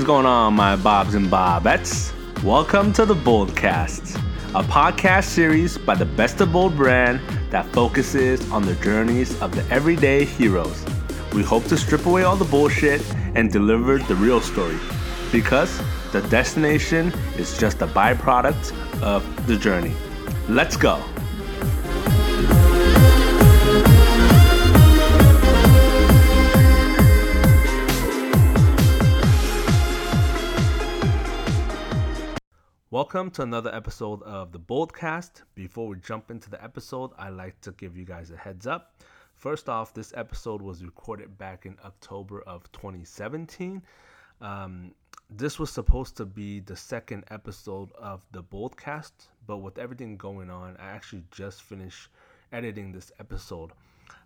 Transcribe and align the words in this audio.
Is 0.00 0.06
going 0.06 0.24
on, 0.24 0.54
my 0.54 0.76
Bobs 0.76 1.14
and 1.14 1.26
Bobettes? 1.26 2.10
Welcome 2.42 2.90
to 2.94 3.04
the 3.04 3.14
Boldcast, 3.14 4.16
a 4.54 4.62
podcast 4.62 5.24
series 5.24 5.76
by 5.76 5.94
the 5.94 6.06
Best 6.06 6.40
of 6.40 6.52
Bold 6.52 6.74
brand 6.74 7.20
that 7.50 7.66
focuses 7.74 8.50
on 8.50 8.62
the 8.62 8.74
journeys 8.76 9.38
of 9.42 9.54
the 9.54 9.62
everyday 9.70 10.24
heroes. 10.24 10.86
We 11.34 11.42
hope 11.42 11.64
to 11.64 11.76
strip 11.76 12.06
away 12.06 12.22
all 12.22 12.34
the 12.34 12.46
bullshit 12.46 13.02
and 13.34 13.52
deliver 13.52 13.98
the 13.98 14.14
real 14.14 14.40
story 14.40 14.78
because 15.30 15.78
the 16.12 16.22
destination 16.30 17.12
is 17.36 17.58
just 17.58 17.82
a 17.82 17.86
byproduct 17.86 18.72
of 19.02 19.46
the 19.46 19.58
journey. 19.58 19.92
Let's 20.48 20.78
go. 20.78 21.04
Welcome 33.00 33.30
to 33.30 33.42
another 33.42 33.74
episode 33.74 34.22
of 34.24 34.52
the 34.52 34.58
Boldcast. 34.58 35.44
Before 35.54 35.88
we 35.88 35.96
jump 36.00 36.30
into 36.30 36.50
the 36.50 36.62
episode, 36.62 37.12
I'd 37.18 37.30
like 37.30 37.58
to 37.62 37.72
give 37.72 37.96
you 37.96 38.04
guys 38.04 38.30
a 38.30 38.36
heads 38.36 38.66
up. 38.66 39.00
First 39.32 39.70
off, 39.70 39.94
this 39.94 40.12
episode 40.14 40.60
was 40.60 40.84
recorded 40.84 41.38
back 41.38 41.64
in 41.64 41.78
October 41.82 42.42
of 42.42 42.70
2017. 42.72 43.80
Um, 44.42 44.92
this 45.30 45.58
was 45.58 45.70
supposed 45.70 46.18
to 46.18 46.26
be 46.26 46.60
the 46.60 46.76
second 46.76 47.24
episode 47.30 47.90
of 47.92 48.20
the 48.32 48.42
Boldcast, 48.42 49.12
but 49.46 49.62
with 49.62 49.78
everything 49.78 50.18
going 50.18 50.50
on, 50.50 50.76
I 50.76 50.90
actually 50.90 51.24
just 51.30 51.62
finished 51.62 52.10
editing 52.52 52.92
this 52.92 53.12
episode. 53.18 53.70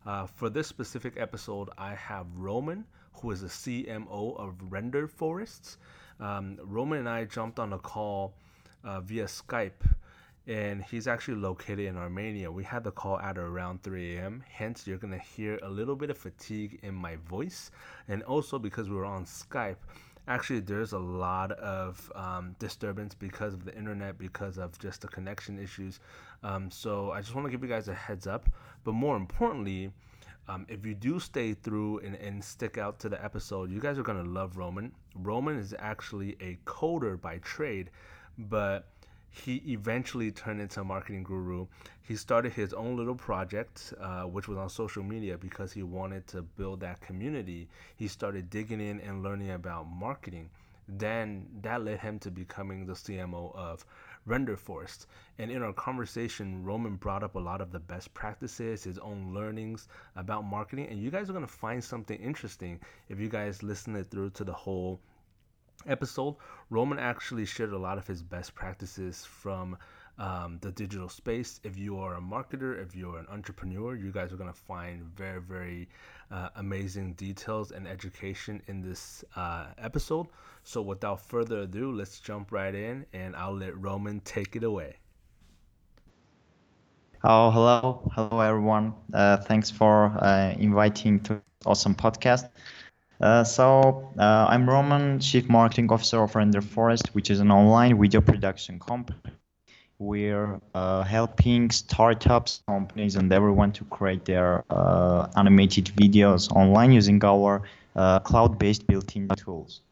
Uh, 0.04 0.26
for 0.26 0.50
this 0.50 0.66
specific 0.66 1.14
episode, 1.16 1.70
I 1.78 1.94
have 1.94 2.26
Roman, 2.34 2.86
who 3.12 3.30
is 3.30 3.42
the 3.42 3.46
CMO 3.46 4.36
of 4.36 4.56
Render 4.68 5.06
Forests. 5.06 5.78
Um, 6.18 6.58
Roman 6.60 6.98
and 6.98 7.08
I 7.08 7.24
jumped 7.24 7.60
on 7.60 7.72
a 7.72 7.78
call 7.78 8.34
uh, 8.84 9.00
via 9.00 9.24
Skype, 9.24 9.82
and 10.46 10.82
he's 10.84 11.08
actually 11.08 11.36
located 11.36 11.86
in 11.86 11.96
Armenia. 11.96 12.50
We 12.50 12.64
had 12.64 12.84
the 12.84 12.90
call 12.90 13.18
at 13.18 13.38
around 13.38 13.82
3 13.82 14.16
a.m. 14.16 14.44
Hence, 14.48 14.86
you're 14.86 14.98
gonna 14.98 15.18
hear 15.18 15.58
a 15.62 15.68
little 15.68 15.96
bit 15.96 16.10
of 16.10 16.18
fatigue 16.18 16.78
in 16.82 16.94
my 16.94 17.16
voice, 17.16 17.70
and 18.08 18.22
also 18.24 18.58
because 18.58 18.88
we 18.88 18.96
were 18.96 19.04
on 19.04 19.24
Skype. 19.24 19.76
Actually, 20.26 20.60
there's 20.60 20.92
a 20.92 20.98
lot 20.98 21.52
of 21.52 22.10
um, 22.14 22.56
disturbance 22.58 23.14
because 23.14 23.52
of 23.52 23.64
the 23.64 23.76
internet, 23.76 24.16
because 24.18 24.56
of 24.56 24.78
just 24.78 25.02
the 25.02 25.08
connection 25.08 25.58
issues. 25.58 26.00
Um, 26.42 26.70
so 26.70 27.10
I 27.10 27.20
just 27.20 27.34
want 27.34 27.46
to 27.46 27.50
give 27.50 27.62
you 27.62 27.68
guys 27.68 27.88
a 27.88 27.94
heads 27.94 28.26
up. 28.26 28.48
But 28.84 28.92
more 28.92 29.16
importantly, 29.16 29.92
um, 30.48 30.66
if 30.68 30.84
you 30.84 30.94
do 30.94 31.18
stay 31.18 31.54
through 31.54 31.98
and, 32.00 32.14
and 32.16 32.42
stick 32.42 32.76
out 32.76 32.98
to 33.00 33.08
the 33.08 33.22
episode, 33.22 33.70
you 33.70 33.80
guys 33.80 33.98
are 33.98 34.02
going 34.02 34.22
to 34.22 34.30
love 34.30 34.56
Roman. 34.56 34.92
Roman 35.16 35.56
is 35.56 35.74
actually 35.78 36.36
a 36.40 36.58
coder 36.66 37.20
by 37.20 37.38
trade 37.38 37.90
but 38.38 38.86
he 39.30 39.56
eventually 39.66 40.30
turned 40.30 40.60
into 40.60 40.80
a 40.80 40.84
marketing 40.84 41.24
guru. 41.24 41.66
He 42.02 42.14
started 42.14 42.52
his 42.52 42.72
own 42.72 42.96
little 42.96 43.16
project, 43.16 43.92
uh, 44.00 44.22
which 44.22 44.46
was 44.46 44.56
on 44.58 44.68
social 44.68 45.02
media 45.02 45.36
because 45.36 45.72
he 45.72 45.82
wanted 45.82 46.26
to 46.28 46.42
build 46.42 46.80
that 46.80 47.00
community. 47.00 47.68
He 47.96 48.06
started 48.06 48.48
digging 48.48 48.80
in 48.80 49.00
and 49.00 49.22
learning 49.22 49.50
about 49.50 49.88
marketing. 49.88 50.50
Then 50.86 51.48
that 51.62 51.82
led 51.82 51.98
him 51.98 52.18
to 52.20 52.30
becoming 52.30 52.86
the 52.86 52.92
CMO 52.92 53.54
of 53.56 53.84
Render 54.26 54.56
Forest. 54.56 55.06
And 55.38 55.50
in 55.50 55.62
our 55.62 55.72
conversation, 55.72 56.62
Roman 56.62 56.96
brought 56.96 57.22
up 57.24 57.34
a 57.34 57.40
lot 57.40 57.60
of 57.60 57.72
the 57.72 57.80
best 57.80 58.12
practices, 58.14 58.84
his 58.84 58.98
own 58.98 59.34
learnings 59.34 59.88
about 60.14 60.44
marketing. 60.44 60.86
And 60.88 61.00
you 61.00 61.10
guys 61.10 61.28
are 61.28 61.32
going 61.32 61.46
to 61.46 61.52
find 61.52 61.82
something 61.82 62.20
interesting 62.20 62.80
if 63.08 63.18
you 63.18 63.28
guys 63.28 63.62
listen 63.62 63.96
it 63.96 64.10
through 64.10 64.30
to 64.30 64.44
the 64.44 64.52
whole 64.52 65.00
episode, 65.86 66.36
Roman 66.70 66.98
actually 66.98 67.44
shared 67.44 67.72
a 67.72 67.78
lot 67.78 67.98
of 67.98 68.06
his 68.06 68.22
best 68.22 68.54
practices 68.54 69.24
from 69.24 69.76
um, 70.18 70.58
the 70.60 70.70
digital 70.70 71.08
space. 71.08 71.60
If 71.64 71.76
you 71.78 71.98
are 71.98 72.14
a 72.14 72.20
marketer, 72.20 72.80
if 72.80 72.94
you're 72.94 73.18
an 73.18 73.26
entrepreneur, 73.30 73.94
you 73.94 74.10
guys 74.12 74.32
are 74.32 74.36
going 74.36 74.52
to 74.52 74.58
find 74.58 75.02
very, 75.04 75.40
very 75.40 75.88
uh, 76.30 76.48
amazing 76.56 77.14
details 77.14 77.70
and 77.72 77.86
education 77.86 78.62
in 78.66 78.80
this 78.82 79.24
uh, 79.36 79.66
episode. 79.78 80.26
So, 80.62 80.82
without 80.82 81.20
further 81.20 81.58
ado, 81.60 81.92
let's 81.92 82.20
jump 82.20 82.52
right 82.52 82.74
in 82.74 83.06
and 83.12 83.34
I'll 83.36 83.56
let 83.56 83.76
Roman 83.80 84.20
take 84.20 84.56
it 84.56 84.62
away. 84.64 84.96
Oh, 87.24 87.50
hello. 87.50 88.10
Hello, 88.14 88.40
everyone. 88.40 88.94
Uh, 89.12 89.36
thanks 89.38 89.70
for 89.70 90.06
uh, 90.20 90.54
inviting 90.58 91.20
to 91.24 91.40
awesome 91.66 91.94
podcast. 91.94 92.48
Uh, 93.20 93.44
so 93.44 94.10
uh, 94.18 94.46
I'm 94.48 94.68
Roman, 94.68 95.20
Chief 95.20 95.48
Marketing 95.48 95.90
Officer 95.90 96.22
of 96.22 96.34
Render 96.34 96.60
Forest, 96.60 97.14
which 97.14 97.30
is 97.30 97.40
an 97.40 97.50
online 97.50 98.00
video 98.00 98.20
production 98.20 98.78
company. 98.80 99.18
We're 99.98 100.60
uh, 100.74 101.04
helping 101.04 101.70
startups, 101.70 102.62
companies, 102.66 103.14
and 103.14 103.32
everyone 103.32 103.72
to 103.72 103.84
create 103.84 104.24
their 104.24 104.64
uh, 104.68 105.28
animated 105.36 105.86
videos 105.86 106.50
online 106.52 106.92
using 106.92 107.24
our 107.24 107.62
uh, 107.94 108.18
cloud-based 108.18 108.86
built-in 108.88 109.28
tools. 109.36 109.82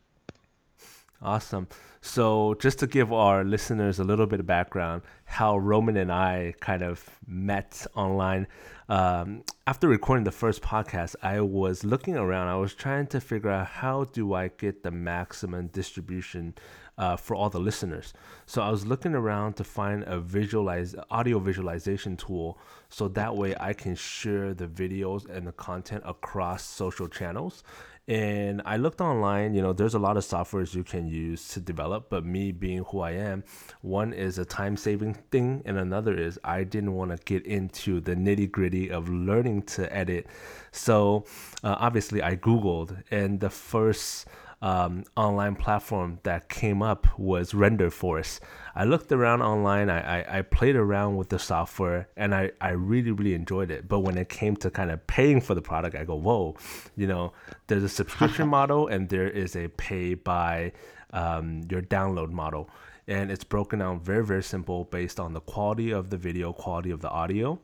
Awesome. 1.22 1.68
So, 2.00 2.54
just 2.58 2.80
to 2.80 2.88
give 2.88 3.12
our 3.12 3.44
listeners 3.44 4.00
a 4.00 4.04
little 4.04 4.26
bit 4.26 4.40
of 4.40 4.46
background, 4.46 5.02
how 5.24 5.56
Roman 5.56 5.96
and 5.96 6.10
I 6.10 6.54
kind 6.58 6.82
of 6.82 7.08
met 7.28 7.86
online. 7.94 8.48
Um, 8.88 9.44
after 9.68 9.86
recording 9.86 10.24
the 10.24 10.32
first 10.32 10.62
podcast, 10.62 11.14
I 11.22 11.40
was 11.40 11.84
looking 11.84 12.16
around. 12.16 12.48
I 12.48 12.56
was 12.56 12.74
trying 12.74 13.06
to 13.08 13.20
figure 13.20 13.50
out 13.50 13.68
how 13.68 14.04
do 14.04 14.34
I 14.34 14.48
get 14.48 14.82
the 14.82 14.90
maximum 14.90 15.68
distribution 15.68 16.54
uh, 16.98 17.16
for 17.16 17.36
all 17.36 17.48
the 17.48 17.60
listeners. 17.60 18.12
So 18.46 18.60
I 18.60 18.70
was 18.70 18.84
looking 18.84 19.14
around 19.14 19.54
to 19.54 19.64
find 19.64 20.02
a 20.04 20.18
visualize 20.18 20.96
audio 21.08 21.38
visualization 21.38 22.16
tool, 22.16 22.58
so 22.88 23.06
that 23.08 23.36
way 23.36 23.54
I 23.60 23.72
can 23.72 23.94
share 23.94 24.54
the 24.54 24.66
videos 24.66 25.28
and 25.30 25.46
the 25.46 25.52
content 25.52 26.02
across 26.04 26.64
social 26.64 27.06
channels. 27.06 27.62
And 28.08 28.62
I 28.64 28.78
looked 28.78 29.00
online, 29.00 29.54
you 29.54 29.62
know, 29.62 29.72
there's 29.72 29.94
a 29.94 29.98
lot 29.98 30.16
of 30.16 30.24
softwares 30.24 30.74
you 30.74 30.82
can 30.82 31.06
use 31.06 31.48
to 31.50 31.60
develop, 31.60 32.10
but 32.10 32.24
me 32.24 32.50
being 32.50 32.84
who 32.90 33.00
I 33.00 33.12
am, 33.12 33.44
one 33.80 34.12
is 34.12 34.38
a 34.38 34.44
time 34.44 34.76
saving 34.76 35.14
thing, 35.30 35.62
and 35.64 35.78
another 35.78 36.12
is 36.16 36.38
I 36.42 36.64
didn't 36.64 36.94
want 36.94 37.12
to 37.12 37.16
get 37.24 37.46
into 37.46 38.00
the 38.00 38.16
nitty 38.16 38.50
gritty 38.50 38.90
of 38.90 39.08
learning 39.08 39.62
to 39.74 39.94
edit. 39.94 40.26
So 40.72 41.26
uh, 41.62 41.76
obviously, 41.78 42.22
I 42.22 42.34
Googled, 42.34 43.04
and 43.12 43.38
the 43.38 43.50
first 43.50 44.26
um, 44.62 45.02
online 45.16 45.56
platform 45.56 46.20
that 46.22 46.48
came 46.48 46.82
up 46.82 47.18
was 47.18 47.52
Render 47.52 47.90
Forest. 47.90 48.40
I 48.76 48.84
looked 48.84 49.10
around 49.10 49.42
online, 49.42 49.90
I, 49.90 50.20
I, 50.20 50.38
I, 50.38 50.42
played 50.42 50.76
around 50.76 51.16
with 51.16 51.30
the 51.30 51.38
software, 51.40 52.08
and 52.16 52.32
I, 52.32 52.52
I 52.60 52.70
really, 52.70 53.10
really 53.10 53.34
enjoyed 53.34 53.72
it. 53.72 53.88
But 53.88 54.00
when 54.00 54.16
it 54.16 54.28
came 54.28 54.54
to 54.58 54.70
kind 54.70 54.92
of 54.92 55.04
paying 55.08 55.40
for 55.40 55.56
the 55.56 55.60
product, 55.60 55.96
I 55.96 56.04
go, 56.04 56.14
whoa, 56.14 56.56
you 56.96 57.08
know, 57.08 57.32
there's 57.66 57.82
a 57.82 57.88
subscription 57.88 58.48
model 58.58 58.86
and 58.86 59.08
there 59.08 59.28
is 59.28 59.56
a 59.56 59.66
pay 59.66 60.14
by 60.14 60.72
um, 61.12 61.62
your 61.68 61.82
download 61.82 62.30
model. 62.30 62.70
And 63.08 63.32
it's 63.32 63.44
broken 63.44 63.80
down 63.80 63.98
very, 63.98 64.24
very 64.24 64.44
simple 64.44 64.84
based 64.84 65.18
on 65.18 65.32
the 65.32 65.40
quality 65.40 65.90
of 65.90 66.10
the 66.10 66.16
video, 66.16 66.52
quality 66.52 66.92
of 66.92 67.00
the 67.00 67.10
audio 67.10 67.58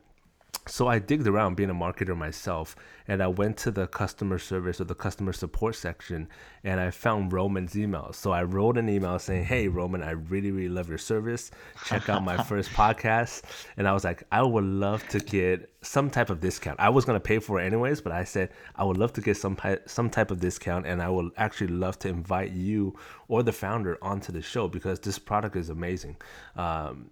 so 0.69 0.87
I 0.87 0.99
digged 0.99 1.27
around 1.27 1.57
being 1.57 1.71
a 1.71 1.75
marketer 1.75 2.17
myself 2.17 2.77
and 3.09 3.23
I 3.23 3.27
went 3.27 3.57
to 3.59 3.71
the 3.71 3.87
customer 3.87 4.39
service 4.39 4.81
or 4.81 4.85
the 4.85 4.95
customer 4.95 5.33
support 5.33 5.75
section 5.75 6.29
and 6.63 6.79
I 6.79 6.91
found 6.91 7.33
Roman's 7.33 7.77
email. 7.77 8.13
So 8.13 8.33
I 8.33 8.43
wrote 8.43 8.77
an 8.77 8.89
email 8.89 9.19
saying, 9.19 9.45
Hey, 9.45 9.67
Roman, 9.67 10.03
I 10.03 10.11
really, 10.11 10.51
really 10.51 10.69
love 10.69 10.89
your 10.89 10.99
service. 10.99 11.51
Check 11.87 12.09
out 12.11 12.23
my 12.23 12.37
first 12.45 12.71
podcast. 12.71 13.43
And 13.79 13.89
I 13.89 13.95
was 13.95 14.05
like, 14.05 14.25
I 14.31 14.43
would 14.43 14.65
love 14.65 15.09
to 15.09 15.19
get 15.19 15.73
some 15.81 16.11
type 16.11 16.29
of 16.29 16.41
discount. 16.41 16.79
I 16.79 16.91
was 16.91 17.05
going 17.05 17.17
to 17.17 17.21
pay 17.21 17.39
for 17.39 17.61
it 17.61 17.67
anyways, 17.67 18.01
but 18.03 18.13
I 18.13 18.25
said, 18.25 18.51
I 18.77 18.85
would 18.85 18.99
love 18.99 19.13
to 19.15 19.21
get 19.21 19.37
some, 19.37 19.57
some 19.87 20.11
type 20.11 20.31
of 20.31 20.41
discount 20.41 20.87
and 20.87 21.01
I 21.01 21.09
would 21.09 21.31
actually 21.37 21.69
love 21.69 21.99
to 22.01 22.09
invite 22.09 22.53
you 22.53 22.95
or 23.29 23.43
the 23.43 23.53
founder 23.53 23.97
onto 24.03 24.33
the 24.33 24.43
show 24.43 24.69
because 24.69 25.01
this 25.01 25.19
product 25.19 25.57
is 25.57 25.71
amazing. 25.71 26.17
Um, 26.57 27.11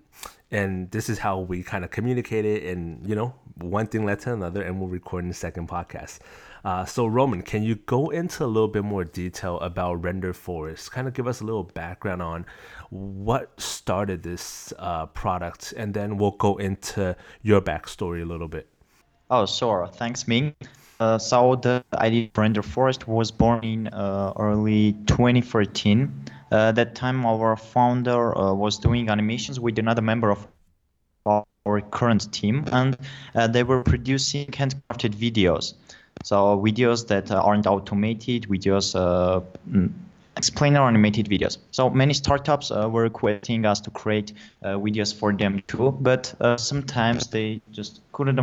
and 0.50 0.90
this 0.90 1.08
is 1.08 1.19
how 1.19 1.40
we 1.40 1.62
kind 1.62 1.84
of 1.84 1.90
communicated 1.90 2.62
and 2.64 3.06
you 3.06 3.14
know 3.14 3.34
one 3.58 3.87
thing 3.87 4.04
led 4.04 4.20
to 4.20 4.32
another 4.32 4.62
and 4.62 4.81
we're 4.81 4.88
recording 4.88 5.28
the 5.28 5.34
second 5.34 5.69
podcast 5.69 5.85
uh, 6.64 6.84
so 6.84 7.06
roman 7.06 7.42
can 7.42 7.62
you 7.62 7.76
go 7.76 8.10
into 8.10 8.44
a 8.44 8.46
little 8.46 8.68
bit 8.68 8.84
more 8.84 9.04
detail 9.04 9.58
about 9.60 10.02
render 10.02 10.32
forest? 10.32 10.90
Kind 10.92 11.06
of 11.06 11.14
give 11.14 11.26
us 11.26 11.40
a 11.40 11.44
little 11.44 11.64
background 11.64 12.22
on 12.22 12.46
what 12.90 13.60
started 13.60 14.22
this 14.22 14.72
uh, 14.78 15.06
product 15.06 15.74
and 15.76 15.94
then 15.94 16.16
we'll 16.16 16.32
go 16.32 16.56
into 16.56 17.16
your 17.42 17.60
backstory 17.60 18.22
a 18.22 18.24
little 18.24 18.48
bit. 18.48 18.68
Oh 19.30 19.46
sure. 19.46 19.88
Thanks 19.92 20.26
ming. 20.26 20.54
Uh, 20.98 21.18
so 21.18 21.56
the 21.56 21.84
idea 21.94 22.24
of 22.24 22.38
render 22.38 22.62
forest 22.62 23.06
was 23.06 23.30
born 23.30 23.62
in 23.62 23.88
uh, 23.88 24.32
early 24.38 24.94
2013 25.06 26.26
uh, 26.52 26.70
that 26.72 26.94
time, 26.94 27.26
our 27.26 27.56
founder 27.56 28.36
uh, 28.36 28.52
was 28.52 28.78
doing 28.78 29.08
animations 29.08 29.58
with 29.58 29.78
another 29.78 30.02
member 30.02 30.30
of 30.30 30.46
our 31.66 31.80
current 31.80 32.32
team, 32.32 32.64
and 32.72 32.96
uh, 33.34 33.46
they 33.46 33.62
were 33.62 33.82
producing 33.82 34.46
handcrafted 34.46 35.14
videos. 35.14 35.74
So 36.22 36.58
videos 36.58 37.06
that 37.08 37.30
aren't 37.30 37.66
automated, 37.66 38.44
videos 38.48 38.94
mm, 39.70 39.92
explainer 40.36 40.80
animated 40.80 41.26
videos. 41.26 41.58
So 41.70 41.90
many 41.90 42.14
startups 42.14 42.70
uh, 42.70 42.88
were 42.88 43.02
requesting 43.02 43.64
us 43.64 43.80
to 43.80 43.90
create 43.90 44.32
uh, 44.62 44.76
videos 44.76 45.14
for 45.14 45.32
them 45.32 45.62
too, 45.66 45.96
but 46.00 46.34
uh, 46.40 46.56
sometimes 46.56 47.28
they 47.28 47.60
just 47.72 48.00
couldn't 48.12 48.38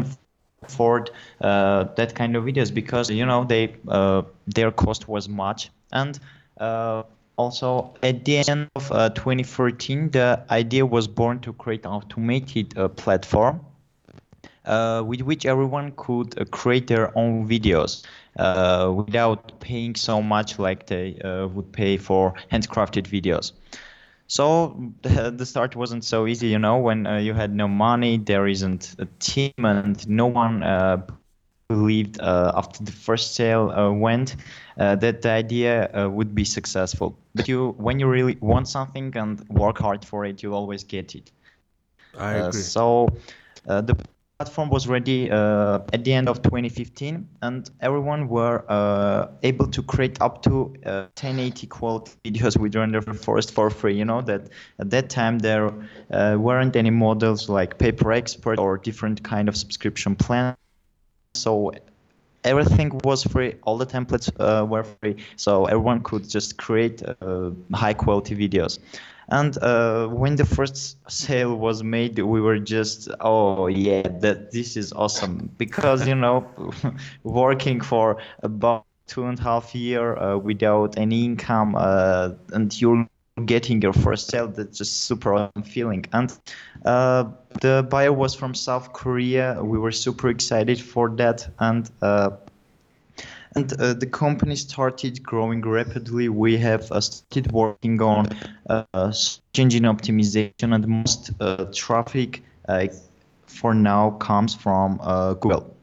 afford 0.64 1.12
uh, 1.42 1.86
that 1.96 2.16
kind 2.16 2.36
of 2.36 2.44
videos 2.44 2.74
because 2.74 3.10
you 3.10 3.26
know 3.26 3.44
they 3.44 3.76
uh, 3.88 4.24
their 4.48 4.72
cost 4.72 5.08
was 5.08 5.30
much 5.30 5.70
and 5.92 6.20
uh, 6.60 7.04
also 7.38 7.94
at 8.04 8.26
the 8.26 8.38
end 8.50 8.70
of 8.76 8.90
2014 8.90 10.12
the 10.12 10.44
idea 10.50 10.86
was 10.86 11.08
born 11.08 11.40
to 11.40 11.54
create 11.54 11.86
an 11.86 11.92
automated 11.92 12.74
platform 12.96 13.60
uh, 14.66 15.04
with 15.06 15.22
which 15.22 15.46
everyone 15.46 15.92
could 15.98 16.40
uh, 16.40 16.46
create 16.46 16.88
their 16.88 17.18
own 17.18 17.48
videos 17.48 18.06
uh, 18.40 18.92
without 18.96 19.60
paying 19.60 19.94
so 19.94 20.22
much 20.22 20.58
like 20.58 20.88
they 20.88 21.20
would 21.54 21.70
pay 21.74 21.98
for 21.98 22.34
handcrafted 22.52 23.06
videos. 23.06 23.52
So 24.28 24.94
the 25.02 25.46
start 25.46 25.76
wasn't 25.76 26.06
so 26.06 26.28
easy, 26.28 26.48
you 26.48 26.60
know, 26.60 26.78
when 26.78 27.06
you 27.22 27.34
had 27.34 27.54
no 27.54 27.68
money, 27.68 28.18
there 28.18 28.48
isn't 28.48 28.96
a 29.00 29.06
team, 29.20 29.52
and 29.58 30.08
no 30.08 30.28
one 30.28 30.64
believed 31.68 32.20
uh, 32.20 32.52
after 32.56 32.84
the 32.84 32.92
first 32.92 33.36
sale 33.36 33.70
uh, 33.72 33.92
went 33.92 34.36
uh, 34.78 34.96
that 34.98 35.22
the 35.22 35.30
idea 35.30 36.10
would 36.12 36.34
be 36.36 36.46
successful. 36.46 37.18
But 37.36 37.48
you, 37.48 37.72
when 37.78 38.00
you 38.00 38.08
really 38.08 38.38
want 38.42 38.68
something 38.68 39.16
and 39.16 39.48
work 39.50 39.80
hard 39.80 40.06
for 40.06 40.26
it, 40.26 40.44
you 40.44 40.54
always 40.54 40.84
get 40.84 41.16
it. 41.16 41.32
I 42.18 42.34
agree. 42.34 42.62
so 42.62 43.08
the 43.66 43.96
platform 44.44 44.70
was 44.70 44.88
ready 44.88 45.32
uh, 45.32 45.80
at 45.94 46.04
the 46.04 46.12
end 46.12 46.28
of 46.28 46.42
2015 46.42 47.28
and 47.44 47.70
everyone 47.80 48.28
were 48.28 48.66
uh, 48.68 49.28
able 49.44 49.68
to 49.68 49.82
create 49.84 50.20
up 50.22 50.42
to 50.42 50.74
uh, 50.86 51.08
1080 51.16 51.68
quality 51.68 52.12
videos 52.26 52.58
with 52.58 52.76
render 52.76 53.02
forest 53.02 53.52
for 53.52 53.70
free 53.70 53.96
you 53.96 54.04
know 54.04 54.22
that 54.22 54.50
at 54.80 54.90
that 54.90 55.10
time 55.10 55.40
there 55.40 55.72
uh, 56.12 56.36
weren't 56.38 56.76
any 56.76 56.90
models 56.90 57.48
like 57.48 57.78
pay 57.78 57.92
per 57.92 58.12
export 58.12 58.60
or 58.60 58.78
different 58.78 59.24
kind 59.24 59.48
of 59.48 59.56
subscription 59.56 60.16
plan 60.16 60.56
so 61.36 61.72
everything 62.44 63.00
was 63.04 63.24
free 63.24 63.56
all 63.64 63.78
the 63.78 63.86
templates 63.86 64.30
uh, 64.40 64.66
were 64.66 64.84
free. 64.84 65.16
So 65.36 65.66
everyone 65.66 66.02
could 66.04 66.30
just 66.30 66.58
create 66.58 67.02
uh, 67.04 67.52
high 67.74 67.94
quality 67.94 68.36
videos. 68.36 68.80
And 69.30 69.58
uh, 69.64 70.08
when 70.08 70.36
the 70.36 70.46
first 70.46 70.98
sale 71.10 71.56
was 71.56 71.82
made, 71.82 72.20
we 72.20 72.42
were 72.42 72.60
just, 72.60 73.10
oh 73.22 73.68
yeah, 73.68 74.04
that 74.20 74.52
this 74.52 74.76
is 74.76 74.92
awesome. 74.94 75.50
Because 75.58 76.08
you 76.08 76.16
know, 76.16 76.46
working 77.24 77.80
for 77.80 78.18
about 78.44 78.86
two 79.08 79.26
and 79.26 79.40
a 79.40 79.44
half 79.44 79.74
year 79.74 80.18
uh, 80.18 80.38
without 80.38 80.98
any 80.98 81.24
income, 81.26 81.76
uh, 81.76 82.32
and 82.52 82.80
you're 82.80 83.08
getting 83.46 83.82
your 83.82 83.94
first 83.94 84.30
sale, 84.30 84.48
that's 84.48 84.78
just 84.78 85.04
super 85.04 85.34
awesome 85.34 85.64
feeling. 85.64 86.06
And 86.14 86.32
uh, 86.86 87.26
the 87.62 87.86
buyer 87.90 88.14
was 88.14 88.36
from 88.36 88.54
South 88.54 88.94
Korea. 88.94 89.60
We 89.64 89.78
were 89.78 89.92
super 89.92 90.30
excited 90.30 90.80
for 90.80 91.10
that, 91.18 91.48
and 91.60 91.90
uh, 92.02 92.32
and 93.56 93.72
uh, 93.80 93.94
the 93.94 94.06
company 94.08 94.56
started 94.56 95.22
growing 95.24 95.62
rapidly. 95.62 96.30
We 96.30 96.58
have 96.58 96.92
uh, 96.92 97.02
started 97.02 97.52
working 97.52 98.02
on 98.02 98.28
uh, 98.70 99.12
search 99.12 99.42
engine 99.58 99.84
optimization, 99.84 100.74
and 100.74 100.88
most 100.88 101.32
uh, 101.40 101.66
traffic 101.74 102.44
for 103.46 103.74
now 103.74 104.12
comes 104.12 104.56
from 104.56 104.98
Google. 105.40 105.76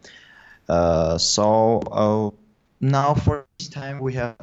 so 1.18 2.34
now 2.80 3.14
for 3.14 3.46
this 3.58 3.68
time 3.68 3.98
we 4.00 4.14
have 4.14 4.36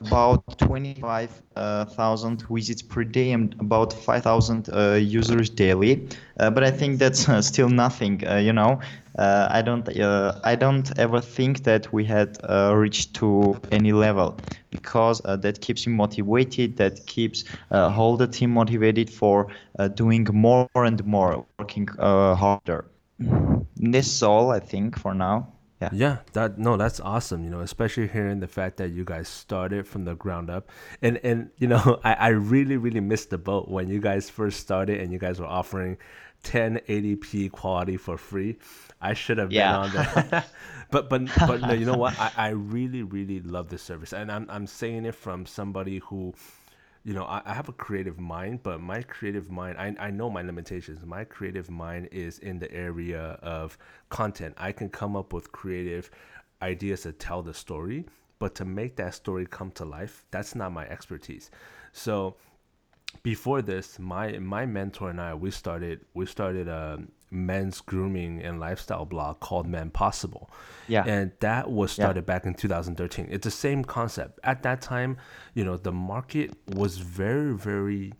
about 0.00 0.58
25,000 0.58 2.44
visits 2.50 2.82
per 2.82 3.04
day 3.04 3.32
and 3.32 3.54
about 3.60 3.92
5,000 3.92 4.68
uh, 4.72 4.92
users 4.94 5.50
daily. 5.50 6.08
Uh, 6.38 6.50
but 6.50 6.64
I 6.64 6.70
think 6.70 6.98
that's 6.98 7.28
uh, 7.28 7.42
still 7.42 7.68
nothing, 7.68 8.20
you 8.40 8.52
know. 8.52 8.80
Uh, 9.18 9.48
I 9.50 9.60
don't 9.62 9.88
uh, 9.98 10.40
I 10.44 10.54
don't 10.54 10.98
ever 10.98 11.20
think 11.20 11.64
that 11.64 11.92
we 11.92 12.04
had 12.04 12.38
uh, 12.44 12.72
reached 12.76 13.14
to 13.16 13.60
any 13.72 13.92
level 13.92 14.38
because 14.70 15.20
uh, 15.24 15.36
that 15.36 15.60
keeps 15.60 15.84
you 15.84 15.92
motivated. 15.92 16.76
That 16.76 17.04
keeps 17.06 17.44
uh, 17.70 17.90
whole 17.90 18.16
the 18.16 18.28
team 18.28 18.50
motivated 18.50 19.10
for 19.10 19.48
uh, 19.78 19.88
doing 19.88 20.26
more 20.32 20.68
and 20.74 21.04
more, 21.04 21.44
working 21.58 21.88
harder. 21.88 22.86
This 23.76 24.06
is 24.06 24.22
all 24.22 24.50
I 24.50 24.60
think 24.60 24.96
for 24.96 25.12
now. 25.14 25.52
Yeah. 25.80 25.88
Yeah, 25.92 26.16
that 26.34 26.58
no, 26.58 26.76
that's 26.76 27.00
awesome. 27.00 27.42
You 27.42 27.50
know, 27.50 27.60
especially 27.60 28.06
hearing 28.06 28.40
the 28.40 28.46
fact 28.46 28.76
that 28.76 28.90
you 28.90 29.04
guys 29.04 29.28
started 29.28 29.86
from 29.86 30.04
the 30.04 30.14
ground 30.14 30.50
up, 30.50 30.68
and 31.00 31.18
and 31.24 31.50
you 31.56 31.68
know, 31.68 32.00
I 32.04 32.12
I 32.12 32.28
really 32.28 32.76
really 32.76 33.00
missed 33.00 33.30
the 33.30 33.38
boat 33.38 33.68
when 33.68 33.88
you 33.88 33.98
guys 33.98 34.28
first 34.28 34.60
started 34.60 35.00
and 35.00 35.10
you 35.10 35.18
guys 35.18 35.40
were 35.40 35.46
offering 35.46 35.96
1080p 36.44 37.50
quality 37.50 37.96
for 37.96 38.16
free. 38.16 38.58
I 39.00 39.14
should 39.14 39.38
have 39.38 39.52
yeah. 39.52 39.72
been 39.72 39.80
on 39.80 39.92
that. 39.92 40.48
but 40.90 41.08
but 41.08 41.22
but 41.46 41.60
no, 41.62 41.72
you 41.72 41.86
know 41.86 41.96
what? 41.96 42.18
I, 42.20 42.32
I 42.36 42.48
really 42.48 43.02
really 43.02 43.40
love 43.40 43.68
this 43.68 43.82
service, 43.82 44.12
and 44.12 44.30
I'm 44.30 44.46
I'm 44.50 44.66
saying 44.66 45.06
it 45.06 45.14
from 45.14 45.46
somebody 45.46 45.98
who, 45.98 46.34
you 47.10 47.16
know, 47.16 47.24
I, 47.24 47.42
I 47.44 47.54
have 47.54 47.68
a 47.68 47.72
creative 47.72 48.20
mind, 48.20 48.62
but 48.62 48.80
my 48.80 49.02
creative 49.02 49.50
mind, 49.50 49.78
I 49.78 49.96
I 49.98 50.10
know 50.12 50.30
my 50.30 50.42
limitations. 50.42 51.04
My 51.04 51.24
creative 51.24 51.68
mind 51.68 52.08
is 52.12 52.38
in 52.38 52.60
the 52.60 52.72
area 52.72 53.36
of 53.42 53.76
content. 54.10 54.54
I 54.56 54.70
can 54.70 54.88
come 54.88 55.16
up 55.16 55.32
with 55.32 55.50
creative 55.50 56.08
ideas 56.62 57.00
to 57.00 57.10
tell 57.10 57.42
the 57.42 57.52
story, 57.52 58.06
but 58.38 58.54
to 58.54 58.64
make 58.64 58.94
that 58.94 59.12
story 59.14 59.44
come 59.44 59.72
to 59.72 59.84
life, 59.84 60.24
that's 60.30 60.54
not 60.54 60.70
my 60.70 60.86
expertise. 60.86 61.50
So 61.92 62.36
before 63.24 63.60
this, 63.60 63.98
my 63.98 64.38
my 64.38 64.64
mentor 64.64 65.10
and 65.10 65.20
I 65.20 65.34
we 65.34 65.50
started 65.50 66.04
we 66.14 66.26
started 66.26 66.68
a 66.68 67.00
men's 67.30 67.80
grooming 67.80 68.42
and 68.42 68.58
lifestyle 68.58 69.04
blog 69.04 69.40
called 69.40 69.66
Men 69.66 69.90
Possible. 69.90 70.50
Yeah. 70.88 71.04
And 71.06 71.32
that 71.40 71.70
was 71.70 71.92
started 71.92 72.22
yeah. 72.22 72.34
back 72.34 72.46
in 72.46 72.54
2013. 72.54 73.28
It's 73.30 73.44
the 73.44 73.50
same 73.50 73.84
concept. 73.84 74.40
At 74.42 74.62
that 74.64 74.82
time, 74.82 75.16
you 75.54 75.64
know, 75.64 75.76
the 75.76 75.92
market 75.92 76.52
was 76.68 76.98
very 76.98 77.54
very 77.54 78.12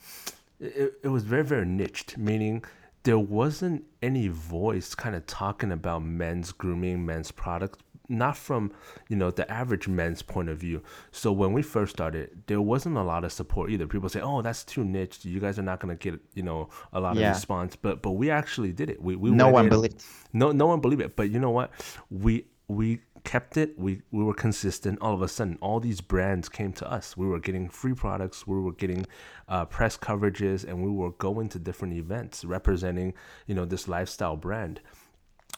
it, 0.61 0.95
it 1.02 1.09
was 1.09 1.25
very 1.25 1.45
very 1.45 1.67
niched, 1.67 2.17
meaning 2.17 2.64
there 3.02 3.19
wasn't 3.19 3.85
any 4.02 4.29
voice 4.29 4.95
kind 4.95 5.14
of 5.14 5.26
talking 5.26 5.73
about 5.73 6.02
men's 6.02 6.52
grooming, 6.52 7.05
men's 7.05 7.33
products 7.33 7.79
not 8.11 8.37
from 8.37 8.73
you 9.09 9.17
know 9.17 9.31
the 9.31 9.50
average 9.50 9.88
men's 9.88 10.23
point 10.23 10.49
of 10.49 10.59
view. 10.59 10.83
So 11.12 11.33
when 11.33 11.52
we 11.52 11.62
first 11.62 11.93
started 11.93 12.43
there 12.47 12.61
wasn't 12.61 12.97
a 12.97 13.02
lot 13.02 13.25
of 13.25 13.33
support 13.33 13.71
either. 13.71 13.87
People 13.87 14.09
say 14.09 14.21
oh 14.21 14.43
that's 14.43 14.64
too 14.64 14.85
niche. 14.85 15.25
You 15.25 15.40
guys 15.40 15.59
are 15.59 15.62
not 15.62 15.81
going 15.81 15.97
to 15.97 16.11
get 16.11 16.21
you 16.35 16.43
know 16.43 16.69
a 16.93 17.00
lot 17.00 17.17
yeah. 17.17 17.31
of 17.31 17.37
response. 17.37 17.76
But 17.76 18.02
but 18.02 18.12
we 18.12 18.31
actually 18.31 18.73
did 18.73 18.90
it. 18.90 19.02
We, 19.02 19.17
we 19.17 19.31
no 19.31 19.49
one 19.49 19.69
believed 19.69 20.02
no 20.33 20.52
no 20.52 20.67
one 20.67 20.81
believed 20.81 21.02
it. 21.02 21.17
But 21.17 21.31
you 21.31 21.38
know 21.38 21.50
what? 21.50 21.71
We 22.11 22.47
we 22.69 23.00
kept 23.25 23.57
it. 23.57 23.79
We 23.79 24.02
we 24.11 24.25
were 24.25 24.35
consistent. 24.35 24.99
All 25.00 25.14
of 25.14 25.23
a 25.23 25.29
sudden 25.29 25.59
all 25.61 25.81
these 25.81 26.00
brands 26.00 26.49
came 26.49 26.73
to 26.75 26.90
us. 26.90 27.17
We 27.17 27.26
were 27.26 27.38
getting 27.38 27.69
free 27.69 27.95
products. 27.95 28.47
We 28.47 28.61
were 28.61 28.73
getting 28.73 29.07
uh, 29.49 29.64
press 29.67 29.97
coverages 29.97 30.64
and 30.64 30.83
we 30.83 30.90
were 30.90 31.12
going 31.12 31.49
to 31.50 31.59
different 31.59 31.95
events 31.95 32.45
representing 32.45 33.14
you 33.47 33.55
know 33.55 33.64
this 33.64 33.88
lifestyle 33.88 34.37
brand 34.37 34.81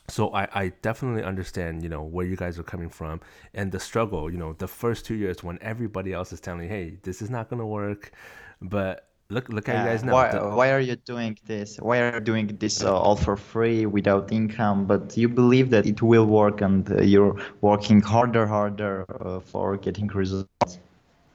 so 0.08 0.32
I, 0.34 0.48
I 0.52 0.72
definitely 0.82 1.22
understand 1.22 1.82
you 1.82 1.88
know 1.88 2.02
where 2.02 2.26
you 2.26 2.36
guys 2.36 2.58
are 2.58 2.64
coming 2.64 2.88
from 2.88 3.20
and 3.54 3.70
the 3.70 3.80
struggle 3.80 4.30
you 4.30 4.38
know 4.38 4.52
the 4.54 4.68
first 4.68 5.06
two 5.06 5.14
years 5.14 5.42
when 5.42 5.58
everybody 5.62 6.12
else 6.12 6.32
is 6.32 6.40
telling 6.40 6.64
you 6.64 6.68
hey 6.68 6.98
this 7.02 7.22
is 7.22 7.30
not 7.30 7.48
gonna 7.48 7.66
work. 7.66 8.12
But 8.60 9.08
look 9.28 9.48
look 9.48 9.68
at 9.68 9.78
you 9.78 9.90
guys 9.90 10.04
now 10.04 10.12
why, 10.12 10.32
the, 10.32 10.40
why 10.40 10.72
are 10.72 10.80
you 10.80 10.96
doing 10.96 11.38
this? 11.46 11.78
Why 11.78 12.00
are 12.00 12.14
you 12.14 12.20
doing 12.20 12.46
this 12.58 12.82
uh, 12.82 12.94
all 12.94 13.16
for 13.16 13.36
free 13.36 13.86
without 13.86 14.32
income? 14.32 14.86
But 14.86 15.16
you 15.16 15.28
believe 15.28 15.70
that 15.70 15.86
it 15.86 16.02
will 16.02 16.26
work 16.26 16.60
and 16.60 16.90
uh, 16.90 17.02
you're 17.02 17.36
working 17.60 18.00
harder 18.00 18.46
harder 18.46 19.06
uh, 19.20 19.40
for 19.40 19.76
getting 19.76 20.08
results. 20.08 20.78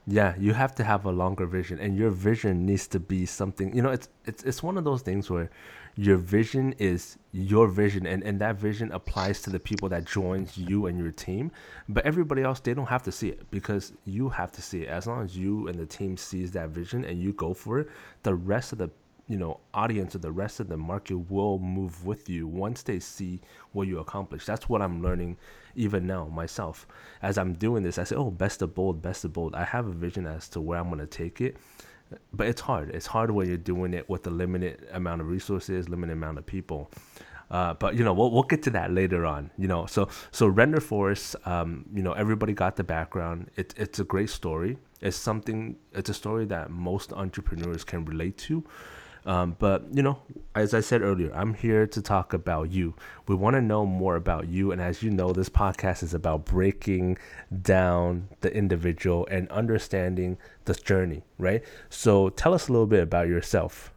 Yeah 0.06 0.34
you 0.38 0.52
have 0.54 0.74
to 0.76 0.84
have 0.84 1.04
a 1.04 1.12
longer 1.12 1.46
vision 1.46 1.78
and 1.80 1.96
your 1.96 2.10
vision 2.10 2.64
needs 2.64 2.86
to 2.88 3.00
be 3.00 3.26
something 3.26 3.74
you 3.74 3.82
know 3.82 3.90
it's 3.90 4.08
it's 4.24 4.42
it's 4.44 4.62
one 4.62 4.78
of 4.78 4.84
those 4.84 5.02
things 5.02 5.28
where 5.30 5.50
your 5.98 6.16
vision 6.16 6.72
is 6.78 7.18
your 7.32 7.66
vision 7.66 8.06
and, 8.06 8.22
and 8.22 8.40
that 8.40 8.54
vision 8.54 8.92
applies 8.92 9.42
to 9.42 9.50
the 9.50 9.58
people 9.58 9.88
that 9.88 10.04
joins 10.04 10.56
you 10.56 10.86
and 10.86 10.96
your 10.96 11.10
team. 11.10 11.50
But 11.88 12.06
everybody 12.06 12.42
else 12.42 12.60
they 12.60 12.72
don't 12.72 12.86
have 12.86 13.02
to 13.02 13.12
see 13.12 13.30
it 13.30 13.50
because 13.50 13.92
you 14.04 14.28
have 14.28 14.52
to 14.52 14.62
see 14.62 14.82
it. 14.82 14.88
As 14.88 15.08
long 15.08 15.24
as 15.24 15.36
you 15.36 15.66
and 15.66 15.76
the 15.76 15.86
team 15.86 16.16
sees 16.16 16.52
that 16.52 16.68
vision 16.68 17.04
and 17.04 17.20
you 17.20 17.32
go 17.32 17.52
for 17.52 17.80
it 17.80 17.88
the 18.22 18.32
rest 18.32 18.70
of 18.70 18.78
the 18.78 18.90
you 19.26 19.36
know 19.36 19.58
audience 19.74 20.14
or 20.14 20.18
the 20.18 20.30
rest 20.30 20.60
of 20.60 20.68
the 20.68 20.76
market 20.76 21.16
will 21.16 21.58
move 21.58 22.06
with 22.06 22.28
you 22.28 22.46
once 22.46 22.82
they 22.84 23.00
see 23.00 23.40
what 23.72 23.88
you 23.88 23.98
accomplish. 23.98 24.46
That's 24.46 24.68
what 24.68 24.80
i'm 24.80 25.02
learning 25.02 25.36
even 25.74 26.06
now 26.06 26.26
myself. 26.26 26.86
As 27.22 27.38
i'm 27.38 27.54
doing 27.54 27.82
this 27.82 27.98
i 27.98 28.04
say 28.04 28.14
oh 28.14 28.30
best 28.30 28.62
of 28.62 28.72
bold 28.72 29.02
best 29.02 29.24
of 29.24 29.32
bold. 29.32 29.56
I 29.56 29.64
have 29.64 29.88
a 29.88 29.92
vision 29.92 30.28
as 30.28 30.48
to 30.50 30.60
where 30.60 30.78
i'm 30.78 30.86
going 30.90 31.00
to 31.00 31.06
take 31.06 31.40
it 31.40 31.56
but 32.32 32.46
it's 32.46 32.60
hard. 32.60 32.90
It's 32.90 33.06
hard 33.06 33.30
when 33.30 33.48
you're 33.48 33.56
doing 33.56 33.94
it 33.94 34.08
with 34.08 34.26
a 34.26 34.30
limited 34.30 34.86
amount 34.92 35.20
of 35.20 35.28
resources, 35.28 35.88
limited 35.88 36.12
amount 36.12 36.38
of 36.38 36.46
people. 36.46 36.90
Uh, 37.50 37.74
but 37.74 37.94
you 37.94 38.04
know, 38.04 38.12
we'll 38.12 38.30
we'll 38.30 38.42
get 38.42 38.62
to 38.64 38.70
that 38.70 38.92
later 38.92 39.24
on. 39.24 39.50
You 39.56 39.68
know, 39.68 39.86
so 39.86 40.08
so 40.30 40.46
Render 40.46 40.80
Forest, 40.80 41.36
um, 41.46 41.86
you 41.94 42.02
know, 42.02 42.12
everybody 42.12 42.52
got 42.52 42.76
the 42.76 42.84
background. 42.84 43.50
It, 43.56 43.74
it's 43.76 43.98
a 43.98 44.04
great 44.04 44.30
story. 44.30 44.78
It's 45.00 45.16
something. 45.16 45.76
It's 45.92 46.10
a 46.10 46.14
story 46.14 46.44
that 46.46 46.70
most 46.70 47.12
entrepreneurs 47.12 47.84
can 47.84 48.04
relate 48.04 48.36
to. 48.38 48.64
Um, 49.28 49.56
but 49.58 49.84
you 49.92 50.02
know, 50.02 50.18
as 50.54 50.72
I 50.72 50.80
said 50.80 51.02
earlier, 51.02 51.30
I'm 51.34 51.52
here 51.52 51.86
to 51.86 52.00
talk 52.00 52.32
about 52.32 52.70
you. 52.70 52.94
We 53.26 53.34
want 53.34 53.56
to 53.56 53.60
know 53.60 53.84
more 53.84 54.16
about 54.16 54.48
you, 54.48 54.72
and 54.72 54.80
as 54.80 55.02
you 55.02 55.10
know, 55.10 55.32
this 55.34 55.50
podcast 55.50 56.02
is 56.02 56.14
about 56.14 56.46
breaking 56.46 57.18
down 57.60 58.30
the 58.40 58.50
individual 58.52 59.28
and 59.30 59.46
understanding 59.50 60.38
the 60.64 60.72
journey, 60.72 61.24
right? 61.36 61.62
So, 61.90 62.30
tell 62.30 62.54
us 62.54 62.68
a 62.68 62.72
little 62.72 62.86
bit 62.86 63.02
about 63.02 63.28
yourself. 63.28 63.92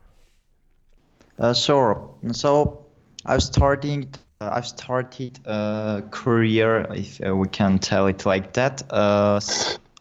Uh, 1.40 1.54
sure. 1.54 2.14
So, 2.34 2.86
I've 3.26 3.42
started. 3.42 4.20
Uh, 4.42 4.50
I've 4.52 4.68
started 4.68 5.40
a 5.46 6.04
career, 6.12 6.88
if 6.90 7.26
uh, 7.26 7.34
we 7.34 7.48
can 7.48 7.80
tell 7.80 8.08
it 8.08 8.26
like 8.26 8.52
that, 8.54 8.84
uh, 8.90 9.40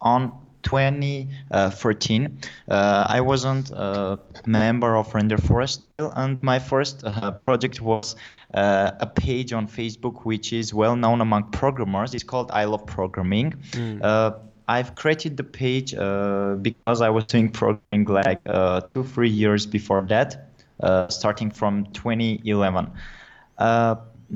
on 0.00 0.32
2014, 0.62 2.38
uh, 2.68 3.06
I 3.08 3.20
wasn't 3.20 3.70
a 3.70 4.18
member 4.46 4.96
of 4.96 5.14
Render 5.14 5.38
Forest, 5.38 5.82
and 5.98 6.42
my 6.42 6.58
first 6.58 7.04
uh, 7.04 7.32
project 7.32 7.80
was 7.80 8.16
uh, 8.54 8.92
a 9.00 9.06
page 9.06 9.52
on 9.52 9.66
Facebook 9.66 10.24
which 10.24 10.52
is 10.52 10.74
well 10.74 10.96
known 10.96 11.20
among 11.20 11.50
programmers. 11.50 12.14
It's 12.14 12.24
called 12.24 12.50
I 12.52 12.64
Love 12.64 12.86
Programming. 12.86 13.52
Mm. 13.72 14.40
I've 14.70 14.94
created 14.94 15.36
the 15.36 15.42
page 15.42 15.94
uh, 15.94 16.54
because 16.54 17.00
I 17.00 17.10
was 17.10 17.24
doing 17.24 17.50
programming 17.50 18.06
like 18.06 18.40
uh, 18.46 18.82
two, 18.94 19.02
three 19.02 19.28
years 19.28 19.66
before 19.66 20.02
that, 20.02 20.50
uh, 20.80 21.08
starting 21.08 21.50
from 21.50 21.86
2011 21.86 22.92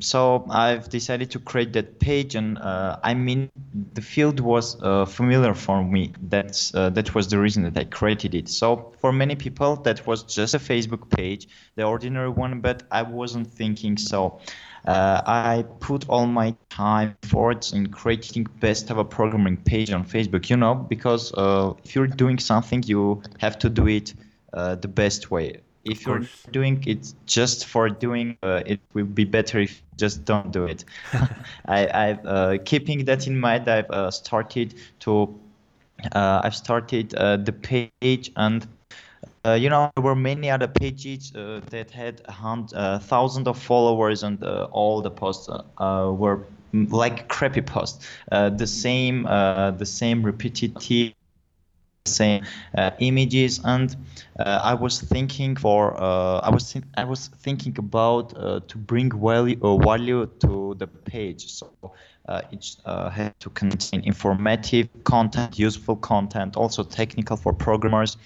so 0.00 0.46
I've 0.50 0.88
decided 0.88 1.30
to 1.32 1.38
create 1.38 1.72
that 1.74 1.98
page, 2.00 2.34
and 2.34 2.58
uh, 2.58 2.98
I 3.02 3.14
mean 3.14 3.50
the 3.94 4.00
field 4.00 4.40
was 4.40 4.80
uh, 4.82 5.04
familiar 5.04 5.54
for 5.54 5.84
me. 5.84 6.12
That's 6.22 6.74
uh, 6.74 6.90
that 6.90 7.14
was 7.14 7.28
the 7.28 7.38
reason 7.38 7.62
that 7.64 7.78
I 7.78 7.84
created 7.84 8.34
it. 8.34 8.48
So 8.48 8.92
for 9.00 9.12
many 9.12 9.36
people, 9.36 9.76
that 9.76 10.06
was 10.06 10.22
just 10.24 10.54
a 10.54 10.58
Facebook 10.58 11.10
page, 11.10 11.48
the 11.76 11.84
ordinary 11.84 12.28
one, 12.28 12.60
but 12.60 12.82
I 12.90 13.02
wasn't 13.02 13.46
thinking 13.46 13.96
so. 13.96 14.40
Uh, 14.86 15.22
I 15.24 15.64
put 15.80 16.08
all 16.10 16.26
my 16.26 16.54
time 16.68 17.16
efforts 17.24 17.72
in 17.72 17.86
creating 17.86 18.46
best 18.60 18.90
of 18.90 18.98
a 18.98 19.04
programming 19.04 19.56
page 19.56 19.90
on 19.92 20.04
Facebook. 20.04 20.50
You 20.50 20.56
know, 20.56 20.74
because 20.74 21.32
uh, 21.34 21.72
if 21.84 21.94
you're 21.94 22.06
doing 22.06 22.38
something, 22.38 22.82
you 22.82 23.22
have 23.38 23.58
to 23.60 23.70
do 23.70 23.86
it 23.88 24.14
uh, 24.52 24.74
the 24.74 24.88
best 24.88 25.30
way 25.30 25.60
if 25.84 26.06
you're 26.06 26.22
doing 26.50 26.82
it 26.86 27.12
just 27.26 27.66
for 27.66 27.88
doing 27.88 28.36
uh, 28.42 28.62
it 28.64 28.80
will 28.94 29.04
be 29.04 29.24
better 29.24 29.60
if 29.60 29.82
just 29.96 30.24
don't 30.24 30.52
do 30.52 30.64
it. 30.64 30.84
I 31.66 31.86
i 31.86 32.12
uh, 32.12 32.58
keeping 32.64 33.04
that 33.04 33.26
in 33.26 33.38
mind 33.38 33.68
i've 33.68 33.90
uh, 33.90 34.10
started 34.10 34.74
to 35.00 35.38
uh, 36.12 36.40
i've 36.44 36.54
started 36.54 37.14
uh, 37.14 37.36
the 37.36 37.52
page 37.52 38.30
and 38.36 38.66
uh, 39.46 39.52
you 39.52 39.68
know 39.68 39.90
there 39.94 40.04
were 40.04 40.14
many 40.14 40.50
other 40.50 40.68
pages 40.68 41.32
that 41.32 41.90
had 41.90 42.22
a 42.28 42.98
thousand 43.00 43.46
of 43.48 43.58
followers 43.58 44.22
and 44.22 44.42
all 44.44 45.00
the 45.02 45.10
posts 45.10 45.48
were 45.78 46.40
like 46.72 47.28
crappy 47.28 47.60
posts. 47.60 48.06
The 48.30 48.66
same 48.66 49.24
the 49.24 49.86
same 49.86 50.22
repetitive 50.22 51.14
same 52.04 52.42
uh, 52.76 52.90
images 53.00 53.60
and 53.64 53.96
uh, 54.38 54.60
I 54.62 54.74
was 54.74 55.00
thinking 55.00 55.56
for 55.56 55.94
uh, 56.00 56.38
I 56.40 56.50
was 56.50 56.72
th- 56.72 56.84
I 56.96 57.04
was 57.04 57.28
thinking 57.28 57.76
about 57.78 58.36
uh, 58.36 58.60
to 58.68 58.78
bring 58.78 59.10
value 59.20 59.58
uh, 59.62 59.76
value 59.78 60.26
to 60.40 60.74
the 60.78 60.86
page 60.86 61.46
so 61.48 61.88
uh, 62.28 62.42
it 62.52 62.64
had 63.12 63.32
to 63.40 63.50
contain 63.50 64.02
informative 64.04 64.90
content 65.04 65.58
useful 65.58 65.96
content 65.96 66.56
also 66.56 66.82
technical 66.82 67.36
for 67.36 67.52
programmers 67.52 68.16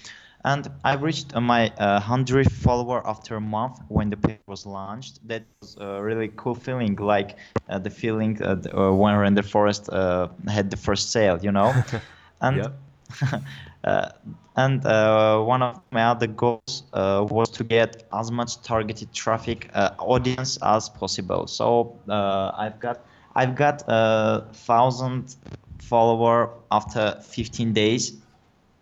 and 0.43 0.67
I 0.83 0.95
reached 0.95 1.35
my 1.35 1.69
uh, 1.77 1.99
100 1.99 2.51
follower 2.51 3.05
after 3.07 3.35
a 3.35 3.41
month 3.41 3.79
when 3.89 4.09
the 4.09 4.17
page 4.17 4.41
was 4.47 4.65
launched. 4.65 5.27
That 5.27 5.43
was 5.53 5.77
a 5.79 6.01
really 6.01 6.29
cool 6.35 6.55
feeling, 6.55 6.95
like 6.95 7.37
uh, 7.69 7.79
the 7.79 7.89
feeling 7.89 8.41
uh, 8.41 8.55
when 8.93 9.15
Render 9.15 9.43
Forest 9.43 9.89
had 9.91 10.69
the 10.71 10.77
first 10.77 11.11
sale, 11.11 11.39
you 11.41 11.51
know. 11.51 11.83
and. 12.41 12.67
Uh, 13.83 14.09
and 14.55 14.85
uh, 14.85 15.39
one 15.41 15.61
of 15.61 15.79
my 15.91 16.03
other 16.03 16.27
goals 16.27 16.83
uh, 16.93 17.25
was 17.29 17.49
to 17.49 17.63
get 17.63 18.03
as 18.13 18.29
much 18.31 18.61
targeted 18.61 19.13
traffic 19.13 19.69
audience 19.99 20.57
as 20.61 20.89
possible. 20.89 21.47
So 21.47 21.97
I've 22.09 22.79
got 22.79 23.05
I've 23.35 23.55
got 23.55 23.83
a 23.87 24.45
thousand 24.53 25.35
follower 25.79 26.49
after 26.71 27.19
15 27.21 27.73
days. 27.73 28.17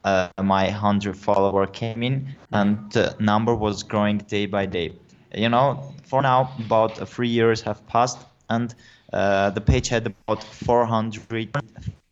Uh, 0.04 0.30
my 0.42 0.66
100 0.66 1.18
follower 1.18 1.68
came 1.68 2.02
in 2.02 2.36
and 2.54 2.92
the 2.94 3.16
number 3.20 3.54
was 3.54 3.84
growing 3.84 4.20
day 4.20 4.46
by 4.46 4.66
day 4.66 4.94
you 5.34 5.50
know 5.50 5.94
for 6.04 6.22
now 6.22 6.54
about 6.60 7.10
three 7.10 7.28
years 7.28 7.62
have 7.62 7.86
passed 7.88 8.20
and 8.50 8.74
uh, 9.14 9.50
the 9.50 9.62
page 9.62 9.90
had 9.90 10.06
about 10.08 10.44
400 10.44 11.50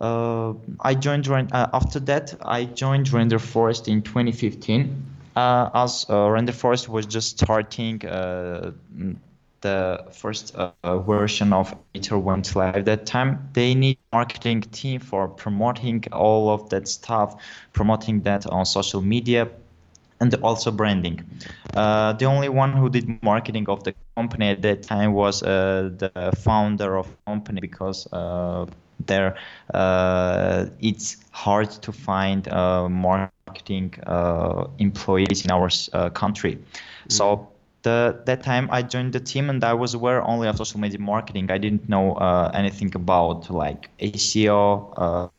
uh, 0.00 0.54
I 0.80 0.94
joined 0.94 1.28
uh, 1.28 1.68
after 1.72 2.00
that. 2.00 2.34
I 2.42 2.64
joined 2.64 3.12
Render 3.12 3.38
Forest 3.38 3.88
in 3.88 4.02
2015. 4.02 5.06
Uh, 5.36 5.70
as 5.74 6.06
uh, 6.10 6.28
Render 6.30 6.52
Forest 6.52 6.88
was 6.88 7.06
just 7.06 7.38
starting, 7.38 8.04
uh, 8.06 8.72
the 9.60 10.04
first 10.12 10.54
version 10.84 11.52
of 11.52 11.74
Meter 11.92 12.16
went 12.16 12.54
live 12.54 12.84
that 12.84 13.06
time. 13.06 13.48
They 13.52 13.74
need 13.74 13.98
marketing 14.12 14.62
team 14.62 15.00
for 15.00 15.28
promoting 15.28 16.04
all 16.12 16.50
of 16.50 16.70
that 16.70 16.86
stuff, 16.86 17.42
promoting 17.72 18.20
that 18.22 18.46
on 18.46 18.66
social 18.66 19.02
media, 19.02 19.48
and 20.20 20.34
also 20.36 20.70
branding. 20.70 21.24
Uh, 21.74 22.12
the 22.14 22.24
only 22.24 22.48
one 22.48 22.72
who 22.72 22.88
did 22.88 23.22
marketing 23.22 23.68
of 23.68 23.84
the 23.84 23.94
company 24.16 24.48
at 24.48 24.62
that 24.62 24.82
time 24.82 25.12
was 25.12 25.42
uh, 25.42 25.90
the 25.96 26.32
founder 26.42 26.96
of 26.96 27.06
the 27.08 27.16
company 27.26 27.60
because 27.60 28.08
uh, 28.12 28.66
there 29.06 29.36
uh, 29.74 30.66
it's 30.80 31.16
hard 31.30 31.70
to 31.70 31.92
find 31.92 32.48
uh, 32.48 32.88
marketing 32.88 33.94
uh, 34.06 34.66
employees 34.78 35.44
in 35.44 35.50
our 35.50 35.68
country. 36.10 36.54
Mm-hmm. 36.54 37.10
So 37.10 37.48
the, 37.82 38.20
that 38.26 38.42
time 38.42 38.68
I 38.72 38.82
joined 38.82 39.12
the 39.12 39.20
team 39.20 39.50
and 39.50 39.62
I 39.62 39.72
was 39.72 39.94
aware 39.94 40.20
only 40.22 40.48
of 40.48 40.56
social 40.56 40.80
media 40.80 40.98
marketing. 40.98 41.50
I 41.50 41.58
didn't 41.58 41.88
know 41.88 42.16
anything 42.54 42.92
about 42.96 43.50
like 43.50 43.88
SEO, 44.00 45.30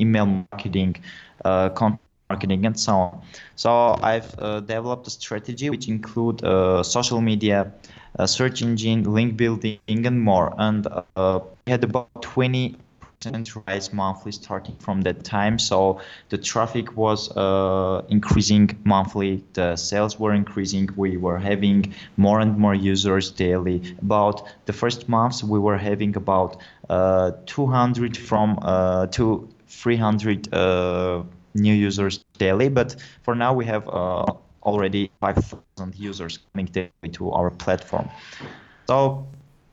email 0.00 0.26
marketing, 0.26 0.96
content 1.44 2.00
marketing 2.28 2.66
and 2.66 2.78
so 2.78 2.92
on. 2.92 3.22
So 3.56 3.96
I've 4.02 4.34
uh, 4.38 4.60
developed 4.60 5.06
a 5.06 5.10
strategy 5.10 5.70
which 5.70 5.88
include 5.88 6.44
uh, 6.44 6.82
social 6.82 7.20
media, 7.20 7.72
uh, 8.18 8.26
search 8.26 8.62
engine, 8.62 9.04
link 9.04 9.36
building, 9.36 9.78
and 9.88 10.20
more. 10.20 10.54
And 10.58 10.86
uh, 11.16 11.40
we 11.66 11.72
had 11.72 11.84
about 11.84 12.22
20 12.22 12.76
percent 13.18 13.56
rise 13.66 13.92
monthly 13.92 14.32
starting 14.32 14.76
from 14.76 15.00
that 15.02 15.24
time. 15.24 15.58
So 15.58 16.00
the 16.28 16.36
traffic 16.36 16.96
was 16.96 17.34
uh, 17.36 18.02
increasing 18.08 18.76
monthly, 18.84 19.42
the 19.54 19.76
sales 19.76 20.18
were 20.20 20.34
increasing. 20.34 20.88
We 20.96 21.16
were 21.16 21.38
having 21.38 21.94
more 22.16 22.40
and 22.40 22.58
more 22.58 22.74
users 22.74 23.30
daily. 23.30 23.96
About 24.02 24.46
the 24.66 24.72
first 24.72 25.08
months, 25.08 25.42
we 25.42 25.58
were 25.58 25.78
having 25.78 26.14
about 26.16 26.60
uh, 26.90 27.32
200 27.46 28.16
from 28.16 28.58
to 29.12 29.48
300 29.68 30.48
new 31.56 31.74
users 31.74 32.24
daily, 32.38 32.68
but 32.68 32.96
for 33.22 33.34
now 33.34 33.52
we 33.54 33.64
have 33.66 33.88
uh, 33.88 34.24
already 34.62 35.10
5,000 35.20 35.94
users 35.96 36.38
coming 36.52 36.66
daily 36.66 37.10
to 37.12 37.30
our 37.32 37.50
platform. 37.50 38.08
So 38.88 39.26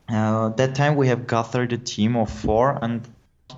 uh, 0.08 0.50
that 0.50 0.74
time 0.74 0.96
we 0.96 1.08
have 1.08 1.26
gathered 1.26 1.72
a 1.72 1.78
team 1.78 2.16
of 2.16 2.30
four 2.30 2.78
and 2.82 3.06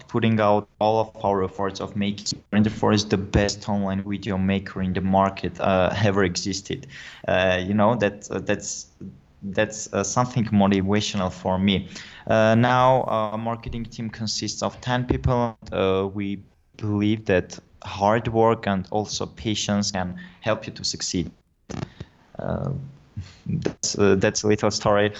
putting 0.08 0.40
out 0.40 0.68
all 0.80 1.00
of 1.00 1.24
our 1.24 1.44
efforts 1.44 1.80
of 1.80 1.96
making 1.96 2.42
Render 2.52 2.70
Forest 2.70 3.10
the 3.10 3.18
best 3.18 3.68
online 3.68 4.02
video 4.02 4.38
maker 4.38 4.82
in 4.82 4.92
the 4.92 5.00
market 5.00 5.60
uh, 5.60 5.94
ever 6.04 6.24
existed. 6.24 6.86
Uh, 7.26 7.62
you 7.66 7.74
know 7.74 7.94
that 7.96 8.30
uh, 8.30 8.40
that's 8.40 8.86
that's 9.42 9.92
uh, 9.92 10.02
something 10.02 10.44
motivational 10.46 11.32
for 11.32 11.58
me. 11.58 11.88
Now, 12.28 13.02
our 13.04 13.38
marketing 13.38 13.84
team 13.84 14.10
consists 14.10 14.62
of 14.62 14.80
10 14.80 15.06
people. 15.06 15.56
We 16.14 16.42
believe 16.76 17.26
that 17.26 17.58
hard 17.82 18.28
work 18.28 18.66
and 18.66 18.86
also 18.90 19.26
patience 19.26 19.90
can 19.90 20.18
help 20.40 20.66
you 20.66 20.72
to 20.72 20.84
succeed. 20.84 21.30
Uh, 22.38 22.70
that's 23.46 23.98
uh, 23.98 24.16
that's 24.16 24.42
a 24.42 24.48
little 24.48 24.70
story. 24.70 25.12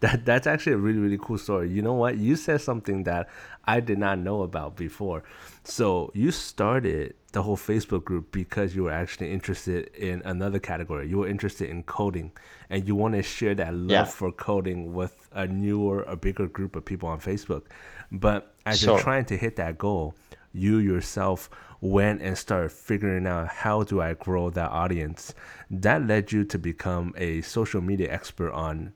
that 0.00 0.24
that's 0.24 0.46
actually 0.46 0.72
a 0.72 0.78
really 0.78 0.98
really 0.98 1.18
cool 1.20 1.38
story. 1.38 1.70
You 1.70 1.82
know 1.82 1.94
what? 1.94 2.18
You 2.18 2.36
said 2.36 2.60
something 2.60 3.04
that 3.04 3.28
I 3.64 3.80
did 3.80 3.98
not 3.98 4.18
know 4.18 4.42
about 4.42 4.76
before. 4.76 5.22
So 5.64 6.10
you 6.14 6.30
started 6.30 7.14
the 7.32 7.42
whole 7.42 7.56
Facebook 7.56 8.04
group 8.04 8.32
because 8.32 8.74
you 8.74 8.84
were 8.84 8.90
actually 8.90 9.32
interested 9.32 9.88
in 9.94 10.22
another 10.24 10.58
category. 10.58 11.08
You 11.08 11.18
were 11.18 11.28
interested 11.28 11.68
in 11.68 11.82
coding, 11.82 12.32
and 12.70 12.86
you 12.86 12.94
want 12.94 13.14
to 13.14 13.22
share 13.22 13.54
that 13.56 13.74
love 13.74 13.90
yeah. 13.90 14.04
for 14.04 14.32
coding 14.32 14.94
with 14.94 15.28
a 15.32 15.46
newer, 15.46 16.02
a 16.04 16.16
bigger 16.16 16.46
group 16.46 16.76
of 16.76 16.84
people 16.84 17.08
on 17.08 17.20
Facebook. 17.20 17.64
But 18.10 18.54
as 18.64 18.80
sure. 18.80 18.94
you're 18.94 19.02
trying 19.02 19.26
to 19.26 19.36
hit 19.36 19.56
that 19.56 19.76
goal, 19.76 20.14
you 20.52 20.78
yourself 20.78 21.50
went 21.80 22.20
and 22.22 22.36
started 22.36 22.72
figuring 22.72 23.26
out 23.26 23.48
how 23.48 23.82
do 23.82 24.00
I 24.00 24.14
grow 24.14 24.50
that 24.50 24.70
audience. 24.70 25.34
That 25.70 26.06
led 26.06 26.32
you 26.32 26.44
to 26.44 26.58
become 26.58 27.14
a 27.16 27.40
social 27.42 27.80
media 27.80 28.12
expert 28.12 28.52
on 28.52 28.92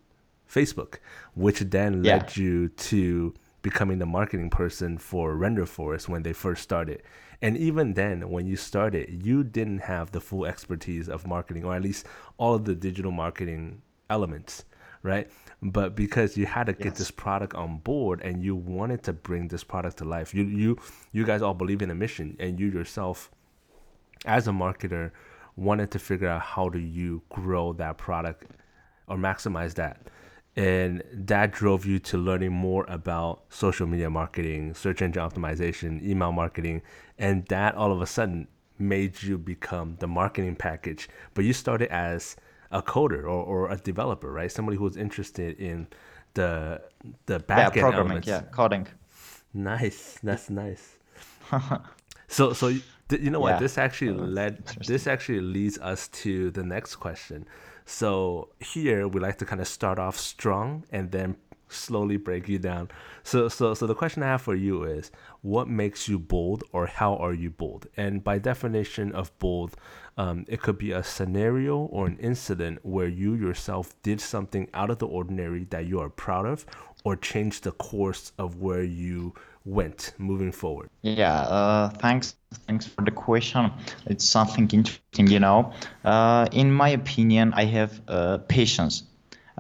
Facebook, 0.49 0.97
which 1.35 1.61
then 1.61 2.05
yeah. 2.05 2.17
led 2.17 2.37
you 2.37 2.69
to 2.69 3.35
becoming 3.63 3.99
the 3.99 4.07
marketing 4.07 4.51
person 4.51 4.99
for 4.99 5.37
Render 5.37 5.67
Forest 5.67 6.09
when 6.09 6.23
they 6.25 6.33
first 6.33 6.63
started. 6.63 7.03
And 7.41 7.57
even 7.57 7.95
then, 7.95 8.29
when 8.29 8.47
you 8.47 8.57
started, 8.57 9.25
you 9.25 9.43
didn't 9.43 9.81
have 9.81 10.13
the 10.13 10.21
full 10.21 10.47
expertise 10.47 11.09
of 11.09 11.27
marketing, 11.27 11.65
or 11.65 11.75
at 11.75 11.83
least 11.83 12.07
all 12.39 12.55
of 12.55 12.65
the 12.65 12.75
digital 12.75 13.11
marketing 13.11 13.83
elements, 14.11 14.65
right? 15.03 15.31
But 15.63 15.95
because 15.95 16.37
you 16.37 16.47
had 16.47 16.67
to 16.67 16.73
get 16.73 16.87
yes. 16.87 16.99
this 16.99 17.11
product 17.11 17.55
on 17.55 17.79
board 17.79 18.21
and 18.23 18.43
you 18.43 18.55
wanted 18.55 19.03
to 19.05 19.13
bring 19.13 19.49
this 19.49 19.65
product 19.65 19.99
to 19.99 20.05
life, 20.05 20.35
you 20.35 20.45
you 20.45 20.79
you 21.13 21.25
guys 21.25 21.43
all 21.43 21.55
believe 21.55 21.83
in 21.83 21.91
a 21.91 21.95
mission, 21.95 22.37
and 22.39 22.59
you 22.59 22.69
yourself, 22.69 23.31
as 24.25 24.49
a 24.49 24.53
marketer, 24.53 25.11
wanted 25.57 25.91
to 25.93 25.99
figure 25.99 26.29
out 26.29 26.43
how 26.43 26.69
do 26.69 26.79
you 26.79 27.23
grow 27.29 27.73
that 27.75 27.99
product 27.99 28.47
or 29.09 29.17
maximize 29.17 29.75
that 29.75 30.09
and 30.57 31.03
that 31.13 31.53
drove 31.53 31.87
you 31.87 31.99
to 31.99 32.19
learning 32.19 32.53
more 32.53 32.85
about 32.89 33.43
social 33.49 33.87
media 33.87 34.11
marketing, 34.11 34.75
search 34.75 35.01
engine 35.01 35.23
optimization, 35.23 36.03
email 36.03 36.31
marketing, 36.31 36.83
and 37.19 37.47
that 37.47 37.75
all 37.75 37.91
of 37.91 38.03
a 38.03 38.07
sudden 38.07 38.47
made 38.79 39.23
you 39.23 39.39
become 39.39 39.97
the 40.01 40.07
marketing 40.07 40.57
package. 40.57 41.09
But 41.33 41.45
you 41.45 41.53
started 41.53 41.91
as 41.91 42.37
a 42.73 42.83
coder 42.83 43.23
or, 43.23 43.45
or 43.45 43.71
a 43.71 43.77
developer, 43.77 44.33
right? 44.33 44.51
Somebody 44.51 44.77
who's 44.77 44.97
interested 44.97 45.59
in 45.61 45.87
the 46.35 46.81
the 47.27 47.39
back 47.39 47.77
yeah, 47.77 47.83
programming, 47.83 48.11
elements. 48.11 48.29
yeah, 48.29 48.43
coding. 48.51 48.87
Nice, 49.55 50.19
that's 50.23 50.51
nice. 50.51 50.99
so 52.29 52.53
so 52.53 52.69
you 53.11 53.31
know 53.31 53.41
what? 53.41 53.55
Yeah. 53.55 53.59
This 53.59 53.79
actually 53.79 54.19
oh, 54.19 54.25
led. 54.25 54.65
This 54.87 55.07
actually 55.07 55.41
leads 55.41 55.79
us 55.79 56.09
to 56.09 56.51
the 56.51 56.63
next 56.63 56.97
question. 56.97 57.47
So 57.85 58.49
here 58.61 59.07
we 59.09 59.21
like 59.21 59.39
to 59.39 59.45
kind 59.45 59.61
of 59.61 59.69
start 59.69 59.99
off 59.99 60.19
strong 60.19 60.85
and 60.91 61.11
then 61.11 61.37
slowly 61.69 62.17
break 62.17 62.49
you 62.49 62.59
down. 62.59 62.91
So 63.23 63.49
so 63.49 63.75
so 63.75 63.87
the 63.87 63.95
question 63.95 64.23
I 64.23 64.27
have 64.27 64.43
for 64.43 64.55
you 64.55 64.85
is 64.85 65.11
what 65.43 65.69
makes 65.69 66.09
you 66.09 66.19
bold 66.19 66.65
or 66.73 66.87
how 66.87 67.17
are 67.17 67.35
you 67.35 67.51
bold? 67.51 67.87
And 67.97 68.23
by 68.23 68.39
definition 68.39 69.13
of 69.13 69.37
bold, 69.39 69.77
um, 70.17 70.45
it 70.49 70.61
could 70.61 70.79
be 70.79 70.93
a 70.93 71.03
scenario 71.03 71.79
or 71.79 72.07
an 72.07 72.19
incident 72.19 72.81
where 72.83 73.09
you 73.09 73.35
yourself 73.35 73.95
did 74.03 74.21
something 74.21 74.69
out 74.75 74.91
of 74.91 74.99
the 74.99 75.07
ordinary 75.07 75.65
that 75.71 75.87
you 75.87 76.01
are 76.01 76.09
proud 76.09 76.47
of 76.47 76.67
or 77.05 77.17
changed 77.17 77.65
the 77.65 77.73
course 77.73 78.33
of 78.39 78.61
where 78.61 78.83
you 78.83 79.35
went 79.65 80.13
moving 80.19 80.53
forward? 80.53 80.91
Yeah, 81.03 81.41
uh, 81.43 81.89
thanks. 81.91 82.37
Thanks 82.67 82.87
for 82.87 83.03
the 83.03 83.11
question. 83.11 83.71
It's 84.07 84.29
something 84.29 84.69
interesting, 84.73 85.29
you 85.29 85.41
know. 85.41 85.73
Uh, 86.05 86.47
in 86.53 86.73
my 86.73 86.91
opinion, 86.91 87.53
I 87.55 87.65
have 87.65 88.01
uh, 88.09 88.39
patience. 88.49 89.05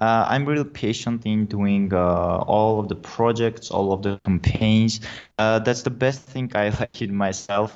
Uh, 0.03 0.27
I'm 0.29 0.45
really 0.47 0.65
patient 0.65 1.25
in 1.27 1.47
doing 1.47 1.95
uh, 1.95 2.38
all 2.55 2.81
of 2.81 2.88
the 2.88 2.97
projects, 2.97 3.71
all 3.71 3.93
of 3.93 4.03
the 4.03 4.19
campaigns. 4.25 5.01
Uh, 5.38 5.61
that's 5.61 5.83
the 5.83 5.91
best 5.91 6.23
thing 6.23 6.51
I 6.57 6.71
like 6.81 7.01
in 7.03 7.15
myself. 7.15 7.71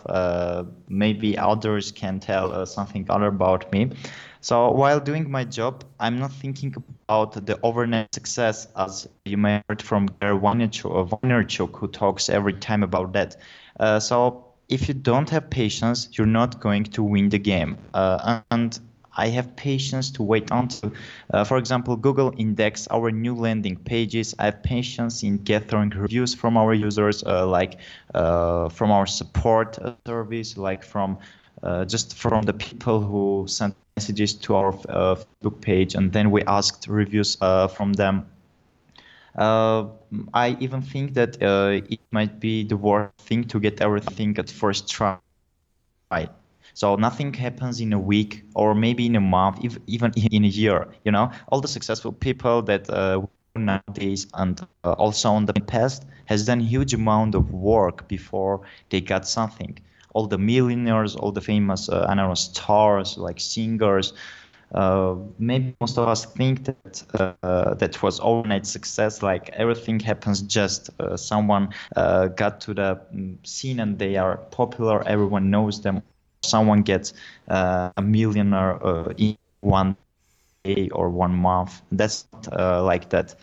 maybe 0.88 1.38
others 1.38 1.92
can 1.92 2.18
tell 2.18 2.66
something 2.66 3.06
other 3.08 3.26
about 3.26 3.70
me. 3.70 3.92
So 4.40 4.72
while 4.72 4.98
doing 4.98 5.30
my 5.30 5.44
job, 5.44 5.84
I'm 6.00 6.18
not 6.18 6.32
thinking 6.32 6.74
about 7.08 7.46
the 7.46 7.60
overnight 7.62 8.12
success, 8.12 8.66
as 8.74 9.08
you 9.24 9.36
may 9.36 9.62
heard 9.68 9.80
from 9.80 10.06
Gary 10.20 10.36
Vaynerchuk, 10.36 11.76
who 11.76 11.86
talks 11.86 12.28
every 12.28 12.54
time 12.54 12.82
about 12.82 13.12
that. 13.12 13.36
Uh, 13.78 14.00
so 14.00 14.46
if 14.68 14.88
you 14.88 14.94
don't 14.94 15.30
have 15.30 15.48
patience, 15.50 16.08
you're 16.12 16.26
not 16.26 16.60
going 16.60 16.84
to 16.84 17.02
win 17.02 17.28
the 17.28 17.38
game. 17.38 17.76
Uh, 17.94 18.40
and 18.50 18.78
I 19.16 19.28
have 19.28 19.56
patience 19.56 20.10
to 20.12 20.22
wait 20.22 20.50
until, 20.52 20.92
uh, 21.32 21.44
for 21.44 21.56
example, 21.58 21.96
Google 21.96 22.32
index 22.36 22.86
our 22.90 23.10
new 23.10 23.34
landing 23.34 23.76
pages. 23.76 24.34
I 24.38 24.46
have 24.46 24.62
patience 24.62 25.22
in 25.22 25.38
gathering 25.38 25.90
reviews 25.90 26.34
from 26.34 26.56
our 26.56 26.74
users, 26.74 27.24
uh, 27.24 27.46
like 27.46 27.78
uh, 28.14 28.68
from 28.68 28.90
our 28.92 29.06
support 29.06 29.78
service, 30.06 30.56
like 30.56 30.84
from 30.84 31.18
uh, 31.62 31.84
just 31.84 32.16
from 32.16 32.42
the 32.42 32.54
people 32.54 33.00
who 33.00 33.46
sent 33.48 33.74
messages 33.96 34.34
to 34.34 34.54
our 34.54 34.72
uh, 34.88 35.16
Facebook 35.16 35.60
page, 35.60 35.94
and 35.94 36.12
then 36.12 36.30
we 36.30 36.42
asked 36.44 36.86
reviews 36.88 37.36
uh, 37.40 37.68
from 37.68 37.94
them. 37.94 38.26
Uh, 39.36 39.86
I 40.34 40.56
even 40.60 40.82
think 40.82 41.14
that 41.14 41.42
uh, 41.42 41.80
it 41.88 42.00
might 42.12 42.40
be 42.40 42.64
the 42.64 42.76
worst 42.76 43.18
thing 43.18 43.44
to 43.44 43.60
get 43.60 43.80
everything 43.80 44.38
at 44.38 44.50
first 44.50 44.88
try. 44.90 45.18
So 46.76 47.02
nothing 47.02 47.40
happens 47.40 47.82
in 47.86 48.00
a 48.02 48.04
week 48.04 48.50
or 48.60 48.80
maybe 48.86 49.12
in 49.16 49.26
a 49.26 49.30
month, 49.30 49.66
if, 49.74 49.86
even 49.96 50.14
in 50.32 50.44
a 50.44 50.54
year. 50.62 50.94
You 51.14 51.22
know, 51.22 51.42
all 51.50 51.72
the 51.72 51.76
successful 51.76 52.22
people 52.24 52.72
that 52.78 52.98
uh, 53.02 53.30
nowadays 53.60 54.28
and 54.34 54.60
uh, 54.84 54.92
also 54.92 55.36
in 55.36 55.46
the 55.46 55.56
past 55.60 56.04
has 56.26 56.46
done 56.46 56.60
huge 56.60 56.94
amount 56.94 57.34
of 57.34 57.50
work 57.52 58.08
before 58.08 58.62
they 58.90 59.00
got 59.00 59.26
something 59.26 59.78
all 60.14 60.26
the 60.26 60.38
millionaires, 60.38 61.16
all 61.16 61.32
the 61.32 61.40
famous, 61.42 61.88
uh, 61.90 62.06
I 62.08 62.14
know, 62.14 62.34
stars 62.34 63.18
like 63.18 63.40
singers. 63.40 64.14
Uh, 64.74 65.16
maybe 65.38 65.74
most 65.80 65.98
of 65.98 66.08
us 66.08 66.24
think 66.26 66.64
that 66.66 67.04
uh, 67.22 67.74
that 67.74 68.02
was 68.02 68.20
overnight 68.20 68.66
success. 68.66 69.22
Like 69.22 69.50
everything 69.50 70.00
happens 70.00 70.42
just 70.42 70.90
uh, 71.00 71.16
someone 71.16 71.68
uh, 71.96 72.28
got 72.28 72.60
to 72.62 72.74
the 72.74 73.00
mm, 73.14 73.46
scene 73.46 73.80
and 73.80 73.98
they 73.98 74.16
are 74.16 74.38
popular. 74.50 75.06
Everyone 75.06 75.50
knows 75.50 75.82
them. 75.82 76.02
Someone 76.42 76.82
gets 76.82 77.14
uh, 77.48 77.90
a 77.96 78.02
millionaire 78.02 78.78
in 79.18 79.36
one 79.60 79.96
day 80.52 80.88
or 80.92 81.10
one 81.10 81.34
month. 81.34 81.82
That's 81.92 82.24
not 82.24 82.48
like 82.82 83.10
that 83.10 83.34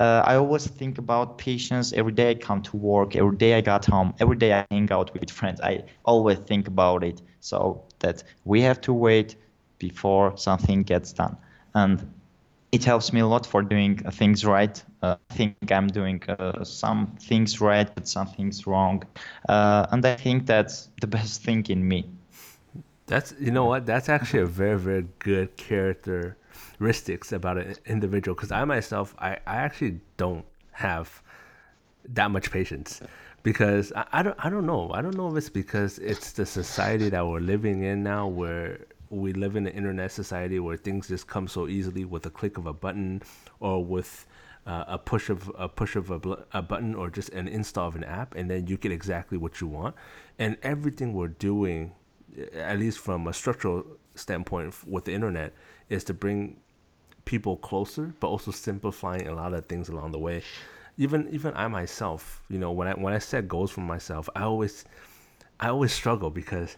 uh, 0.00 0.22
I 0.26 0.36
always 0.36 0.66
think 0.66 0.98
about 0.98 1.38
patience 1.38 1.92
every 1.92 2.12
day 2.12 2.30
I 2.30 2.34
come 2.34 2.62
to 2.62 2.76
work, 2.76 3.16
every 3.16 3.36
day 3.36 3.54
I 3.54 3.60
got 3.60 3.86
home, 3.86 4.14
every 4.20 4.36
day 4.36 4.52
I 4.54 4.66
hang 4.70 4.90
out 4.92 5.12
with 5.14 5.30
friends. 5.30 5.60
I 5.60 5.84
always 6.04 6.38
think 6.38 6.66
about 6.68 7.04
it. 7.04 7.20
So 7.40 7.82
that 8.00 8.22
we 8.44 8.62
have 8.62 8.80
to 8.82 8.92
wait 8.92 9.36
before 9.78 10.36
something 10.36 10.82
gets 10.82 11.12
done. 11.12 11.36
And 11.74 12.12
it 12.72 12.84
helps 12.84 13.12
me 13.12 13.20
a 13.20 13.26
lot 13.26 13.46
for 13.46 13.62
doing 13.62 13.98
things 13.98 14.44
right. 14.44 14.82
Uh, 15.02 15.16
I 15.30 15.34
think 15.34 15.70
I'm 15.72 15.88
doing 15.88 16.22
uh, 16.28 16.64
some 16.64 17.16
things 17.20 17.60
right, 17.60 17.88
but 17.94 18.08
some 18.08 18.26
things 18.26 18.66
wrong. 18.66 19.02
Uh, 19.48 19.86
and 19.90 20.04
I 20.06 20.16
think 20.16 20.46
that's 20.46 20.90
the 21.00 21.06
best 21.06 21.42
thing 21.44 21.64
in 21.68 21.86
me. 21.86 22.10
That's, 23.06 23.34
you 23.38 23.50
know 23.50 23.64
what, 23.64 23.84
that's 23.86 24.08
actually 24.08 24.40
a 24.40 24.46
very, 24.46 24.78
very 24.78 25.06
good 25.18 25.56
characteristics 25.56 27.32
about 27.32 27.58
an 27.58 27.74
individual 27.86 28.34
because 28.34 28.52
I 28.52 28.64
myself 28.64 29.14
I, 29.18 29.32
I 29.46 29.56
actually 29.56 30.00
don't 30.16 30.44
have 30.72 31.22
that 32.08 32.30
much 32.30 32.50
patience. 32.50 33.00
Because 33.42 33.92
I, 33.96 34.06
I 34.12 34.22
don't 34.22 34.36
I 34.38 34.48
don't 34.50 34.66
know. 34.66 34.90
I 34.92 35.02
don't 35.02 35.16
know 35.16 35.28
if 35.28 35.36
it's 35.36 35.48
because 35.48 35.98
it's 35.98 36.32
the 36.32 36.46
society 36.46 37.08
that 37.08 37.26
we're 37.26 37.40
living 37.40 37.82
in 37.82 38.02
now 38.04 38.28
where 38.28 38.78
we 39.10 39.32
live 39.32 39.56
in 39.56 39.66
an 39.66 39.72
internet 39.72 40.12
society 40.12 40.60
where 40.60 40.76
things 40.76 41.08
just 41.08 41.26
come 41.26 41.48
so 41.48 41.66
easily 41.66 42.04
with 42.04 42.24
a 42.26 42.30
click 42.30 42.56
of 42.56 42.66
a 42.66 42.72
button 42.72 43.20
or 43.60 43.84
with 43.84 44.26
uh, 44.66 44.84
a 44.86 44.96
push 44.96 45.28
of 45.28 45.50
a 45.58 45.68
push 45.68 45.96
of 45.96 46.10
a, 46.10 46.18
bl- 46.20 46.34
a 46.52 46.62
button 46.62 46.94
or 46.94 47.10
just 47.10 47.30
an 47.30 47.48
install 47.48 47.88
of 47.88 47.96
an 47.96 48.04
app 48.04 48.36
and 48.36 48.48
then 48.48 48.66
you 48.68 48.76
get 48.76 48.92
exactly 48.92 49.36
what 49.36 49.60
you 49.60 49.66
want. 49.66 49.94
And 50.38 50.56
everything 50.62 51.12
we're 51.12 51.28
doing 51.28 51.92
at 52.54 52.78
least 52.78 52.98
from 52.98 53.26
a 53.26 53.32
structural 53.32 53.84
standpoint 54.14 54.74
with 54.86 55.04
the 55.04 55.12
internet 55.12 55.52
is 55.88 56.04
to 56.04 56.14
bring 56.14 56.56
people 57.24 57.56
closer, 57.56 58.14
but 58.20 58.28
also 58.28 58.50
simplifying 58.50 59.28
a 59.28 59.34
lot 59.34 59.52
of 59.54 59.66
things 59.66 59.88
along 59.88 60.12
the 60.12 60.18
way. 60.18 60.42
even 60.98 61.28
even 61.30 61.52
I 61.54 61.68
myself, 61.68 62.42
you 62.48 62.58
know, 62.58 62.72
when 62.72 62.88
I 62.88 62.92
when 62.94 63.14
I 63.14 63.18
set 63.18 63.48
goals 63.48 63.70
for 63.70 63.80
myself, 63.80 64.28
I 64.36 64.42
always 64.42 64.84
I 65.60 65.68
always 65.68 65.92
struggle 65.92 66.30
because 66.30 66.76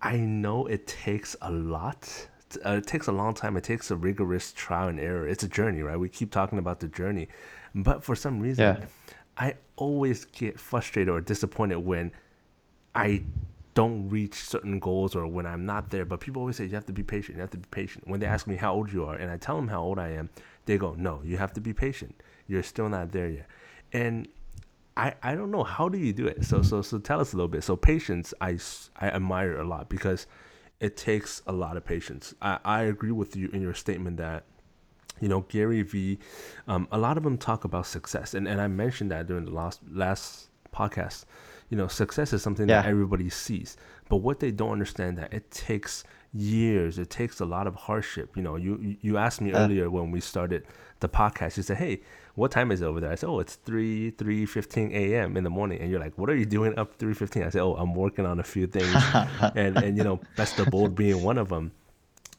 I 0.00 0.16
know 0.16 0.66
it 0.66 0.86
takes 0.86 1.36
a 1.42 1.50
lot. 1.50 2.28
Uh, 2.66 2.72
it 2.72 2.86
takes 2.86 3.06
a 3.06 3.12
long 3.12 3.34
time. 3.34 3.56
It 3.56 3.64
takes 3.64 3.90
a 3.90 3.96
rigorous 3.96 4.52
trial 4.52 4.88
and 4.88 5.00
error. 5.00 5.26
It's 5.26 5.42
a 5.42 5.48
journey, 5.48 5.82
right? 5.82 5.96
We 5.98 6.08
keep 6.08 6.30
talking 6.30 6.58
about 6.58 6.80
the 6.80 6.88
journey, 6.88 7.28
but 7.74 8.04
for 8.04 8.14
some 8.16 8.40
reason, 8.40 8.64
Yeah. 8.64 8.86
I 9.38 9.54
always 9.76 10.26
get 10.26 10.60
frustrated 10.60 11.08
or 11.08 11.20
disappointed 11.20 11.78
when 11.78 12.12
I 12.94 13.22
don't 13.74 14.08
reach 14.08 14.34
certain 14.34 14.78
goals 14.78 15.16
or 15.16 15.26
when 15.26 15.46
I'm 15.46 15.64
not 15.64 15.90
there. 15.90 16.04
But 16.04 16.20
people 16.20 16.40
always 16.40 16.56
say 16.56 16.64
you 16.64 16.74
have 16.74 16.86
to 16.86 16.92
be 16.92 17.02
patient. 17.02 17.36
You 17.36 17.40
have 17.40 17.50
to 17.50 17.58
be 17.58 17.68
patient. 17.70 18.06
When 18.06 18.20
they 18.20 18.26
ask 18.26 18.46
me 18.46 18.56
how 18.56 18.74
old 18.74 18.92
you 18.92 19.04
are, 19.04 19.14
and 19.14 19.30
I 19.30 19.36
tell 19.36 19.56
them 19.56 19.68
how 19.68 19.82
old 19.82 19.98
I 19.98 20.08
am, 20.08 20.30
they 20.66 20.78
go, 20.78 20.94
"No, 20.96 21.20
you 21.24 21.36
have 21.38 21.52
to 21.54 21.60
be 21.60 21.72
patient. 21.72 22.22
You're 22.46 22.62
still 22.62 22.88
not 22.88 23.12
there 23.12 23.28
yet." 23.28 23.46
And 23.92 24.28
I, 24.96 25.14
I 25.22 25.34
don't 25.34 25.50
know 25.50 25.64
how 25.64 25.88
do 25.88 25.98
you 25.98 26.12
do 26.12 26.26
it. 26.26 26.44
So 26.44 26.62
so 26.62 26.82
so 26.82 26.98
tell 26.98 27.20
us 27.20 27.32
a 27.32 27.36
little 27.36 27.48
bit. 27.48 27.64
So 27.64 27.76
patience, 27.76 28.34
I 28.40 28.58
I 28.96 29.08
admire 29.08 29.58
a 29.58 29.64
lot 29.64 29.88
because 29.88 30.26
it 30.80 30.96
takes 30.96 31.42
a 31.46 31.52
lot 31.52 31.76
of 31.76 31.84
patience. 31.84 32.34
I, 32.42 32.58
I 32.64 32.82
agree 32.82 33.12
with 33.12 33.36
you 33.36 33.48
in 33.52 33.62
your 33.62 33.74
statement 33.74 34.18
that 34.18 34.44
you 35.20 35.28
know 35.28 35.42
Gary 35.48 35.82
Vee, 35.82 36.18
um, 36.66 36.88
a 36.92 36.98
lot 36.98 37.16
of 37.16 37.22
them 37.22 37.38
talk 37.38 37.64
about 37.64 37.86
success, 37.86 38.34
and 38.34 38.46
and 38.46 38.60
I 38.60 38.68
mentioned 38.68 39.10
that 39.12 39.26
during 39.26 39.46
the 39.46 39.52
last 39.52 39.80
last 39.90 40.48
podcast. 40.74 41.24
You 41.72 41.78
know, 41.80 41.88
success 41.88 42.28
is 42.36 42.42
something 42.46 42.66
that 42.82 42.84
everybody 42.92 43.28
sees, 43.30 43.70
but 44.10 44.18
what 44.26 44.36
they 44.42 44.50
don't 44.60 44.72
understand 44.78 45.12
that 45.20 45.30
it 45.38 45.44
takes 45.50 46.04
years. 46.34 46.98
It 47.04 47.08
takes 47.20 47.40
a 47.40 47.46
lot 47.54 47.66
of 47.70 47.74
hardship. 47.86 48.28
You 48.36 48.42
know, 48.46 48.56
you 48.66 48.72
you- 48.86 48.96
you 49.06 49.12
asked 49.26 49.40
me 49.46 49.50
Uh. 49.52 49.60
earlier 49.62 49.86
when 49.96 50.06
we 50.14 50.20
started 50.32 50.60
the 51.04 51.08
podcast. 51.20 51.56
You 51.58 51.62
said, 51.68 51.78
"Hey, 51.84 51.94
what 52.40 52.50
time 52.56 52.68
is 52.74 52.78
it 52.82 52.86
over 52.90 53.00
there?" 53.00 53.12
I 53.12 53.16
said, 53.20 53.28
"Oh, 53.34 53.40
it's 53.44 53.56
three 53.68 54.10
three 54.20 54.44
fifteen 54.58 54.88
a.m. 55.02 55.30
in 55.38 55.44
the 55.48 55.54
morning." 55.58 55.78
And 55.80 55.86
you're 55.90 56.04
like, 56.06 56.16
"What 56.20 56.28
are 56.30 56.36
you 56.42 56.48
doing 56.58 56.72
up 56.80 56.88
three 57.00 57.14
fifteen? 57.22 57.42
I 57.42 57.50
said, 57.54 57.62
"Oh, 57.68 57.74
I'm 57.82 57.94
working 58.04 58.26
on 58.32 58.36
a 58.44 58.46
few 58.54 58.66
things, 58.66 58.94
and 59.62 59.72
and 59.84 59.92
you 59.98 60.04
know, 60.08 60.16
best 60.36 60.58
of 60.60 60.66
bold 60.74 60.92
being 61.02 61.18
one 61.30 61.38
of 61.44 61.48
them." 61.54 61.72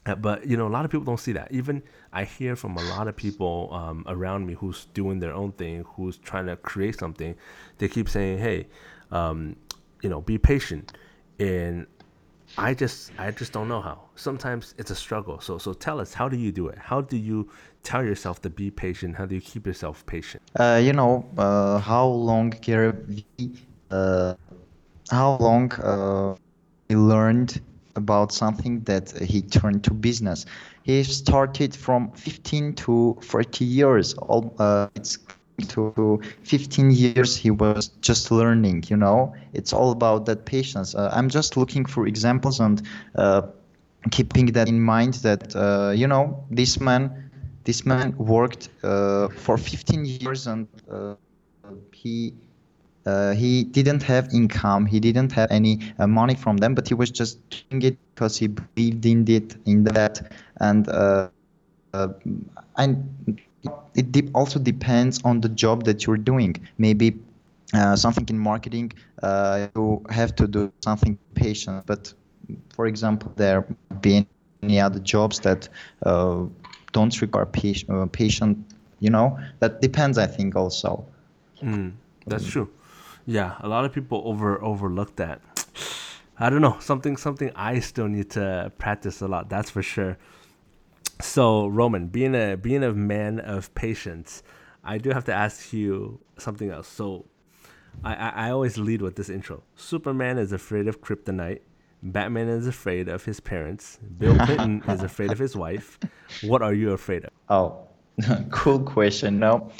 Uh, 0.06 0.14
but 0.28 0.38
you 0.50 0.56
know, 0.58 0.66
a 0.66 0.74
lot 0.76 0.84
of 0.84 0.90
people 0.92 1.04
don't 1.10 1.20
see 1.26 1.32
that. 1.32 1.48
Even 1.50 1.82
I 2.12 2.22
hear 2.24 2.54
from 2.62 2.72
a 2.76 2.84
lot 2.94 3.08
of 3.10 3.14
people 3.16 3.54
um, 3.80 3.98
around 4.14 4.46
me 4.48 4.54
who's 4.60 4.80
doing 5.00 5.16
their 5.24 5.34
own 5.40 5.50
thing, 5.60 5.76
who's 5.96 6.16
trying 6.18 6.46
to 6.52 6.56
create 6.56 6.96
something. 6.98 7.34
They 7.78 7.88
keep 7.88 8.08
saying, 8.16 8.38
"Hey, 8.38 8.66
um, 9.14 9.56
you 10.02 10.10
know, 10.10 10.20
be 10.20 10.36
patient." 10.38 10.92
And 11.38 11.86
I 12.56 12.74
just, 12.74 13.10
I 13.18 13.30
just 13.30 13.52
don't 13.52 13.68
know 13.68 13.80
how. 13.80 13.98
Sometimes 14.14 14.74
it's 14.78 14.90
a 14.90 14.94
struggle. 14.94 15.40
So, 15.40 15.58
so 15.58 15.72
tell 15.72 15.98
us, 16.00 16.14
how 16.14 16.28
do 16.28 16.36
you 16.36 16.52
do 16.52 16.68
it? 16.68 16.78
How 16.78 17.00
do 17.00 17.16
you 17.16 17.48
tell 17.82 18.04
yourself 18.04 18.40
to 18.42 18.50
be 18.50 18.70
patient? 18.70 19.16
How 19.16 19.26
do 19.26 19.34
you 19.34 19.40
keep 19.40 19.66
yourself 19.66 20.04
patient? 20.06 20.42
Uh, 20.54 20.80
you 20.82 20.92
know, 20.92 21.26
uh, 21.36 21.78
how 21.78 22.06
long 22.06 22.50
Gary 22.50 23.24
uh, 23.90 24.34
how 25.10 25.36
long 25.38 25.72
uh, 25.72 26.36
he 26.88 26.96
learned 26.96 27.60
about 27.96 28.32
something 28.32 28.80
that 28.84 29.10
he 29.20 29.40
turned 29.42 29.84
to 29.84 29.92
business. 29.92 30.46
He 30.82 31.02
started 31.04 31.74
from 31.74 32.10
15 32.12 32.74
to 32.74 33.16
40 33.20 33.64
years. 33.64 34.14
All 34.14 34.54
uh, 34.58 34.88
it's 34.94 35.18
to, 35.62 35.92
to 35.96 36.20
15 36.42 36.90
years 36.90 37.36
he 37.36 37.50
was 37.50 37.88
just 38.00 38.30
learning. 38.30 38.84
You 38.88 38.96
know, 38.96 39.34
it's 39.52 39.72
all 39.72 39.92
about 39.92 40.26
that 40.26 40.44
patience. 40.44 40.94
Uh, 40.94 41.10
I'm 41.12 41.28
just 41.28 41.56
looking 41.56 41.84
for 41.84 42.06
examples 42.06 42.60
and 42.60 42.82
uh, 43.14 43.42
keeping 44.10 44.46
that 44.52 44.68
in 44.68 44.80
mind 44.80 45.14
that 45.14 45.54
uh, 45.56 45.92
you 45.94 46.06
know 46.06 46.44
this 46.50 46.80
man 46.80 47.30
this 47.64 47.86
man 47.86 48.14
worked 48.18 48.68
uh, 48.82 49.28
for 49.28 49.56
15 49.56 50.04
years 50.04 50.46
and 50.46 50.68
uh, 50.90 51.14
he 51.92 52.34
uh, 53.06 53.32
he 53.32 53.64
didn't 53.64 54.02
have 54.02 54.28
income 54.32 54.86
he 54.86 55.00
didn't 55.00 55.32
have 55.32 55.50
any 55.50 55.80
money 55.98 56.34
from 56.34 56.58
them 56.58 56.74
but 56.74 56.88
he 56.88 56.94
was 56.94 57.10
just 57.10 57.38
doing 57.48 57.82
it 57.82 57.98
because 58.14 58.36
he 58.36 58.48
believed 58.48 59.06
in 59.06 59.26
it 59.28 59.56
in 59.64 59.84
that 59.84 60.32
and 60.60 60.88
and 62.76 63.40
it 63.94 64.12
de- 64.12 64.30
also 64.34 64.58
depends 64.58 65.20
on 65.24 65.40
the 65.40 65.48
job 65.48 65.84
that 65.84 66.06
you're 66.06 66.16
doing 66.16 66.54
maybe 66.78 67.16
uh, 67.74 67.96
something 67.96 68.26
in 68.28 68.38
marketing 68.38 68.92
uh, 69.22 69.68
you 69.76 70.02
have 70.10 70.34
to 70.36 70.46
do 70.46 70.72
something 70.82 71.18
patient 71.34 71.84
but 71.86 72.12
for 72.70 72.86
example 72.86 73.32
there 73.36 73.64
might 73.90 74.02
be 74.02 74.26
any 74.62 74.80
other 74.80 74.98
jobs 75.00 75.40
that 75.40 75.68
uh, 76.04 76.44
don't 76.92 77.20
require 77.20 77.46
patient, 77.46 77.90
uh, 77.90 78.06
patient 78.06 78.56
you 79.00 79.10
know 79.10 79.38
that 79.60 79.80
depends 79.80 80.18
i 80.18 80.26
think 80.26 80.56
also 80.56 81.04
Mm, 81.62 81.92
that's 82.26 82.46
true. 82.46 82.68
Yeah, 83.26 83.56
a 83.60 83.68
lot 83.68 83.84
of 83.84 83.92
people 83.92 84.22
over 84.24 84.62
overlook 84.62 85.16
that. 85.16 85.40
I 86.38 86.50
don't 86.50 86.60
know 86.60 86.76
something 86.80 87.16
something 87.16 87.50
I 87.54 87.78
still 87.80 88.08
need 88.08 88.30
to 88.30 88.72
practice 88.78 89.20
a 89.22 89.28
lot. 89.28 89.48
That's 89.48 89.70
for 89.70 89.82
sure. 89.82 90.18
So 91.24 91.66
Roman, 91.68 92.08
being 92.08 92.34
a 92.34 92.54
being 92.56 92.84
a 92.84 92.92
man 92.92 93.40
of 93.40 93.74
patience, 93.74 94.42
I 94.84 94.98
do 94.98 95.10
have 95.10 95.24
to 95.24 95.32
ask 95.32 95.72
you 95.72 96.20
something 96.36 96.70
else. 96.70 96.86
So 96.86 97.24
I, 98.04 98.14
I, 98.14 98.28
I 98.28 98.50
always 98.50 98.76
lead 98.76 99.00
with 99.00 99.16
this 99.16 99.30
intro. 99.30 99.62
Superman 99.74 100.38
is 100.38 100.52
afraid 100.52 100.86
of 100.86 101.00
kryptonite. 101.00 101.60
Batman 102.02 102.48
is 102.48 102.66
afraid 102.66 103.08
of 103.08 103.24
his 103.24 103.40
parents. 103.40 103.98
Bill 104.18 104.36
Clinton 104.36 104.82
is 104.88 105.02
afraid 105.02 105.32
of 105.32 105.38
his 105.38 105.56
wife. 105.56 105.98
What 106.42 106.60
are 106.60 106.74
you 106.74 106.92
afraid 106.92 107.24
of? 107.24 107.30
Oh, 107.48 107.78
cool 108.50 108.80
question. 108.80 109.38
No, 109.38 109.72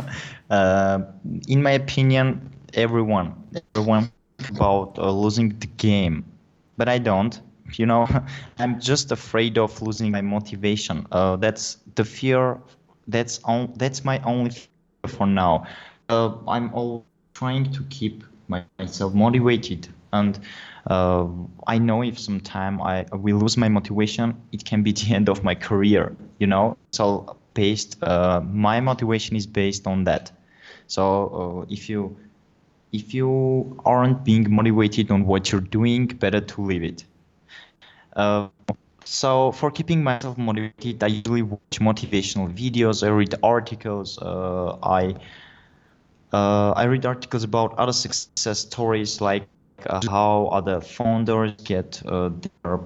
uh, 0.50 1.00
in 1.48 1.62
my 1.62 1.72
opinion, 1.72 2.48
everyone, 2.74 3.34
everyone 3.74 4.12
about 4.48 4.98
uh, 4.98 5.10
losing 5.10 5.58
the 5.58 5.66
game, 5.66 6.24
but 6.76 6.88
I 6.88 6.98
don't. 6.98 7.40
You 7.78 7.86
know, 7.86 8.06
I'm 8.58 8.80
just 8.80 9.12
afraid 9.12 9.58
of 9.58 9.80
losing 9.82 10.10
my 10.12 10.22
motivation. 10.22 11.06
Uh, 11.12 11.36
that's 11.36 11.78
the 11.94 12.04
fear. 12.04 12.58
That's 13.06 13.40
on. 13.44 13.74
That's 13.76 14.04
my 14.04 14.20
only 14.24 14.50
fear 14.50 15.08
for 15.08 15.26
now. 15.26 15.66
Uh, 16.08 16.34
I'm 16.48 16.72
all 16.74 17.06
trying 17.34 17.72
to 17.72 17.84
keep 17.90 18.24
myself 18.48 19.14
motivated, 19.14 19.88
and 20.12 20.38
uh, 20.86 21.26
I 21.66 21.78
know 21.78 22.02
if 22.02 22.18
sometime 22.18 22.80
I 22.80 23.06
will 23.12 23.36
lose 23.36 23.56
my 23.56 23.68
motivation, 23.68 24.34
it 24.52 24.64
can 24.64 24.82
be 24.82 24.92
the 24.92 25.14
end 25.14 25.28
of 25.28 25.42
my 25.42 25.54
career. 25.54 26.16
You 26.38 26.46
know, 26.46 26.76
so 26.92 27.36
based. 27.54 28.02
Uh, 28.02 28.40
my 28.44 28.80
motivation 28.80 29.36
is 29.36 29.46
based 29.46 29.86
on 29.86 30.04
that. 30.04 30.30
So 30.86 31.64
uh, 31.66 31.66
if 31.72 31.88
you 31.88 32.16
if 32.92 33.14
you 33.14 33.80
aren't 33.84 34.24
being 34.24 34.46
motivated 34.54 35.10
on 35.10 35.26
what 35.26 35.50
you're 35.52 35.60
doing, 35.60 36.06
better 36.06 36.40
to 36.40 36.62
leave 36.62 36.84
it. 36.84 37.04
Uh, 38.14 38.48
so 39.04 39.52
for 39.52 39.70
keeping 39.70 40.02
myself 40.02 40.38
motivated, 40.38 41.02
I 41.02 41.08
usually 41.08 41.42
watch 41.42 41.80
motivational 41.80 42.52
videos. 42.52 43.02
I 43.02 43.08
read 43.08 43.34
articles. 43.42 44.18
Uh, 44.18 44.78
I 44.82 45.14
uh, 46.32 46.72
I 46.72 46.84
read 46.84 47.04
articles 47.04 47.44
about 47.44 47.78
other 47.78 47.92
success 47.92 48.60
stories, 48.60 49.20
like 49.20 49.46
uh, 49.86 50.00
how 50.08 50.46
other 50.46 50.80
founders 50.80 51.52
get 51.64 52.00
their, 52.04 52.80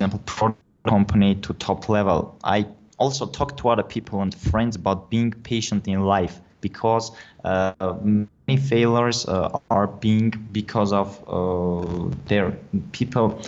example, 0.00 0.20
product 0.24 0.62
company 0.86 1.34
to 1.34 1.52
top 1.54 1.88
level. 1.88 2.38
I 2.44 2.66
also 2.98 3.26
talk 3.26 3.56
to 3.58 3.68
other 3.68 3.82
people 3.82 4.22
and 4.22 4.34
friends 4.34 4.76
about 4.76 5.10
being 5.10 5.32
patient 5.32 5.88
in 5.88 6.04
life 6.04 6.40
because 6.60 7.12
uh, 7.44 7.72
many 8.02 8.60
failures 8.60 9.26
uh, 9.26 9.58
are 9.70 9.86
being 9.86 10.30
because 10.52 10.92
of 10.92 11.22
uh, 11.28 12.14
their 12.26 12.52
people 12.92 13.40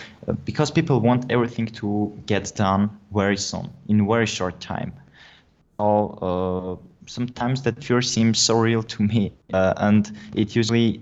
because 0.45 0.71
people 0.71 0.99
want 0.99 1.31
everything 1.31 1.65
to 1.65 2.17
get 2.25 2.51
done 2.55 2.89
very 3.13 3.37
soon 3.37 3.69
in 3.87 4.07
very 4.07 4.25
short 4.25 4.59
time. 4.59 4.93
So 5.79 6.79
sometimes 7.07 7.63
that 7.63 7.83
fear 7.83 8.01
seems 8.01 8.39
so 8.39 8.59
real 8.59 8.83
to 8.83 9.03
me 9.03 9.33
and 9.49 10.11
it 10.35 10.55
usually 10.55 11.01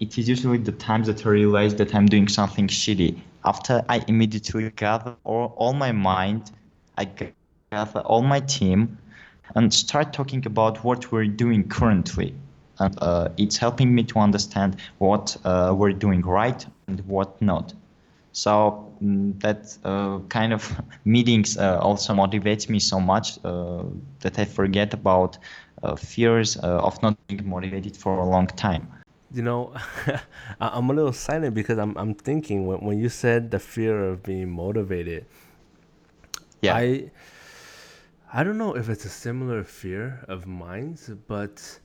it 0.00 0.18
is 0.18 0.28
usually 0.28 0.58
the 0.58 0.72
times 0.72 1.06
that 1.06 1.24
I 1.26 1.28
realize 1.28 1.74
that 1.76 1.94
I'm 1.94 2.06
doing 2.06 2.28
something 2.28 2.66
shitty. 2.66 3.20
After 3.44 3.84
I 3.88 4.02
immediately 4.08 4.70
gather 4.70 5.16
all, 5.24 5.54
all 5.56 5.74
my 5.74 5.92
mind 5.92 6.50
I 6.96 7.04
gather 7.70 8.00
all 8.00 8.22
my 8.22 8.40
team 8.40 8.98
and 9.54 9.72
start 9.72 10.12
talking 10.12 10.44
about 10.46 10.82
what 10.84 11.10
we're 11.12 11.26
doing 11.26 11.68
currently 11.68 12.34
and 12.80 12.98
uh, 13.00 13.28
it's 13.36 13.56
helping 13.56 13.94
me 13.94 14.02
to 14.02 14.18
understand 14.18 14.76
what 14.98 15.36
uh, 15.44 15.72
we're 15.76 15.92
doing 15.92 16.22
right 16.22 16.66
and 16.88 17.00
what 17.06 17.40
not 17.40 17.72
so 18.34 18.92
mm, 19.00 19.40
that 19.40 19.78
uh, 19.84 20.18
kind 20.28 20.52
of 20.52 20.80
meetings 21.04 21.56
uh, 21.56 21.78
also 21.78 22.12
motivates 22.12 22.68
me 22.68 22.80
so 22.80 22.98
much 22.98 23.38
uh, 23.44 23.84
that 24.20 24.38
I 24.38 24.44
forget 24.44 24.92
about 24.92 25.38
uh, 25.84 25.94
fears 25.94 26.56
uh, 26.56 26.80
of 26.82 27.00
not 27.00 27.16
being 27.28 27.48
motivated 27.48 27.96
for 27.96 28.18
a 28.18 28.28
long 28.28 28.48
time. 28.48 28.88
You 29.32 29.42
know, 29.42 29.74
I'm 30.60 30.90
a 30.90 30.92
little 30.92 31.12
silent 31.12 31.54
because 31.54 31.78
I'm 31.78 31.96
I'm 31.96 32.14
thinking 32.14 32.66
when 32.66 32.80
when 32.80 32.98
you 32.98 33.08
said 33.08 33.52
the 33.52 33.60
fear 33.60 34.04
of 34.04 34.22
being 34.24 34.50
motivated. 34.50 35.26
Yeah. 36.60 36.74
I 36.74 37.10
I 38.36 38.42
don't 38.42 38.58
know 38.58 38.74
if 38.74 38.88
it's 38.88 39.04
a 39.04 39.08
similar 39.08 39.62
fear 39.62 40.24
of 40.26 40.44
mine, 40.44 40.98
but 41.28 41.78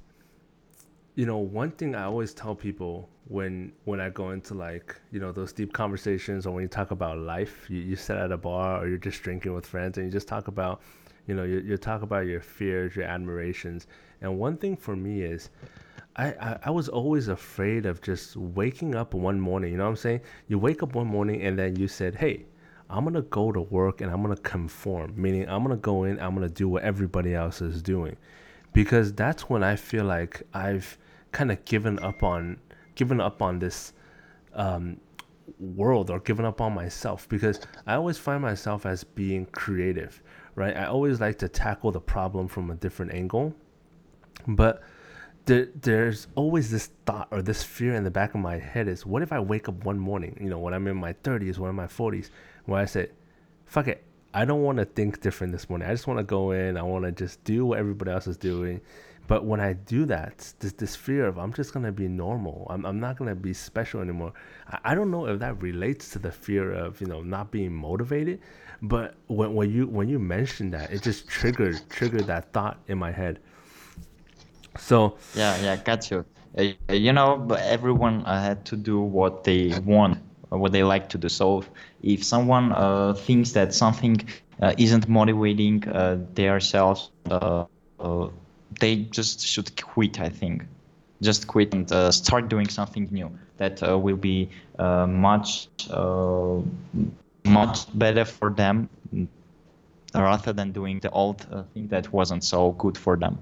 you 1.13 1.27
know, 1.27 1.37
one 1.37 1.69
thing 1.69 1.93
I 1.93 2.05
always 2.05 2.33
tell 2.33 2.55
people 2.55 3.07
when 3.27 3.71
when 3.85 3.99
I 3.99 4.09
go 4.09 4.31
into 4.31 4.55
like 4.55 4.99
you 5.11 5.19
know 5.19 5.31
those 5.31 5.53
deep 5.53 5.73
conversations 5.73 6.47
or 6.47 6.51
when 6.55 6.63
you 6.63 6.67
talk 6.67 6.89
about 6.89 7.19
life, 7.19 7.69
you, 7.69 7.77
you 7.77 7.95
sit 7.95 8.17
at 8.17 8.31
a 8.31 8.37
bar 8.37 8.81
or 8.81 8.87
you're 8.87 8.97
just 8.97 9.21
drinking 9.21 9.53
with 9.53 9.63
friends 9.63 9.99
and 9.99 10.07
you 10.07 10.11
just 10.11 10.27
talk 10.27 10.47
about, 10.47 10.81
you 11.27 11.35
know, 11.35 11.43
you, 11.43 11.59
you 11.59 11.77
talk 11.77 12.01
about 12.01 12.25
your 12.25 12.41
fears, 12.41 12.95
your 12.95 13.05
admirations, 13.05 13.85
and 14.21 14.39
one 14.39 14.57
thing 14.57 14.75
for 14.75 14.95
me 14.95 15.21
is. 15.21 15.51
I, 16.15 16.33
I, 16.41 16.59
I 16.65 16.69
was 16.71 16.89
always 16.89 17.27
afraid 17.29 17.85
of 17.85 18.01
just 18.01 18.35
waking 18.35 18.93
up 18.93 19.13
one 19.13 19.39
morning. 19.39 19.71
You 19.71 19.77
know 19.77 19.85
what 19.85 19.91
I'm 19.91 19.95
saying? 19.95 20.21
You 20.47 20.59
wake 20.59 20.83
up 20.83 20.95
one 20.95 21.07
morning 21.07 21.43
and 21.43 21.57
then 21.57 21.77
you 21.77 21.87
said, 21.87 22.15
Hey, 22.15 22.45
I'm 22.89 23.03
gonna 23.03 23.21
go 23.21 23.51
to 23.51 23.61
work 23.61 24.01
and 24.01 24.11
I'm 24.11 24.21
gonna 24.21 24.35
conform, 24.37 25.13
meaning 25.15 25.47
I'm 25.47 25.63
gonna 25.63 25.77
go 25.77 26.05
in, 26.05 26.19
I'm 26.19 26.33
gonna 26.33 26.49
do 26.49 26.67
what 26.67 26.83
everybody 26.83 27.35
else 27.35 27.61
is 27.61 27.81
doing, 27.81 28.17
because 28.73 29.13
that's 29.13 29.49
when 29.49 29.63
I 29.63 29.75
feel 29.75 30.05
like 30.05 30.41
I've 30.53 30.97
kind 31.31 31.51
of 31.51 31.63
given 31.65 31.99
up 31.99 32.23
on 32.23 32.57
given 32.95 33.21
up 33.21 33.41
on 33.41 33.59
this 33.59 33.93
um, 34.53 34.97
world 35.59 36.09
or 36.09 36.19
given 36.19 36.45
up 36.45 36.61
on 36.61 36.73
myself. 36.73 37.29
Because 37.29 37.59
I 37.85 37.93
always 37.93 38.17
find 38.17 38.41
myself 38.41 38.85
as 38.85 39.03
being 39.03 39.45
creative, 39.47 40.21
right? 40.55 40.75
I 40.75 40.85
always 40.85 41.21
like 41.21 41.37
to 41.39 41.47
tackle 41.47 41.91
the 41.91 42.01
problem 42.01 42.47
from 42.47 42.71
a 42.71 42.75
different 42.75 43.13
angle, 43.13 43.53
but 44.47 44.81
there, 45.45 45.69
there's 45.81 46.27
always 46.35 46.69
this 46.69 46.91
thought 47.05 47.27
or 47.31 47.41
this 47.41 47.63
fear 47.63 47.95
in 47.95 48.03
the 48.03 48.11
back 48.11 48.35
of 48.35 48.41
my 48.41 48.57
head 48.57 48.87
is 48.87 49.05
what 49.05 49.23
if 49.23 49.31
I 49.31 49.39
wake 49.39 49.67
up 49.67 49.83
one 49.83 49.97
morning, 49.97 50.37
you 50.39 50.49
know, 50.49 50.59
when 50.59 50.73
I'm 50.73 50.87
in 50.87 50.97
my 50.97 51.13
30s, 51.13 51.57
when 51.57 51.69
I'm 51.69 51.79
in 51.79 51.83
my 51.83 51.87
40s, 51.87 52.29
where 52.69 52.81
I 52.81 52.85
say, 52.85 53.09
fuck 53.65 53.87
it, 53.87 54.03
I 54.33 54.45
don't 54.45 54.61
want 54.61 54.77
to 54.77 54.85
think 54.85 55.21
different 55.21 55.51
this 55.53 55.69
morning. 55.69 55.87
I 55.87 55.91
just 55.91 56.07
want 56.07 56.19
to 56.19 56.23
go 56.23 56.51
in. 56.51 56.77
I 56.77 56.83
want 56.83 57.05
to 57.05 57.11
just 57.11 57.43
do 57.43 57.65
what 57.65 57.79
everybody 57.79 58.11
else 58.11 58.27
is 58.27 58.37
doing. 58.37 58.81
But 59.27 59.45
when 59.45 59.59
I 59.59 59.73
do 59.73 60.05
that, 60.05 60.53
this 60.59 60.71
this 60.73 60.95
fear 60.95 61.27
of 61.27 61.37
I'm 61.37 61.53
just 61.53 61.71
gonna 61.71 61.91
be 61.91 62.07
normal. 62.07 62.65
I'm 62.69 62.83
I'm 62.83 62.99
not 62.99 63.15
gonna 63.17 63.35
be 63.35 63.53
special 63.53 64.01
anymore. 64.01 64.33
I, 64.67 64.79
I 64.85 64.95
don't 64.95 65.11
know 65.11 65.27
if 65.27 65.39
that 65.39 65.61
relates 65.61 66.09
to 66.13 66.19
the 66.19 66.31
fear 66.31 66.73
of 66.73 66.99
you 66.99 67.05
know 67.05 67.21
not 67.21 67.51
being 67.51 67.71
motivated. 67.71 68.39
But 68.81 69.15
when 69.27 69.53
when 69.53 69.71
you 69.71 69.85
when 69.85 70.09
you 70.09 70.17
mentioned 70.17 70.73
that, 70.73 70.91
it 70.91 71.03
just 71.03 71.27
triggered 71.27 71.79
triggered 71.89 72.25
that 72.25 72.51
thought 72.53 72.79
in 72.87 72.97
my 72.97 73.11
head. 73.11 73.39
So 74.79 75.17
yeah, 75.35 75.61
yeah, 75.61 75.75
got 75.75 76.09
you. 76.09 76.25
Uh, 76.57 76.93
you 76.93 77.13
know, 77.13 77.47
everyone 77.59 78.25
uh, 78.25 78.41
had 78.41 78.65
to 78.65 78.75
do 78.75 78.99
what 78.99 79.43
they 79.43 79.77
want 79.85 80.17
what 80.49 80.71
they 80.71 80.83
like 80.83 81.09
to 81.09 81.17
do. 81.17 81.29
So 81.29 81.63
if 82.01 82.23
someone 82.23 82.71
uh, 82.71 83.13
thinks 83.13 83.51
that 83.51 83.73
something 83.73 84.27
uh, 84.61 84.73
isn't 84.77 85.07
motivating 85.07 85.87
uh, 85.87 86.17
themselves, 86.33 87.11
uh, 87.29 87.65
uh, 87.99 88.29
they 88.79 88.95
just 88.95 89.45
should 89.45 89.75
quit. 89.81 90.19
I 90.19 90.29
think, 90.29 90.63
just 91.21 91.47
quit 91.47 91.73
and 91.73 91.91
uh, 91.91 92.11
start 92.11 92.49
doing 92.49 92.67
something 92.69 93.07
new 93.11 93.31
that 93.57 93.81
will 93.81 94.17
be 94.17 94.49
much 94.77 95.67
much 97.45 97.97
better 97.97 98.25
for 98.25 98.49
them, 98.49 98.89
rather 100.13 100.53
than 100.53 100.71
doing 100.71 100.99
the 100.99 101.09
old 101.11 101.45
thing 101.73 101.87
that 101.87 102.11
wasn't 102.13 102.43
so 102.43 102.71
good 102.71 102.97
for 102.97 103.17
them 103.17 103.37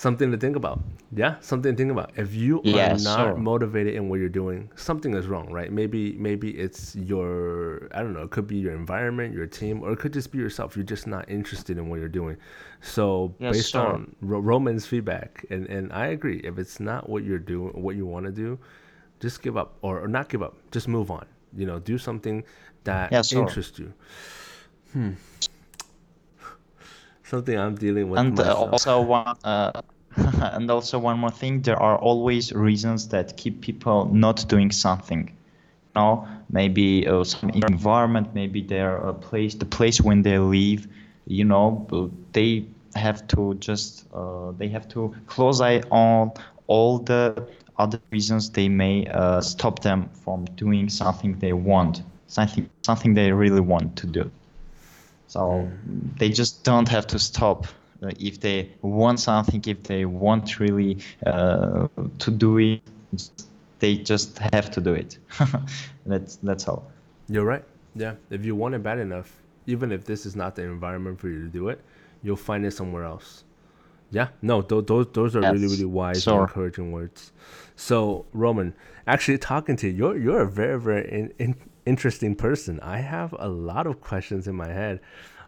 something 0.00 0.30
to 0.30 0.38
think 0.38 0.56
about. 0.56 0.80
Yeah, 1.14 1.36
something 1.40 1.72
to 1.72 1.76
think 1.76 1.92
about. 1.92 2.12
If 2.16 2.34
you 2.34 2.62
yeah, 2.64 2.94
are 2.94 2.98
not 2.98 3.18
sure. 3.18 3.36
motivated 3.36 3.94
in 3.94 4.08
what 4.08 4.18
you're 4.18 4.28
doing, 4.28 4.70
something 4.74 5.12
is 5.14 5.26
wrong, 5.26 5.52
right? 5.52 5.70
Maybe 5.70 6.12
maybe 6.12 6.50
it's 6.52 6.96
your 6.96 7.88
I 7.92 8.02
don't 8.02 8.14
know, 8.14 8.22
it 8.22 8.30
could 8.30 8.46
be 8.46 8.56
your 8.56 8.72
environment, 8.72 9.34
your 9.34 9.46
team, 9.46 9.82
or 9.82 9.92
it 9.92 9.98
could 9.98 10.12
just 10.12 10.32
be 10.32 10.38
yourself. 10.38 10.76
You're 10.76 10.86
just 10.86 11.06
not 11.06 11.28
interested 11.28 11.76
in 11.76 11.88
what 11.90 12.00
you're 12.00 12.08
doing. 12.08 12.36
So 12.80 13.34
yeah, 13.38 13.52
based 13.52 13.72
sure. 13.72 13.86
on 13.86 14.16
Roman's 14.22 14.86
feedback, 14.86 15.44
and 15.50 15.66
and 15.66 15.92
I 15.92 16.06
agree, 16.06 16.40
if 16.44 16.58
it's 16.58 16.80
not 16.80 17.08
what 17.08 17.24
you're 17.24 17.38
doing, 17.38 17.70
what 17.82 17.96
you 17.96 18.06
want 18.06 18.24
to 18.26 18.32
do, 18.32 18.58
just 19.20 19.42
give 19.42 19.56
up 19.56 19.76
or, 19.82 20.00
or 20.00 20.08
not 20.08 20.28
give 20.28 20.42
up. 20.42 20.56
Just 20.70 20.88
move 20.88 21.10
on. 21.10 21.26
You 21.54 21.66
know, 21.66 21.78
do 21.78 21.98
something 21.98 22.44
that 22.84 23.12
yeah, 23.12 23.22
sure. 23.22 23.42
interests 23.42 23.78
you. 23.78 23.92
Hmm 24.92 25.12
something 27.30 27.58
I'm 27.58 27.76
dealing 27.76 28.10
with. 28.10 28.20
And 28.20 28.38
uh, 28.40 28.54
also 28.54 29.02
one, 29.02 29.36
uh, 29.44 29.72
and 30.16 30.70
also 30.70 30.98
one 30.98 31.18
more 31.18 31.30
thing: 31.30 31.62
there 31.62 31.80
are 31.80 31.98
always 31.98 32.52
reasons 32.52 33.08
that 33.08 33.36
keep 33.36 33.60
people 33.62 34.06
not 34.12 34.46
doing 34.48 34.70
something. 34.72 35.28
You 35.28 36.00
know, 36.00 36.28
maybe 36.50 37.06
uh, 37.06 37.24
some 37.24 37.50
environment, 37.50 38.34
maybe 38.34 38.62
their 38.62 39.04
uh, 39.04 39.12
place, 39.14 39.54
the 39.54 39.66
place 39.66 40.00
when 40.00 40.22
they 40.22 40.38
live. 40.38 40.86
You 41.26 41.44
know, 41.44 42.10
they 42.32 42.66
have 42.96 43.26
to 43.28 43.54
just 43.54 44.06
uh, 44.14 44.52
they 44.58 44.68
have 44.68 44.88
to 44.88 45.14
close 45.26 45.60
eye 45.60 45.82
on 45.90 46.32
all 46.66 46.98
the 46.98 47.46
other 47.78 48.00
reasons 48.10 48.50
they 48.50 48.68
may 48.68 49.06
uh, 49.06 49.40
stop 49.40 49.80
them 49.80 50.08
from 50.24 50.44
doing 50.56 50.88
something 50.88 51.38
they 51.38 51.52
want, 51.52 52.02
something 52.26 52.68
something 52.82 53.14
they 53.14 53.32
really 53.32 53.60
want 53.60 53.96
to 53.96 54.06
do. 54.06 54.30
So 55.30 55.70
they 56.16 56.28
just 56.28 56.64
don't 56.64 56.88
have 56.88 57.06
to 57.06 57.18
stop 57.20 57.68
uh, 58.02 58.10
if 58.18 58.40
they 58.40 58.72
want 58.82 59.20
something, 59.20 59.62
if 59.64 59.84
they 59.84 60.04
want 60.04 60.58
really 60.58 60.98
uh, 61.24 61.86
to 62.18 62.30
do 62.32 62.58
it, 62.58 62.82
they 63.78 63.96
just 63.98 64.38
have 64.52 64.72
to 64.72 64.80
do 64.80 64.94
it. 64.94 65.18
that's 66.06 66.34
that's 66.42 66.66
all. 66.66 66.90
You're 67.28 67.44
right. 67.44 67.62
Yeah, 67.94 68.14
if 68.30 68.44
you 68.44 68.56
want 68.56 68.74
it 68.74 68.82
bad 68.82 68.98
enough, 68.98 69.30
even 69.66 69.92
if 69.92 70.04
this 70.04 70.26
is 70.26 70.34
not 70.34 70.56
the 70.56 70.62
environment 70.62 71.20
for 71.20 71.28
you 71.28 71.44
to 71.44 71.48
do 71.48 71.68
it, 71.68 71.80
you'll 72.24 72.34
find 72.34 72.66
it 72.66 72.72
somewhere 72.72 73.04
else. 73.04 73.44
Yeah, 74.10 74.30
no, 74.42 74.62
th- 74.62 74.86
those 74.86 75.06
those 75.12 75.36
are 75.36 75.42
yes. 75.42 75.52
really 75.52 75.68
really 75.68 75.84
wise 75.84 76.24
sure. 76.24 76.40
and 76.40 76.48
encouraging 76.48 76.90
words. 76.90 77.30
So 77.76 78.26
Roman, 78.32 78.74
actually 79.06 79.38
talking 79.38 79.76
to 79.76 79.88
you, 79.88 79.94
you're 79.94 80.18
you're 80.18 80.40
a 80.40 80.50
very 80.50 80.80
very 80.80 81.08
in, 81.08 81.32
in, 81.38 81.54
interesting 81.86 82.34
person. 82.34 82.80
I 82.80 82.98
have 82.98 83.34
a 83.38 83.48
lot 83.48 83.86
of 83.86 84.00
questions 84.00 84.48
in 84.48 84.54
my 84.54 84.68
head 84.68 85.00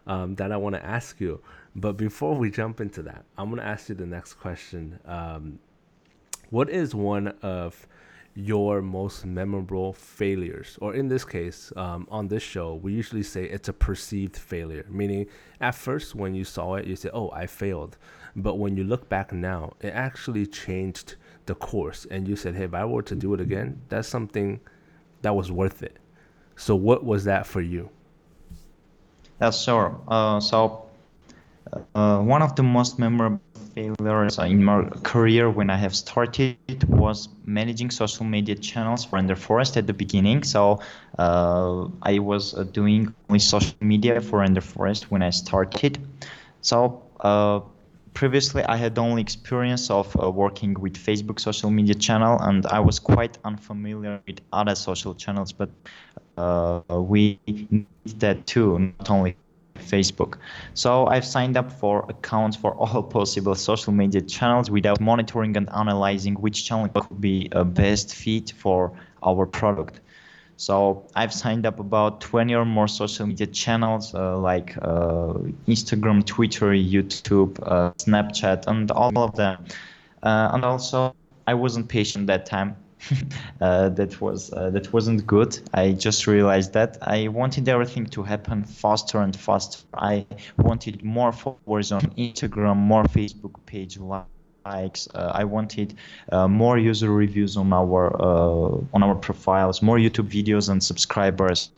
um, 0.07 0.35
that 0.35 0.51
I 0.51 0.57
want 0.57 0.75
to 0.75 0.85
ask 0.85 1.19
you. 1.19 1.41
But 1.75 1.97
before 1.97 2.35
we 2.35 2.51
jump 2.51 2.81
into 2.81 3.01
that, 3.03 3.25
I'm 3.37 3.49
going 3.49 3.59
to 3.61 3.67
ask 3.67 3.89
you 3.89 3.95
the 3.95 4.05
next 4.05 4.35
question. 4.35 4.99
Um, 5.05 5.59
what 6.49 6.69
is 6.69 6.93
one 6.93 7.29
of 7.41 7.87
your 8.35 8.81
most 8.81 9.25
memorable 9.25 9.93
failures? 9.93 10.77
Or 10.81 10.93
in 10.93 11.07
this 11.07 11.25
case, 11.25 11.71
um, 11.75 12.07
on 12.11 12.27
this 12.27 12.43
show, 12.43 12.75
we 12.75 12.93
usually 12.93 13.23
say 13.23 13.45
it's 13.45 13.69
a 13.69 13.73
perceived 13.73 14.37
failure, 14.37 14.85
meaning 14.89 15.27
at 15.61 15.75
first 15.75 16.15
when 16.15 16.35
you 16.35 16.43
saw 16.43 16.75
it, 16.75 16.85
you 16.85 16.95
say, 16.95 17.09
oh, 17.13 17.31
I 17.31 17.47
failed. 17.47 17.97
But 18.35 18.55
when 18.55 18.77
you 18.77 18.83
look 18.83 19.09
back 19.09 19.31
now, 19.31 19.73
it 19.81 19.89
actually 19.89 20.45
changed 20.45 21.15
the 21.45 21.55
course. 21.55 22.05
And 22.09 22.27
you 22.27 22.35
said, 22.35 22.55
hey, 22.55 22.65
if 22.65 22.73
I 22.73 22.85
were 22.85 23.03
to 23.03 23.15
do 23.15 23.33
it 23.33 23.41
again, 23.41 23.81
that's 23.89 24.07
something 24.07 24.59
that 25.21 25.35
was 25.35 25.51
worth 25.51 25.81
it. 25.83 25.97
So, 26.63 26.77
what 26.77 27.03
was 27.03 27.25
that 27.25 27.45
for 27.45 27.61
you? 27.61 27.89
Yeah, 29.41 29.51
sure. 29.51 29.99
Uh, 30.07 30.39
so, 30.39 30.85
uh, 31.95 32.19
one 32.19 32.41
of 32.41 32.55
the 32.55 32.63
most 32.63 32.99
memorable 32.99 33.41
failures 33.75 34.37
in 34.39 34.63
my 34.63 34.83
career 35.03 35.49
when 35.49 35.69
I 35.69 35.77
have 35.77 35.95
started 35.95 36.57
was 36.87 37.27
managing 37.45 37.91
social 37.91 38.25
media 38.25 38.55
channels 38.55 39.05
for 39.05 39.17
Render 39.17 39.35
Forest 39.35 39.77
at 39.77 39.87
the 39.87 39.93
beginning. 39.93 40.43
So, 40.43 40.79
uh, 41.17 41.87
I 42.01 42.19
was 42.19 42.53
uh, 42.53 42.63
doing 42.63 43.13
only 43.29 43.39
social 43.39 43.75
media 43.81 44.21
for 44.21 44.39
Render 44.39 44.61
Forest 44.61 45.11
when 45.11 45.21
I 45.21 45.31
started. 45.31 45.99
So, 46.61 47.03
uh, 47.19 47.61
previously 48.13 48.63
I 48.63 48.77
had 48.77 48.97
only 48.97 49.21
experience 49.21 49.89
of 49.89 50.15
uh, 50.21 50.29
working 50.29 50.73
with 50.79 50.95
Facebook 50.95 51.39
social 51.39 51.69
media 51.69 51.95
channel 51.95 52.37
and 52.39 52.65
I 52.65 52.79
was 52.79 52.99
quite 52.99 53.37
unfamiliar 53.43 54.21
with 54.27 54.39
other 54.51 54.75
social 54.75 55.13
channels 55.15 55.51
but 55.51 55.69
uh, 56.37 56.81
we 56.89 57.39
need 57.47 57.87
that 58.19 58.45
too 58.47 58.93
not 58.99 59.09
only 59.09 59.35
Facebook. 59.79 60.37
So 60.73 61.07
I've 61.07 61.25
signed 61.25 61.57
up 61.57 61.71
for 61.71 62.05
accounts 62.09 62.55
for 62.55 62.73
all 62.75 63.03
possible 63.17 63.55
social 63.55 63.93
media 63.93 64.21
channels 64.21 64.69
without 64.69 64.99
monitoring 65.01 65.57
and 65.57 65.69
analyzing 65.69 66.35
which 66.35 66.65
channel 66.65 66.89
could 66.89 67.19
be 67.19 67.49
a 67.51 67.65
best 67.65 68.13
fit 68.13 68.51
for 68.51 68.91
our 69.23 69.45
product 69.45 69.99
so 70.63 71.05
I've 71.13 71.33
signed 71.33 71.65
up 71.65 71.79
about 71.79 72.21
20 72.21 72.55
or 72.55 72.65
more 72.65 72.87
social 72.87 73.27
media 73.27 73.47
channels 73.47 74.15
uh, 74.15 74.37
like 74.37 74.77
uh, 74.77 75.33
Instagram, 75.67 76.25
Twitter, 76.25 76.67
YouTube, 76.67 77.59
uh, 77.61 77.91
Snapchat, 77.97 78.67
and 78.67 78.89
all 78.91 79.17
of 79.17 79.35
them. 79.35 79.65
Uh, 80.21 80.51
and 80.53 80.63
also, 80.63 81.13
I 81.45 81.53
wasn't 81.53 81.89
patient 81.89 82.27
that 82.27 82.45
time. 82.45 82.75
Uh, 83.61 83.87
that 83.89 84.19
was 84.19 84.51
uh, 84.53 84.69
that 84.69 84.91
wasn't 84.91 85.25
good. 85.25 85.57
I 85.73 85.91
just 85.91 86.27
realized 86.27 86.73
that 86.73 86.97
I 87.01 87.29
wanted 87.29 87.69
everything 87.69 88.05
to 88.07 88.23
happen 88.23 88.63
faster 88.63 89.19
and 89.21 89.33
faster. 89.35 89.83
I 89.93 90.25
wanted 90.57 91.03
more 91.03 91.31
followers 91.31 91.91
on 91.91 92.01
Instagram, 92.17 92.77
more 92.77 93.03
Facebook 93.03 93.55
page 93.65 93.97
likes. 94.65 95.07
Uh, 95.13 95.31
I 95.33 95.43
wanted 95.43 95.95
uh, 96.31 96.47
more 96.47 96.77
user 96.77 97.11
reviews 97.11 97.57
on 97.57 97.73
our 97.73 98.15
uh, 98.21 98.77
on 98.93 99.03
our 99.03 99.15
profiles, 99.15 99.81
more 99.81 99.97
YouTube 99.97 100.29
videos 100.29 100.69
and 100.69 100.83
subscribers. 100.83 101.71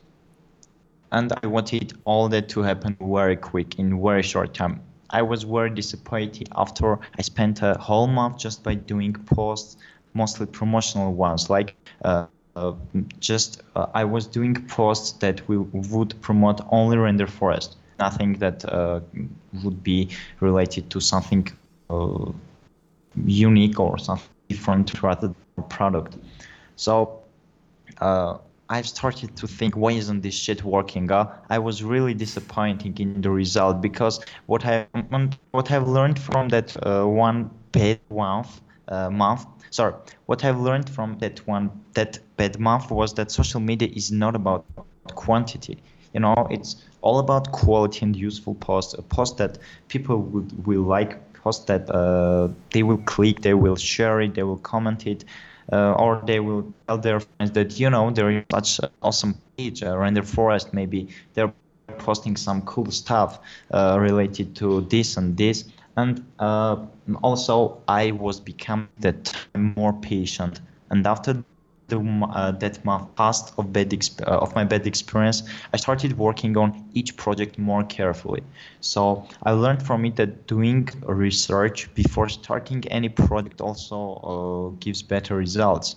and 1.12 1.32
I 1.42 1.46
wanted 1.46 1.92
all 2.04 2.28
that 2.28 2.48
to 2.50 2.62
happen 2.62 2.96
very 3.00 3.36
quick 3.36 3.78
in 3.78 4.02
very 4.02 4.22
short 4.22 4.54
time. 4.54 4.80
I 5.10 5.22
was 5.22 5.44
very 5.44 5.70
disappointed 5.70 6.48
after 6.56 6.98
I 7.18 7.22
spent 7.22 7.62
a 7.62 7.74
whole 7.74 8.08
month 8.08 8.38
just 8.38 8.62
by 8.64 8.74
doing 8.74 9.12
posts, 9.12 9.76
mostly 10.14 10.46
promotional 10.46 11.12
ones, 11.14 11.48
like 11.48 11.76
uh, 12.04 12.26
uh, 12.56 12.72
just 13.20 13.62
uh, 13.76 13.86
I 13.94 14.04
was 14.04 14.26
doing 14.26 14.54
posts 14.66 15.12
that 15.18 15.46
we 15.48 15.58
would 15.58 16.20
promote 16.20 16.60
only 16.70 16.96
Render 16.96 17.26
Forest, 17.26 17.76
nothing 17.98 18.34
that 18.38 18.64
would 19.62 19.82
be 19.82 20.08
related 20.40 20.90
to 20.90 21.00
something 21.00 21.48
unique 23.24 23.80
or 23.80 23.98
something 23.98 24.28
different 24.48 24.92
product. 25.68 26.18
So 26.76 27.22
uh, 28.00 28.38
I've 28.68 28.86
started 28.86 29.36
to 29.36 29.46
think, 29.46 29.76
why 29.76 29.92
isn't 29.92 30.22
this 30.22 30.34
shit 30.34 30.64
working? 30.64 31.10
Uh, 31.10 31.32
I 31.50 31.58
was 31.58 31.82
really 31.82 32.14
disappointing 32.14 32.96
in 32.98 33.20
the 33.20 33.30
result 33.30 33.80
because 33.80 34.20
what 34.46 34.66
I 34.66 34.86
what 35.52 35.70
I've 35.70 35.88
learned 35.88 36.18
from 36.18 36.48
that 36.48 36.76
uh, 36.84 37.04
one 37.04 37.50
bad 37.72 38.00
month, 38.10 38.60
uh, 38.88 39.08
month, 39.10 39.46
sorry, 39.70 39.94
what 40.26 40.44
I've 40.44 40.60
learned 40.60 40.90
from 40.90 41.18
that 41.18 41.46
one 41.46 41.70
that 41.94 42.18
bad 42.36 42.58
month 42.58 42.90
was 42.90 43.14
that 43.14 43.30
social 43.30 43.60
media 43.60 43.88
is 43.88 44.10
not 44.10 44.34
about 44.34 44.64
quantity. 45.14 45.82
You 46.12 46.20
know, 46.20 46.46
it's 46.50 46.76
all 47.02 47.18
about 47.18 47.52
quality 47.52 48.04
and 48.04 48.16
useful 48.16 48.54
posts. 48.54 48.94
A 48.94 49.02
post 49.02 49.36
that 49.36 49.58
people 49.88 50.18
would 50.18 50.66
will 50.66 50.82
like, 50.82 51.20
post 51.46 51.66
that 51.66 51.88
uh, 51.90 52.48
they 52.72 52.82
will 52.82 53.02
click, 53.14 53.42
they 53.42 53.54
will 53.54 53.76
share 53.76 54.20
it, 54.20 54.34
they 54.34 54.42
will 54.42 54.62
comment 54.72 55.06
it 55.06 55.24
uh, 55.72 55.92
or 55.92 56.22
they 56.26 56.40
will 56.40 56.72
tell 56.86 56.98
their 56.98 57.20
friends 57.20 57.52
that 57.52 57.78
you 57.78 57.90
know 57.90 58.10
there 58.10 58.30
is 58.30 58.44
such 58.50 58.78
an 58.80 58.90
awesome 59.02 59.34
page 59.56 59.82
uh, 59.82 59.96
Render 59.96 60.22
Forest 60.22 60.72
maybe 60.72 61.08
they're 61.34 61.52
posting 61.98 62.36
some 62.36 62.62
cool 62.62 62.90
stuff 62.90 63.38
uh, 63.72 63.96
related 64.00 64.54
to 64.56 64.82
this 64.82 65.16
and 65.16 65.36
this. 65.36 65.64
And 65.96 66.24
uh, 66.38 66.76
also 67.22 67.80
i 67.88 68.10
was 68.10 68.40
becoming 68.40 68.88
that 68.98 69.32
more 69.54 69.92
patient. 69.94 70.60
And 70.90 71.06
after 71.06 71.42
the, 71.88 71.98
uh, 72.32 72.50
that 72.52 72.84
month 72.84 73.14
passed 73.16 73.52
of 73.58 73.72
bad 73.72 73.90
exp- 73.90 74.22
uh, 74.26 74.38
of 74.38 74.54
my 74.54 74.64
bad 74.64 74.86
experience, 74.86 75.42
I 75.72 75.76
started 75.76 76.18
working 76.18 76.56
on 76.56 76.88
each 76.94 77.16
project 77.16 77.58
more 77.58 77.84
carefully. 77.84 78.42
So 78.80 79.26
I 79.42 79.52
learned 79.52 79.82
from 79.82 80.04
it 80.04 80.16
that 80.16 80.46
doing 80.46 80.88
research 81.02 81.92
before 81.94 82.28
starting 82.28 82.86
any 82.88 83.08
project 83.08 83.60
also 83.60 84.72
uh, 84.74 84.76
gives 84.80 85.02
better 85.02 85.36
results 85.36 85.96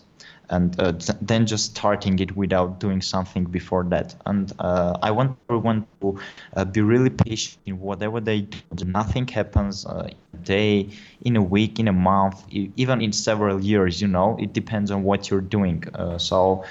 and 0.49 0.79
uh, 0.79 0.93
then 1.21 1.45
just 1.45 1.65
starting 1.75 2.19
it 2.19 2.35
without 2.35 2.79
doing 2.79 3.01
something 3.01 3.45
before 3.45 3.83
that. 3.85 4.15
And 4.25 4.51
uh, 4.59 4.97
I 5.01 5.11
want 5.11 5.37
everyone 5.49 5.85
to 6.01 6.19
uh, 6.55 6.65
be 6.65 6.81
really 6.81 7.09
patient 7.09 7.59
in 7.65 7.79
whatever 7.79 8.19
they 8.19 8.41
do. 8.41 8.85
Nothing 8.85 9.27
happens 9.27 9.85
uh, 9.85 10.09
in 10.09 10.39
a 10.39 10.43
day, 10.43 10.89
in 11.21 11.35
a 11.35 11.41
week, 11.41 11.79
in 11.79 11.87
a 11.87 11.93
month, 11.93 12.43
even 12.51 13.01
in 13.01 13.11
several 13.13 13.59
years. 13.61 14.01
You 14.01 14.07
know, 14.07 14.37
it 14.39 14.53
depends 14.53 14.91
on 14.91 15.03
what 15.03 15.29
you're 15.29 15.41
doing. 15.41 15.83
Uh, 15.93 16.17
so, 16.17 16.63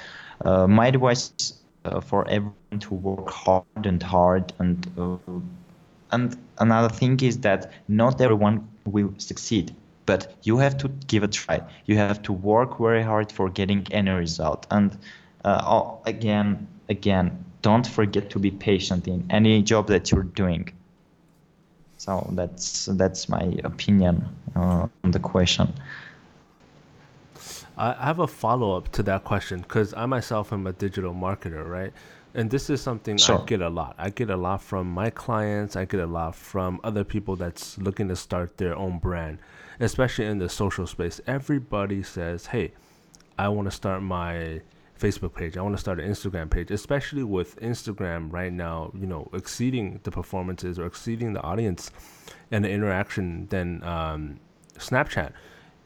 uh, 0.45 0.67
my 0.67 0.87
advice 0.87 1.53
for 2.03 2.27
everyone 2.29 2.79
to 2.79 2.93
work 2.93 3.29
hard 3.29 3.85
and 3.85 4.01
hard 4.03 4.53
and. 4.59 4.85
and 6.11 6.35
another 6.59 6.89
thing 6.89 7.19
is 7.21 7.39
that 7.39 7.71
not 7.87 8.19
everyone 8.21 8.67
will 8.85 9.13
succeed 9.17 9.75
but 10.09 10.33
you 10.41 10.57
have 10.57 10.75
to 10.75 10.87
give 11.05 11.21
a 11.21 11.27
try. 11.27 11.61
You 11.85 11.95
have 11.97 12.19
to 12.23 12.33
work 12.33 12.79
very 12.79 13.03
hard 13.03 13.31
for 13.31 13.47
getting 13.47 13.85
any 13.91 14.09
result. 14.09 14.65
And 14.71 14.97
uh, 15.45 15.97
again, 16.07 16.67
again, 16.95 17.27
don't 17.61 17.85
forget 17.85 18.31
to 18.31 18.39
be 18.39 18.49
patient 18.49 19.07
in 19.07 19.23
any 19.29 19.61
job 19.61 19.85
that 19.93 20.09
you're 20.09 20.31
doing. 20.43 20.63
So 21.97 22.11
that's 22.31 22.87
that's 23.01 23.29
my 23.29 23.45
opinion 23.63 24.15
uh, 24.55 24.87
on 25.03 25.11
the 25.11 25.19
question. 25.19 25.67
I 27.77 28.05
have 28.09 28.17
a 28.17 28.27
follow 28.27 28.75
up 28.77 28.91
to 28.93 29.03
that 29.03 29.23
question 29.25 29.61
because 29.61 29.93
I 29.93 30.07
myself 30.07 30.51
am 30.51 30.65
a 30.65 30.73
digital 30.73 31.13
marketer, 31.13 31.63
right? 31.69 31.93
And 32.33 32.49
this 32.49 32.71
is 32.71 32.81
something 32.81 33.17
sure. 33.17 33.41
I 33.41 33.45
get 33.45 33.61
a 33.61 33.69
lot. 33.69 33.93
I 33.99 34.09
get 34.09 34.29
a 34.31 34.37
lot 34.37 34.61
from 34.63 34.89
my 34.89 35.11
clients. 35.11 35.75
I 35.75 35.85
get 35.85 35.99
a 35.99 36.11
lot 36.19 36.33
from 36.35 36.79
other 36.83 37.03
people 37.03 37.35
that's 37.35 37.77
looking 37.77 38.07
to 38.07 38.15
start 38.15 38.57
their 38.57 38.75
own 38.75 38.97
brand 38.97 39.37
especially 39.79 40.25
in 40.25 40.39
the 40.39 40.49
social 40.49 40.87
space, 40.87 41.21
everybody 41.27 42.03
says, 42.03 42.47
"Hey, 42.47 42.73
I 43.37 43.49
want 43.49 43.67
to 43.67 43.71
start 43.71 44.01
my 44.01 44.61
Facebook 44.99 45.33
page. 45.33 45.57
I 45.57 45.61
want 45.61 45.75
to 45.75 45.79
start 45.79 45.99
an 45.99 46.09
Instagram 46.09 46.49
page." 46.49 46.71
Especially 46.71 47.23
with 47.23 47.59
Instagram 47.61 48.31
right 48.31 48.51
now, 48.51 48.91
you 48.93 49.07
know, 49.07 49.29
exceeding 49.33 49.99
the 50.03 50.11
performances 50.11 50.79
or 50.79 50.85
exceeding 50.85 51.33
the 51.33 51.41
audience 51.41 51.91
and 52.51 52.63
the 52.65 52.69
interaction 52.69 53.47
than 53.47 53.83
um, 53.83 54.39
Snapchat. 54.77 55.31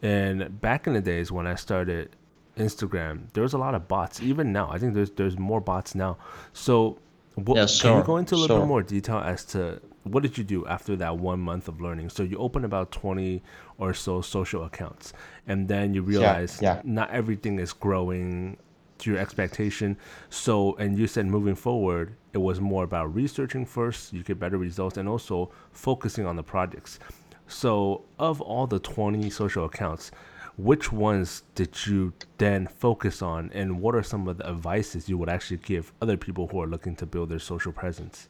And 0.02 0.60
back 0.60 0.88
in 0.88 0.94
the 0.94 1.02
days 1.02 1.32
when 1.32 1.48
I 1.48 1.56
started 1.56 2.16
Instagram, 2.58 3.32
there 3.34 3.44
was 3.44 3.54
a 3.54 3.58
lot 3.58 3.74
of 3.74 3.88
bots. 3.88 4.22
Even 4.22 4.52
now, 4.52 4.70
I 4.72 4.78
think 4.78 4.94
there's 4.94 5.12
there's 5.12 5.38
more 5.38 5.62
bots 5.62 5.96
now. 5.96 6.18
So, 6.52 7.00
what, 7.36 7.58
yeah, 7.58 7.66
sure, 7.66 7.92
can 7.92 8.00
you 8.00 8.06
go 8.06 8.18
into 8.18 8.36
a 8.36 8.38
little 8.38 8.58
sure. 8.58 8.66
bit 8.66 8.68
more 8.68 8.84
detail 8.84 9.18
as 9.18 9.44
to 9.46 9.82
what 10.04 10.24
did 10.24 10.38
you 10.38 10.44
do 10.44 10.66
after 10.68 10.96
that 10.98 11.18
one 11.18 11.40
month 11.40 11.68
of 11.68 11.82
learning? 11.82 12.10
So 12.10 12.24
you 12.24 12.38
open 12.38 12.66
about 12.66 12.92
20 12.92 13.42
or 13.78 13.94
so 13.94 14.22
social 14.22 14.66
accounts, 14.66 15.14
and 15.48 15.68
then 15.68 15.94
you 15.94 16.02
realize 16.02 16.60
yeah, 16.62 16.76
yeah. 16.76 16.82
not 16.84 17.10
everything 17.12 17.60
is 17.60 17.74
growing 17.74 18.58
to 19.00 19.12
your 19.12 19.20
expectation. 19.20 19.98
So, 20.30 20.76
and 20.76 20.98
you 20.98 21.08
said 21.08 21.26
moving 21.26 21.56
forward, 21.56 22.16
it 22.34 22.38
was 22.38 22.60
more 22.60 22.84
about 22.84 23.14
researching 23.14 23.66
first, 23.66 24.14
you 24.14 24.24
get 24.24 24.40
better 24.40 24.58
results, 24.58 24.98
and 24.98 25.08
also 25.08 25.52
focusing 25.72 26.26
on 26.26 26.36
the 26.36 26.44
projects. 26.44 27.00
So, 27.48 28.04
of 28.20 28.42
all 28.42 28.68
the 28.68 28.80
20 28.80 29.30
social 29.30 29.66
accounts, 29.66 30.12
which 30.58 30.92
ones 30.92 31.44
did 31.56 31.86
you 31.86 32.14
then 32.38 32.68
focus 32.68 33.22
on, 33.22 33.50
and 33.54 33.82
what 33.82 33.96
are 33.96 34.04
some 34.04 34.28
of 34.28 34.38
the 34.38 34.48
advices 34.48 35.10
you 35.10 35.18
would 35.18 35.30
actually 35.30 35.58
give 35.58 35.92
other 36.02 36.18
people 36.18 36.48
who 36.48 36.62
are 36.62 36.68
looking 36.68 36.96
to 36.98 37.06
build 37.06 37.30
their 37.30 37.40
social 37.40 37.72
presence? 37.72 38.30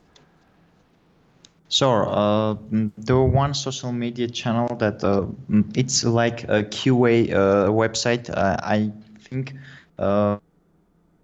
Sure. 1.70 2.08
Uh, 2.08 2.56
the 2.98 3.20
one 3.20 3.54
social 3.54 3.92
media 3.92 4.28
channel 4.28 4.76
that 4.78 5.04
uh, 5.04 5.26
it's 5.76 6.04
like 6.04 6.44
a 6.44 6.64
QA 6.64 7.34
uh, 7.34 7.70
website. 7.70 8.30
Uh, 8.30 8.58
I 8.62 8.92
think 9.20 9.56
uh, 9.98 10.38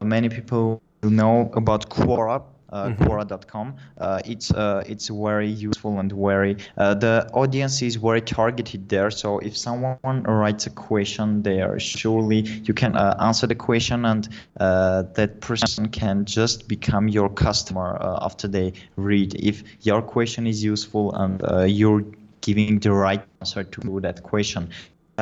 many 0.02 0.28
people 0.28 0.82
know 1.04 1.52
about 1.54 1.90
Quora 1.90 2.44
uh, 2.72 2.88
mm-hmm. 2.88 3.04
Quora.com. 3.04 3.76
Uh, 3.98 4.22
it's 4.26 4.52
uh, 4.52 4.84
it's 4.86 5.08
very 5.10 5.48
useful 5.48 6.00
and 6.00 6.12
very 6.12 6.58
uh, 6.78 6.94
the 6.94 7.30
audience 7.34 7.82
is 7.82 7.96
very 7.96 8.22
targeted 8.22 8.90
there. 8.90 9.12
So 9.12 9.40
if 9.40 9.58
someone 9.58 10.24
writes 10.24 10.66
a 10.68 10.70
question 10.70 11.44
there, 11.44 11.80
surely 11.80 12.42
you 12.64 12.74
can 12.74 12.96
uh, 12.96 13.16
answer 13.20 13.48
the 13.48 13.56
question, 13.56 14.06
and 14.06 14.28
uh, 14.60 15.04
that 15.14 15.42
person 15.42 15.90
can 15.90 16.26
just 16.26 16.68
become 16.68 17.08
your 17.08 17.30
customer 17.30 17.98
uh, 18.02 18.20
after 18.22 18.48
they 18.48 18.74
read. 18.96 19.36
If 19.36 19.64
your 19.82 20.02
question 20.02 20.48
is 20.48 20.64
useful 20.64 21.14
and 21.16 21.42
you're 21.70 22.04
giving 22.42 22.80
the 22.80 22.92
right 22.92 23.22
answer 23.42 23.64
to 23.64 24.00
that 24.02 24.24
question. 24.24 24.70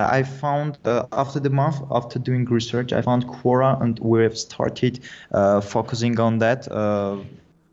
I 0.09 0.23
found 0.23 0.77
uh, 0.85 1.05
after 1.11 1.39
the 1.39 1.49
month 1.49 1.81
after 1.91 2.19
doing 2.19 2.45
research, 2.45 2.93
I 2.93 3.01
found 3.01 3.25
Quora, 3.27 3.81
and 3.81 3.97
we've 3.99 4.37
started 4.37 4.99
uh, 5.31 5.61
focusing 5.61 6.19
on 6.19 6.39
that. 6.39 6.71
Uh, 6.71 7.17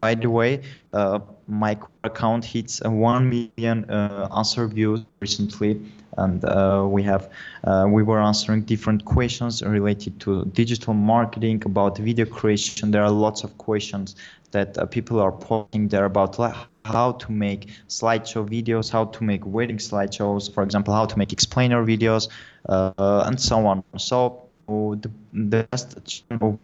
by 0.00 0.14
the 0.14 0.28
way, 0.28 0.60
uh, 0.92 1.18
my 1.48 1.78
account 2.04 2.44
hits 2.44 2.82
uh, 2.84 2.90
1 2.90 3.28
million 3.28 3.90
uh, 3.90 4.28
answer 4.36 4.66
views 4.66 5.00
recently, 5.20 5.80
and 6.18 6.44
uh, 6.44 6.84
we 6.86 7.02
have 7.02 7.30
uh, 7.64 7.86
we 7.88 8.02
were 8.02 8.20
answering 8.20 8.62
different 8.62 9.04
questions 9.04 9.62
related 9.62 10.20
to 10.20 10.44
digital 10.46 10.94
marketing, 10.94 11.62
about 11.64 11.98
video 11.98 12.26
creation. 12.26 12.90
There 12.90 13.02
are 13.02 13.10
lots 13.10 13.44
of 13.44 13.56
questions 13.58 14.16
that 14.50 14.78
uh, 14.78 14.86
people 14.86 15.20
are 15.20 15.32
posting 15.32 15.88
there 15.88 16.04
about 16.04 16.38
how 16.84 17.12
to 17.12 17.32
make 17.32 17.70
slideshow 17.88 18.46
videos, 18.46 18.90
how 18.90 19.06
to 19.06 19.24
make 19.24 19.44
wedding 19.46 19.78
slideshows, 19.78 20.52
for 20.52 20.62
example, 20.62 20.92
how 20.92 21.06
to 21.06 21.18
make 21.18 21.32
explainer 21.32 21.84
videos, 21.84 22.28
and 22.68 23.40
so 23.40 23.66
on. 23.66 23.82
So 23.96 24.48
the, 24.68 25.10
the 25.32 25.66
best 25.70 25.96
channel 26.04 26.60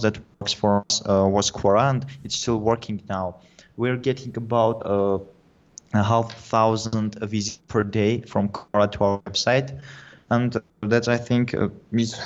that 0.00 0.18
works 0.38 0.52
for 0.52 0.84
us 0.88 1.02
uh, 1.06 1.26
was 1.28 1.50
Quora, 1.50 1.90
and 1.90 2.06
it's 2.24 2.36
still 2.36 2.58
working 2.58 3.02
now. 3.08 3.36
We're 3.76 3.96
getting 3.96 4.36
about 4.36 4.86
uh, 4.86 5.18
a 5.92 6.02
half 6.02 6.32
thousand 6.34 7.16
visits 7.16 7.58
per 7.68 7.82
day 7.82 8.20
from 8.22 8.48
Quora 8.48 8.90
to 8.92 9.04
our 9.04 9.18
website, 9.20 9.80
and 10.32 10.56
that 10.82 11.08
I 11.08 11.18
think 11.18 11.54
uh, 11.54 11.68
is 11.92 12.18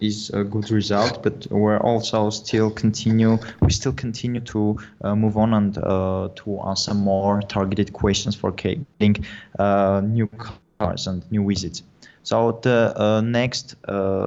is 0.00 0.30
a 0.30 0.44
good 0.44 0.70
result. 0.70 1.22
But 1.22 1.46
we're 1.50 1.80
also 1.80 2.30
still 2.30 2.70
continue 2.70 3.38
we 3.62 3.70
still 3.70 3.92
continue 3.92 4.40
to 4.40 4.76
uh, 5.02 5.14
move 5.14 5.36
on 5.36 5.54
and 5.54 5.78
uh, 5.78 6.28
to 6.34 6.60
answer 6.60 6.94
more 6.94 7.40
targeted 7.42 7.92
questions 7.92 8.36
for 8.36 8.52
getting 8.52 9.24
uh, 9.58 10.02
new 10.04 10.28
cars 10.28 11.06
and 11.06 11.22
new 11.30 11.46
visits. 11.48 11.82
So 12.22 12.58
the 12.62 12.92
uh, 12.96 13.20
next 13.20 13.76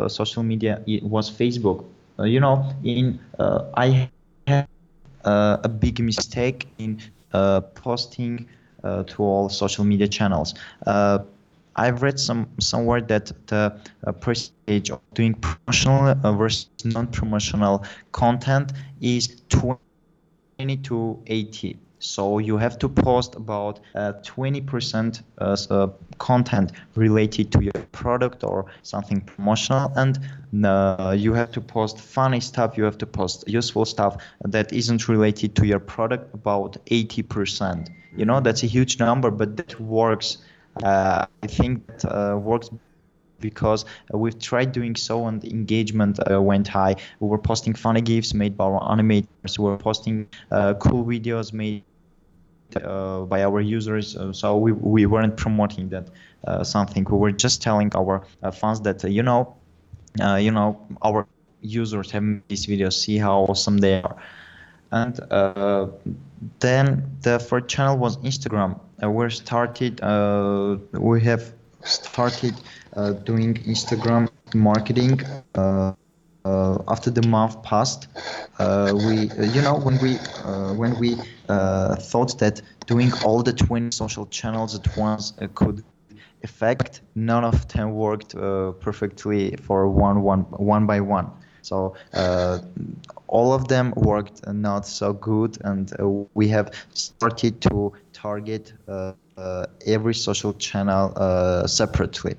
social 0.08 0.44
media 0.44 0.82
was 1.04 1.30
Facebook 1.30 1.86
uh, 2.20 2.24
you 2.24 2.40
know, 2.40 2.74
in 2.84 3.20
uh, 3.40 3.64
I 3.76 4.10
had 4.48 4.68
uh, 5.24 5.58
a 5.64 5.70
big 5.70 6.00
mistake 6.00 6.68
in 6.80 7.00
uh, 7.34 7.62
posting 7.62 8.48
uh, 8.84 9.04
to 9.04 9.24
all 9.24 9.50
social 9.50 9.86
media 9.86 10.08
channels. 10.08 10.56
Uh, 11.78 11.82
I've 11.82 12.02
read 12.02 12.20
some 12.20 12.48
somewhere 12.60 13.02
that 13.02 13.32
the 13.48 13.80
uh, 14.06 14.12
percentage 14.12 14.92
of 14.92 15.02
doing 15.14 15.34
promotional 15.36 16.16
versus 16.34 16.70
non-promotional 16.84 17.86
content 18.12 18.74
is 19.02 19.42
20 19.50 20.78
to 20.78 21.20
80 21.28 21.80
so 22.00 22.38
you 22.38 22.58
have 22.58 22.78
to 22.80 22.90
post 22.90 23.36
about 23.36 23.80
uh, 23.96 24.14
20% 24.24 25.22
uh, 25.40 25.58
uh, 25.70 25.88
content 26.20 26.72
related 26.96 27.52
to 27.54 27.64
your 27.64 27.74
product 27.92 28.44
or 28.44 28.66
something 28.84 29.22
promotional, 29.22 29.92
and 29.96 30.20
uh, 30.64 31.16
you 31.18 31.34
have 31.34 31.52
to 31.54 31.62
post 31.62 32.00
funny 32.00 32.40
stuff. 32.40 32.78
You 32.78 32.84
have 32.84 32.98
to 33.00 33.06
post 33.06 33.48
useful 33.48 33.86
stuff 33.86 34.18
that 34.42 34.72
isn't 34.72 35.08
related 35.08 35.56
to 35.56 35.66
your 35.66 35.80
product. 35.80 36.34
About 36.34 36.78
80%. 36.86 37.90
You 38.16 38.26
know 38.26 38.40
that's 38.40 38.64
a 38.64 38.68
huge 38.68 39.00
number, 39.00 39.32
but 39.32 39.58
that 39.58 39.80
works. 39.80 40.38
Uh, 40.84 41.26
I 41.44 41.48
think 41.48 41.88
that 41.88 42.06
uh, 42.06 42.38
works 42.38 42.70
because 43.40 43.86
we've 44.12 44.40
tried 44.40 44.72
doing 44.72 44.96
so 44.96 45.28
and 45.28 45.42
the 45.42 45.50
engagement 45.50 46.20
uh, 46.32 46.42
went 46.42 46.68
high. 46.68 46.96
We 47.20 47.28
were 47.28 47.38
posting 47.38 47.74
funny 47.74 48.02
GIFs 48.02 48.34
made 48.34 48.58
by 48.58 48.66
our 48.66 48.82
animators. 48.82 49.60
We 49.60 49.66
were 49.66 49.78
posting 49.78 50.28
uh, 50.52 50.74
cool 50.76 51.06
videos 51.06 51.54
made 51.54 51.84
uh, 52.84 53.22
by 53.22 53.44
our 53.44 53.62
users. 53.62 54.18
Uh, 54.18 54.34
so 54.34 54.58
we, 54.58 54.72
we 54.72 55.06
weren't 55.06 55.38
promoting 55.38 55.90
that 55.90 56.10
something. 56.66 57.06
We 57.10 57.18
were 57.18 57.32
just 57.32 57.62
telling 57.62 57.92
our 57.96 58.24
fans 58.54 58.82
that 58.82 59.04
you 59.04 59.22
know, 59.22 59.56
you 60.40 60.52
know, 60.52 60.80
our 61.04 61.28
users 61.62 62.10
have 62.12 62.24
these 62.48 62.66
videos. 62.66 62.94
See 62.94 63.18
how 63.18 63.42
awesome 63.42 63.78
they 63.78 64.02
are. 64.02 64.16
And 64.92 65.16
then 66.60 67.18
the 67.22 67.40
third 67.40 67.68
channel 67.68 67.98
was 67.98 68.18
Instagram. 68.18 68.80
We 69.04 69.30
started. 69.30 70.00
we 70.94 71.22
have 71.22 71.54
started 71.84 72.56
doing 73.26 73.56
Instagram 73.56 74.30
marketing. 74.54 75.22
Uh, 76.48 76.78
after 76.88 77.10
the 77.12 77.28
month 77.28 77.62
passed, 77.62 78.08
uh, 78.60 78.94
we, 78.96 79.30
uh, 79.32 79.44
you 79.44 79.62
know, 79.62 79.76
when 79.76 79.98
we 80.00 80.14
when 80.78 80.98
we 80.98 81.16
thought 82.00 82.38
that 82.40 82.62
doing 82.86 83.12
all 83.26 83.44
the 83.44 83.52
20 83.52 83.92
social 83.92 84.26
channels 84.28 84.74
at 84.74 84.98
once 84.98 85.34
could 85.56 85.84
affect, 86.44 87.02
none 87.16 87.44
of 87.44 87.68
them 87.68 87.92
worked 87.92 88.34
perfectly 88.80 89.58
for 89.58 89.90
one 89.90 90.22
one 90.22 90.42
one 90.52 90.86
by 90.86 91.02
one. 91.02 91.30
So 91.62 91.96
uh, 92.14 92.60
all 93.28 93.52
of 93.54 93.68
them 93.68 93.94
worked 93.98 94.48
not 94.48 94.88
so 94.88 95.12
good, 95.12 95.58
and 95.66 95.92
uh, 96.00 96.08
we 96.34 96.48
have 96.48 96.72
started 96.94 97.60
to 97.64 97.92
target 98.24 98.74
uh, 98.88 99.14
every 99.86 100.14
social 100.14 100.54
channel 100.54 101.06
separately. 101.68 102.36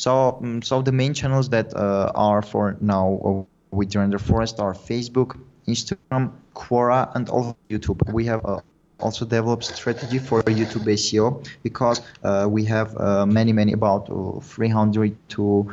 So, 0.00 0.38
um, 0.40 0.62
so 0.62 0.80
the 0.80 0.92
main 0.92 1.12
channels 1.12 1.50
that 1.50 1.76
uh, 1.76 2.10
are 2.14 2.40
for 2.40 2.74
now 2.80 3.20
uh, 3.22 3.76
with 3.76 3.94
Render 3.94 4.18
Forest 4.18 4.58
are 4.58 4.72
Facebook, 4.72 5.38
Instagram, 5.68 6.32
Quora, 6.54 7.14
and 7.14 7.28
also 7.28 7.54
YouTube. 7.68 8.10
We 8.10 8.24
have 8.24 8.42
uh, 8.46 8.60
also 8.98 9.26
developed 9.26 9.64
strategy 9.64 10.18
for 10.18 10.42
YouTube 10.44 10.86
SEO 10.86 11.46
because 11.62 12.00
uh, 12.24 12.46
we 12.48 12.64
have 12.64 12.96
uh, 12.96 13.26
many, 13.26 13.52
many 13.52 13.74
about 13.74 14.08
uh, 14.08 14.40
300 14.40 15.14
to 15.36 15.70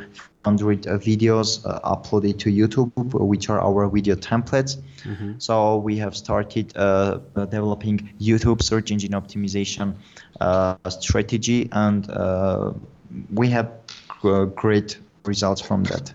100 0.48 0.82
videos 1.02 1.62
uploaded 1.82 2.38
to 2.38 2.50
YouTube, 2.50 2.92
which 3.14 3.48
are 3.50 3.60
our 3.60 3.88
video 3.88 4.14
templates. 4.14 4.76
Mm-hmm. 5.04 5.32
So 5.38 5.76
we 5.76 5.96
have 5.98 6.16
started 6.16 6.68
developing 7.34 8.10
YouTube 8.20 8.62
search 8.62 8.90
engine 8.90 9.12
optimization 9.12 9.94
strategy, 10.88 11.68
and 11.72 12.06
we 13.32 13.48
have 13.48 13.68
uh, 14.24 14.44
great 14.44 14.98
results 15.24 15.60
from 15.60 15.84
that. 15.84 16.12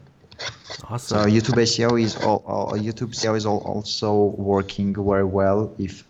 Awesome. 0.90 1.24
So 1.24 1.30
YouTube 1.30 1.62
SEO 1.62 2.02
is 2.02 2.18
all, 2.18 2.44
all 2.46 2.72
YouTube 2.74 3.12
SEO 3.16 3.38
is 3.38 3.46
all, 3.46 3.60
also 3.60 4.36
working 4.38 4.94
very 4.94 5.24
well 5.24 5.74
if 5.78 6.04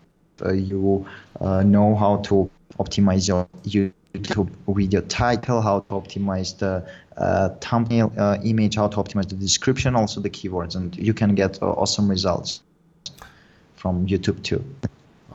uh, 0.44 0.54
you 0.54 1.06
uh, 1.42 1.62
know 1.64 1.96
how 1.96 2.18
to 2.18 2.50
optimize 2.80 3.28
your 3.28 3.92
YouTube 4.14 4.50
video 4.68 5.02
title, 5.02 5.62
how 5.62 5.80
to 5.80 5.94
optimize 5.96 6.58
the 6.58 6.88
uh, 7.18 7.50
thumbnail 7.62 8.14
uh, 8.18 8.38
image, 8.44 8.76
how 8.76 8.88
to 8.88 8.98
optimize 8.98 9.28
the 9.28 9.36
description, 9.36 9.96
also 9.96 10.22
the 10.22 10.30
keywords, 10.30 10.76
and 10.76 10.96
you 10.96 11.14
can 11.14 11.36
get 11.36 11.62
uh, 11.62 11.72
awesome 11.72 12.10
results 12.10 12.62
from 13.76 14.06
YouTube 14.08 14.42
too. 14.44 14.64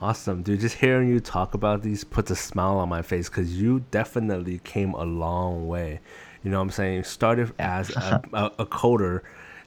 Awesome, 0.01 0.43
dude. 0.43 0.61
Just 0.61 0.77
hearing 0.77 1.09
you 1.09 1.19
talk 1.19 1.53
about 1.53 1.83
these 1.83 2.05
puts 2.05 2.31
a 2.31 2.35
smile 2.35 2.77
on 2.77 2.87
my 2.87 3.01
face 3.01 3.27
because 3.27 3.61
you 3.61 3.83
definitely 3.91 4.59
came 4.59 4.93
a 4.93 5.03
long 5.03 5.67
way. 5.67 5.99
You 6.41 6.51
know 6.51 6.57
what 6.57 6.63
I'm 6.63 6.69
saying? 6.69 7.03
Started 7.03 7.51
as 7.59 7.89
a, 7.89 8.21
a, 8.33 8.45
a 8.59 8.65
coder 8.65 9.21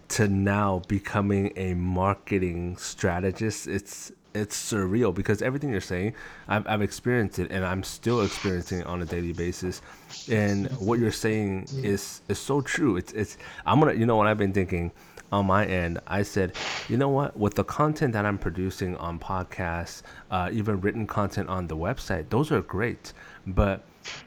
to 0.08 0.28
now 0.28 0.82
becoming 0.88 1.52
a 1.56 1.74
marketing 1.74 2.78
strategist. 2.78 3.66
It's 3.66 4.10
it's 4.34 4.72
surreal 4.72 5.14
because 5.14 5.42
everything 5.42 5.70
you're 5.70 5.80
saying, 5.80 6.14
I've, 6.48 6.66
I've 6.66 6.82
experienced 6.82 7.38
it 7.38 7.50
and 7.50 7.64
I'm 7.64 7.82
still 7.82 8.22
experiencing 8.22 8.80
it 8.80 8.86
on 8.86 9.02
a 9.02 9.04
daily 9.04 9.32
basis. 9.32 9.82
And 10.30 10.70
what 10.72 10.98
you're 10.98 11.10
saying 11.10 11.68
is 11.82 12.22
is 12.28 12.38
so 12.38 12.60
true. 12.60 12.96
It's 12.96 13.12
it's 13.12 13.38
I'm 13.66 13.80
gonna 13.80 13.94
you 13.94 14.06
know 14.06 14.16
what 14.16 14.26
I've 14.26 14.38
been 14.38 14.52
thinking 14.52 14.92
on 15.32 15.46
my 15.46 15.64
end, 15.64 15.98
I 16.06 16.22
said, 16.22 16.52
you 16.88 16.98
know 16.98 17.08
what, 17.08 17.36
with 17.36 17.54
the 17.54 17.64
content 17.64 18.12
that 18.12 18.26
I'm 18.26 18.36
producing 18.36 18.96
on 18.98 19.18
podcasts, 19.18 20.02
uh, 20.30 20.50
even 20.52 20.80
written 20.82 21.06
content 21.06 21.48
on 21.48 21.66
the 21.66 21.76
website, 21.76 22.28
those 22.28 22.52
are 22.52 22.60
great. 22.60 23.14
But 23.46 23.82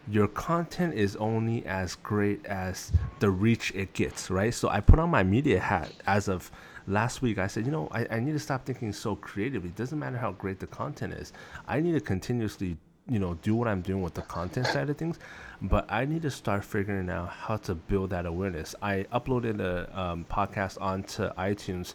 your 0.09 0.27
content 0.27 0.95
is 0.95 1.15
only 1.17 1.65
as 1.65 1.95
great 1.95 2.45
as 2.47 2.91
the 3.19 3.29
reach 3.29 3.71
it 3.75 3.93
gets, 3.93 4.31
right? 4.31 4.53
So 4.53 4.67
I 4.69 4.79
put 4.79 4.97
on 4.97 5.09
my 5.09 5.23
media 5.23 5.59
hat 5.59 5.91
as 6.07 6.27
of 6.27 6.51
last 6.87 7.21
week. 7.21 7.37
I 7.37 7.47
said, 7.47 7.65
you 7.65 7.71
know, 7.71 7.87
I, 7.91 8.07
I 8.11 8.19
need 8.19 8.33
to 8.33 8.39
stop 8.39 8.65
thinking 8.65 8.93
so 8.93 9.15
creatively. 9.15 9.69
It 9.69 9.75
doesn't 9.75 9.97
matter 9.97 10.17
how 10.17 10.31
great 10.31 10.59
the 10.59 10.67
content 10.67 11.13
is. 11.13 11.33
I 11.67 11.79
need 11.79 11.93
to 11.93 11.99
continuously, 11.99 12.77
you 13.09 13.19
know, 13.19 13.35
do 13.35 13.55
what 13.55 13.67
I'm 13.67 13.81
doing 13.81 14.01
with 14.01 14.13
the 14.13 14.21
content 14.23 14.67
side 14.67 14.89
of 14.89 14.97
things, 14.97 15.19
but 15.61 15.91
I 15.91 16.05
need 16.05 16.21
to 16.23 16.31
start 16.31 16.63
figuring 16.63 17.09
out 17.09 17.29
how 17.29 17.57
to 17.57 17.75
build 17.75 18.09
that 18.11 18.25
awareness. 18.25 18.75
I 18.81 19.05
uploaded 19.13 19.59
a 19.59 19.99
um, 19.99 20.25
podcast 20.29 20.81
onto 20.81 21.29
iTunes. 21.33 21.93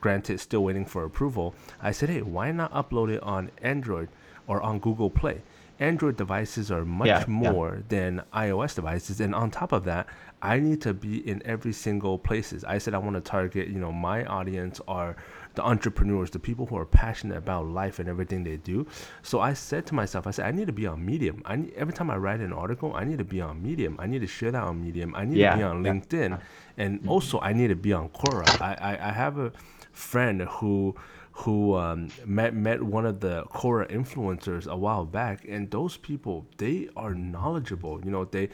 Granted, 0.00 0.40
still 0.40 0.64
waiting 0.64 0.84
for 0.84 1.04
approval. 1.04 1.54
I 1.80 1.92
said, 1.92 2.08
hey, 2.08 2.22
why 2.22 2.50
not 2.50 2.72
upload 2.72 3.10
it 3.12 3.22
on 3.22 3.52
Android 3.62 4.08
or 4.48 4.60
on 4.60 4.80
Google 4.80 5.10
Play? 5.10 5.42
Android 5.82 6.16
devices 6.16 6.70
are 6.70 6.84
much 6.84 7.08
yeah, 7.08 7.24
more 7.26 7.74
yeah. 7.76 7.82
than 7.88 8.22
iOS 8.32 8.74
devices, 8.74 9.20
and 9.20 9.34
on 9.34 9.50
top 9.50 9.72
of 9.72 9.84
that, 9.84 10.06
I 10.40 10.58
need 10.58 10.80
to 10.82 10.94
be 10.94 11.28
in 11.28 11.42
every 11.44 11.72
single 11.72 12.18
places. 12.18 12.64
I 12.64 12.78
said 12.78 12.94
I 12.94 12.98
want 12.98 13.16
to 13.16 13.20
target, 13.20 13.68
you 13.68 13.78
know, 13.78 13.92
my 13.92 14.24
audience 14.24 14.80
are 14.86 15.16
the 15.54 15.62
entrepreneurs, 15.62 16.30
the 16.30 16.38
people 16.38 16.66
who 16.66 16.76
are 16.76 16.84
passionate 16.84 17.36
about 17.36 17.66
life 17.66 17.98
and 17.98 18.08
everything 18.08 18.44
they 18.44 18.56
do. 18.56 18.86
So 19.22 19.40
I 19.40 19.52
said 19.54 19.86
to 19.86 19.94
myself, 19.94 20.26
I 20.26 20.30
said 20.30 20.46
I 20.46 20.52
need 20.52 20.68
to 20.68 20.72
be 20.72 20.86
on 20.86 21.04
Medium. 21.04 21.42
I 21.44 21.56
need, 21.56 21.72
every 21.74 21.92
time 21.92 22.10
I 22.10 22.16
write 22.16 22.40
an 22.40 22.52
article, 22.52 22.94
I 22.94 23.04
need 23.04 23.18
to 23.18 23.24
be 23.24 23.40
on 23.40 23.62
Medium. 23.62 23.96
I 23.98 24.06
need 24.06 24.20
to 24.20 24.26
share 24.26 24.52
that 24.52 24.62
on 24.62 24.82
Medium. 24.82 25.14
I 25.14 25.24
need 25.24 25.38
yeah, 25.38 25.52
to 25.52 25.56
be 25.58 25.62
on 25.64 25.82
LinkedIn, 25.82 26.40
and 26.76 27.00
mm-hmm. 27.00 27.08
also 27.08 27.40
I 27.40 27.52
need 27.52 27.68
to 27.68 27.76
be 27.76 27.92
on 27.92 28.08
Quora. 28.08 28.48
I, 28.60 28.74
I, 28.74 29.08
I 29.08 29.12
have 29.12 29.38
a 29.38 29.52
friend 29.92 30.42
who 30.42 30.94
who 31.32 31.74
um, 31.74 32.08
met 32.26 32.54
met 32.54 32.82
one 32.82 33.06
of 33.06 33.20
the 33.20 33.44
Quora 33.44 33.90
influencers 33.90 34.66
a 34.66 34.76
while 34.76 35.04
back, 35.04 35.44
and 35.48 35.70
those 35.70 35.96
people 35.96 36.46
they 36.58 36.88
are 36.96 37.14
knowledgeable. 37.14 38.00
You 38.04 38.10
know, 38.10 38.24
they 38.24 38.50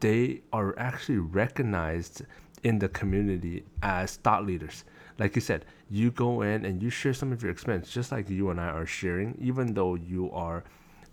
they 0.00 0.42
are 0.52 0.78
actually 0.78 1.18
recognized 1.18 2.22
in 2.62 2.78
the 2.78 2.88
community 2.88 3.64
as 3.82 4.16
thought 4.16 4.46
leaders. 4.46 4.84
Like 5.18 5.34
you 5.34 5.42
said, 5.42 5.66
you 5.90 6.10
go 6.10 6.42
in 6.42 6.64
and 6.64 6.82
you 6.82 6.88
share 6.88 7.12
some 7.12 7.32
of 7.32 7.42
your 7.42 7.52
experience, 7.52 7.90
just 7.90 8.12
like 8.12 8.30
you 8.30 8.50
and 8.50 8.60
I 8.60 8.68
are 8.68 8.86
sharing, 8.86 9.36
even 9.38 9.74
though 9.74 9.94
you 9.94 10.30
are 10.30 10.64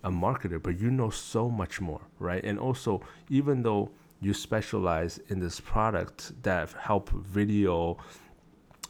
a 0.04 0.10
marketer, 0.10 0.62
but 0.62 0.78
you 0.78 0.90
know 0.90 1.10
so 1.10 1.50
much 1.50 1.80
more, 1.80 2.00
right? 2.18 2.42
And 2.44 2.58
also, 2.58 3.02
even 3.28 3.62
though 3.62 3.90
you 4.20 4.34
specialize 4.34 5.18
in 5.28 5.40
this 5.40 5.60
product 5.60 6.32
that 6.42 6.72
help 6.72 7.10
video 7.10 7.98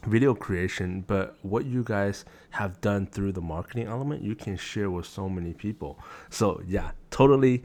video 0.05 0.33
creation, 0.33 1.03
but 1.07 1.37
what 1.41 1.65
you 1.65 1.83
guys 1.83 2.25
have 2.51 2.79
done 2.81 3.05
through 3.05 3.33
the 3.33 3.41
marketing 3.41 3.87
element, 3.87 4.21
you 4.21 4.35
can 4.35 4.55
share 4.57 4.89
with 4.89 5.05
so 5.05 5.27
many 5.29 5.53
people. 5.53 5.99
So 6.29 6.61
yeah, 6.65 6.91
totally. 7.11 7.63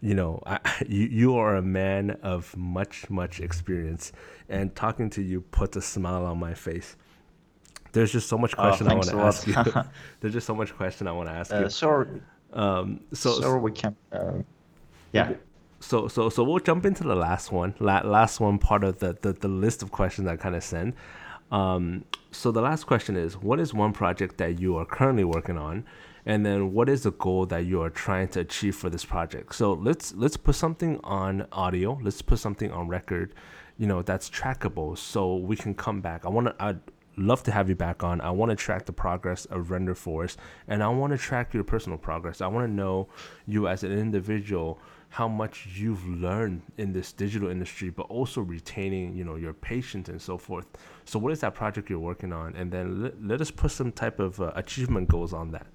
You 0.00 0.14
know, 0.14 0.42
I, 0.46 0.58
you 0.88 1.06
you 1.06 1.36
are 1.36 1.56
a 1.56 1.62
man 1.62 2.12
of 2.22 2.56
much 2.56 3.08
much 3.10 3.40
experience, 3.40 4.12
and 4.48 4.74
talking 4.74 5.10
to 5.10 5.22
you 5.22 5.42
puts 5.42 5.76
a 5.76 5.82
smile 5.82 6.24
on 6.24 6.38
my 6.38 6.54
face. 6.54 6.96
There's 7.92 8.12
just 8.12 8.28
so 8.28 8.36
much 8.36 8.54
oh, 8.58 8.62
question 8.62 8.88
oh, 8.88 8.90
I 8.90 8.94
want 8.94 9.08
to 9.08 9.20
ask 9.20 9.46
you. 9.46 9.54
There's 10.20 10.34
just 10.34 10.46
so 10.46 10.54
much 10.54 10.74
question 10.74 11.06
I 11.06 11.12
want 11.12 11.28
to 11.28 11.34
ask 11.34 11.52
uh, 11.52 11.60
you. 11.60 11.70
Sure. 11.70 12.08
Um, 12.52 13.00
so 13.12 13.40
sure 13.40 13.58
we 13.58 13.72
can. 13.72 13.94
Uh, 14.12 14.38
yeah. 15.12 15.34
So 15.80 16.08
so 16.08 16.28
so 16.28 16.42
we'll 16.42 16.58
jump 16.58 16.86
into 16.86 17.04
the 17.04 17.14
last 17.14 17.52
one. 17.52 17.74
La- 17.78 18.00
last 18.00 18.40
one 18.40 18.58
part 18.58 18.84
of 18.84 18.98
the, 18.98 19.16
the 19.20 19.32
the 19.32 19.48
list 19.48 19.82
of 19.82 19.92
questions 19.92 20.26
I 20.26 20.36
kind 20.36 20.56
of 20.56 20.64
send. 20.64 20.94
Um, 21.50 22.04
so 22.30 22.50
the 22.50 22.60
last 22.60 22.84
question 22.84 23.16
is, 23.16 23.36
what 23.36 23.60
is 23.60 23.72
one 23.72 23.92
project 23.92 24.38
that 24.38 24.58
you 24.58 24.76
are 24.76 24.84
currently 24.84 25.24
working 25.24 25.56
on, 25.56 25.84
and 26.26 26.44
then 26.44 26.72
what 26.72 26.88
is 26.88 27.02
the 27.02 27.12
goal 27.12 27.46
that 27.46 27.66
you 27.66 27.82
are 27.82 27.90
trying 27.90 28.28
to 28.28 28.40
achieve 28.40 28.74
for 28.74 28.90
this 28.90 29.04
project? 29.04 29.54
So 29.54 29.74
let's 29.74 30.14
let's 30.14 30.36
put 30.36 30.54
something 30.54 30.98
on 31.04 31.46
audio. 31.52 31.98
Let's 32.02 32.22
put 32.22 32.38
something 32.38 32.72
on 32.72 32.88
record, 32.88 33.34
you 33.78 33.86
know, 33.86 34.02
that's 34.02 34.28
trackable, 34.28 34.98
so 34.98 35.36
we 35.36 35.56
can 35.56 35.74
come 35.74 36.00
back. 36.00 36.26
I 36.26 36.28
want 36.28 36.48
to. 36.48 36.54
I'd 36.58 36.80
love 37.16 37.42
to 37.44 37.52
have 37.52 37.68
you 37.68 37.74
back 37.74 38.02
on. 38.02 38.20
I 38.20 38.30
want 38.30 38.50
to 38.50 38.56
track 38.56 38.86
the 38.86 38.92
progress 38.92 39.44
of 39.46 39.70
Render 39.70 39.94
Forest 39.94 40.38
and 40.68 40.82
I 40.82 40.88
want 40.88 41.12
to 41.12 41.18
track 41.18 41.54
your 41.54 41.64
personal 41.64 41.98
progress. 41.98 42.40
I 42.40 42.46
want 42.46 42.66
to 42.66 42.72
know 42.72 43.08
you 43.46 43.68
as 43.68 43.84
an 43.84 43.92
individual 43.92 44.80
how 45.14 45.28
much 45.28 45.68
you've 45.76 46.04
learned 46.08 46.60
in 46.76 46.92
this 46.92 47.12
digital 47.12 47.48
industry, 47.48 47.88
but 47.88 48.02
also 48.08 48.40
retaining, 48.40 49.14
you 49.14 49.22
know, 49.22 49.36
your 49.36 49.52
patience 49.52 50.08
and 50.08 50.20
so 50.20 50.36
forth. 50.36 50.66
So, 51.04 51.20
what 51.20 51.32
is 51.32 51.38
that 51.42 51.54
project 51.54 51.88
you're 51.88 52.00
working 52.00 52.32
on? 52.32 52.56
And 52.56 52.72
then 52.72 53.00
let, 53.00 53.24
let 53.24 53.40
us 53.40 53.52
put 53.52 53.70
some 53.70 53.92
type 53.92 54.18
of 54.18 54.40
uh, 54.40 54.50
achievement 54.56 55.08
goals 55.08 55.32
on 55.32 55.52
that. 55.52 55.68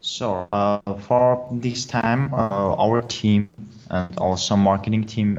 So, 0.00 0.48
uh, 0.50 0.80
for 1.08 1.46
this 1.52 1.84
time, 1.84 2.32
uh, 2.32 2.84
our 2.86 3.02
team 3.02 3.50
and 3.90 4.16
also 4.16 4.56
marketing 4.56 5.04
team 5.04 5.38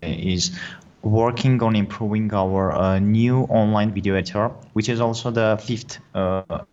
is 0.00 0.58
working 1.02 1.62
on 1.62 1.76
improving 1.76 2.32
our 2.32 2.72
uh, 2.72 2.98
new 2.98 3.40
online 3.60 3.92
video 3.92 4.14
editor, 4.14 4.48
which 4.72 4.88
is 4.88 5.02
also 5.02 5.30
the 5.30 5.60
fifth 5.62 5.98
uh, 6.14 6.64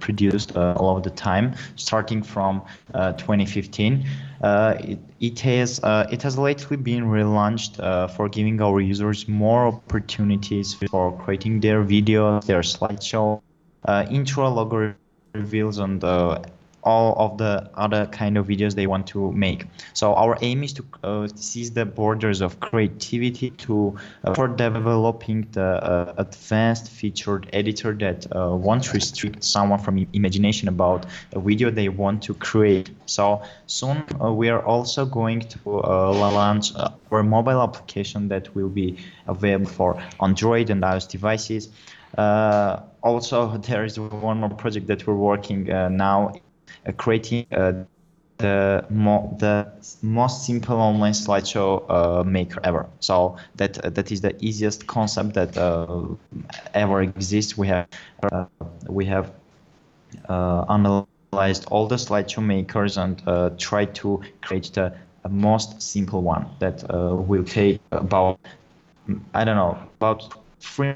produced 0.00 0.56
uh, 0.56 0.74
all 0.76 0.96
of 0.96 1.02
the 1.02 1.10
time, 1.10 1.54
starting 1.76 2.22
from 2.22 2.62
uh, 2.94 3.12
2015. 3.12 4.06
Uh, 4.42 4.74
it, 4.80 4.98
it 5.20 5.40
has 5.40 5.80
uh, 5.82 6.06
it 6.10 6.22
has 6.22 6.38
lately 6.38 6.76
been 6.76 7.04
relaunched 7.04 7.80
uh, 7.80 8.06
for 8.06 8.28
giving 8.28 8.60
our 8.60 8.80
users 8.80 9.26
more 9.28 9.66
opportunities 9.66 10.74
for 10.74 11.16
creating 11.18 11.60
their 11.60 11.82
videos, 11.82 12.44
their 12.44 12.60
slideshow, 12.60 13.40
uh, 13.86 14.06
intro 14.10 14.48
logo 14.48 14.94
reveals, 15.34 15.78
and 15.78 16.04
all 16.86 17.14
of 17.18 17.36
the 17.36 17.68
other 17.74 18.06
kind 18.06 18.38
of 18.38 18.46
videos 18.46 18.74
they 18.74 18.86
want 18.86 19.06
to 19.08 19.32
make. 19.32 19.66
So 19.92 20.14
our 20.14 20.38
aim 20.40 20.62
is 20.62 20.72
to 20.74 20.84
uh, 21.02 21.28
seize 21.34 21.72
the 21.72 21.84
borders 21.84 22.40
of 22.40 22.60
creativity 22.60 23.50
to 23.66 23.98
uh, 24.24 24.34
for 24.34 24.46
developing 24.48 25.48
the 25.50 25.64
uh, 25.64 26.14
advanced 26.16 26.88
featured 26.88 27.50
editor 27.52 27.92
that 27.94 28.26
uh, 28.34 28.54
won't 28.54 28.92
restrict 28.92 29.42
someone 29.42 29.80
from 29.80 30.06
imagination 30.12 30.68
about 30.68 31.06
a 31.32 31.40
video 31.40 31.70
they 31.70 31.88
want 31.88 32.22
to 32.22 32.34
create. 32.34 32.90
So 33.06 33.42
soon 33.66 34.04
uh, 34.22 34.32
we 34.32 34.48
are 34.48 34.64
also 34.64 35.04
going 35.04 35.40
to 35.40 35.58
uh, 35.66 36.12
launch 36.12 36.72
our 37.10 37.22
mobile 37.24 37.60
application 37.60 38.28
that 38.28 38.54
will 38.54 38.68
be 38.68 38.96
available 39.26 39.66
for 39.66 40.00
Android 40.20 40.70
and 40.70 40.82
iOS 40.82 41.08
devices. 41.08 41.68
also, 43.02 43.56
there 43.68 43.84
is 43.84 43.98
one 43.98 44.38
more 44.38 44.50
project 44.50 44.86
that 44.86 45.06
we're 45.06 45.22
working 45.32 45.64
now 45.64 46.28
uh, 46.28 46.32
creating 46.96 47.46
uh, 47.52 47.72
the 48.38 48.84
the 49.38 49.66
most 50.02 50.44
simple 50.46 50.76
online 50.76 51.12
slideshow 51.12 51.84
uh, 51.88 52.22
maker 52.24 52.60
ever. 52.64 52.86
So 53.00 53.36
that 53.56 53.78
uh, 53.78 53.90
that 53.90 54.12
is 54.12 54.20
the 54.20 54.34
easiest 54.44 54.86
concept 54.86 55.34
that 55.34 55.56
uh, 55.56 55.86
ever 56.74 57.02
exists. 57.02 57.56
We 57.56 57.68
have 57.68 57.88
uh, 58.32 58.44
we 58.88 59.06
have 59.06 59.32
analyzed 60.28 61.66
all 61.70 61.86
the 61.86 61.96
slideshow 61.96 62.44
makers 62.44 62.96
and 62.98 63.22
tried 63.58 63.94
to 63.96 64.22
create 64.42 64.70
the 64.74 64.92
most 65.28 65.82
simple 65.82 66.22
one 66.22 66.46
that 66.60 66.84
will 67.28 67.44
take 67.44 67.80
about 67.92 68.38
I 69.34 69.44
don't 69.44 69.56
know 69.56 69.78
about 70.00 70.34
three 70.60 70.94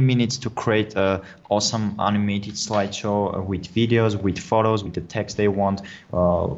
minutes 0.00 0.36
to 0.38 0.50
create 0.50 0.94
a 0.96 1.22
awesome 1.50 1.96
animated 1.98 2.54
slideshow 2.54 3.36
uh, 3.36 3.42
with 3.42 3.72
videos, 3.74 4.20
with 4.20 4.38
photos, 4.38 4.82
with 4.82 4.94
the 4.94 5.00
text 5.00 5.36
they 5.36 5.48
want, 5.48 5.82
uh, 6.12 6.48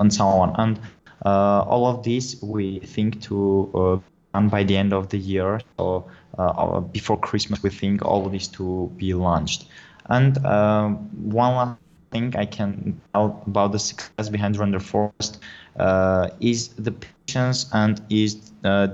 and 0.00 0.12
so 0.12 0.24
on. 0.24 0.54
And 0.58 0.80
uh, 1.24 1.62
all 1.62 1.86
of 1.86 2.04
this 2.04 2.40
we 2.42 2.80
think 2.80 3.20
to 3.22 4.02
uh, 4.34 4.40
by 4.40 4.62
the 4.64 4.76
end 4.76 4.92
of 4.92 5.08
the 5.08 5.18
year. 5.18 5.60
So 5.78 6.10
uh, 6.38 6.80
before 6.80 7.18
Christmas, 7.18 7.62
we 7.62 7.70
think 7.70 8.04
all 8.04 8.26
of 8.26 8.32
this 8.32 8.48
to 8.48 8.92
be 8.96 9.14
launched. 9.14 9.66
And 10.08 10.36
um, 10.44 10.96
one 11.30 11.54
last 11.54 11.78
thing 12.12 12.36
I 12.36 12.44
can 12.44 13.00
tell 13.12 13.42
about 13.46 13.72
the 13.72 13.78
success 13.78 14.28
behind 14.28 14.56
Render 14.56 14.78
Forest 14.78 15.40
uh, 15.78 16.28
is 16.40 16.68
the 16.68 16.92
patience 16.92 17.66
and 17.72 18.00
is 18.10 18.34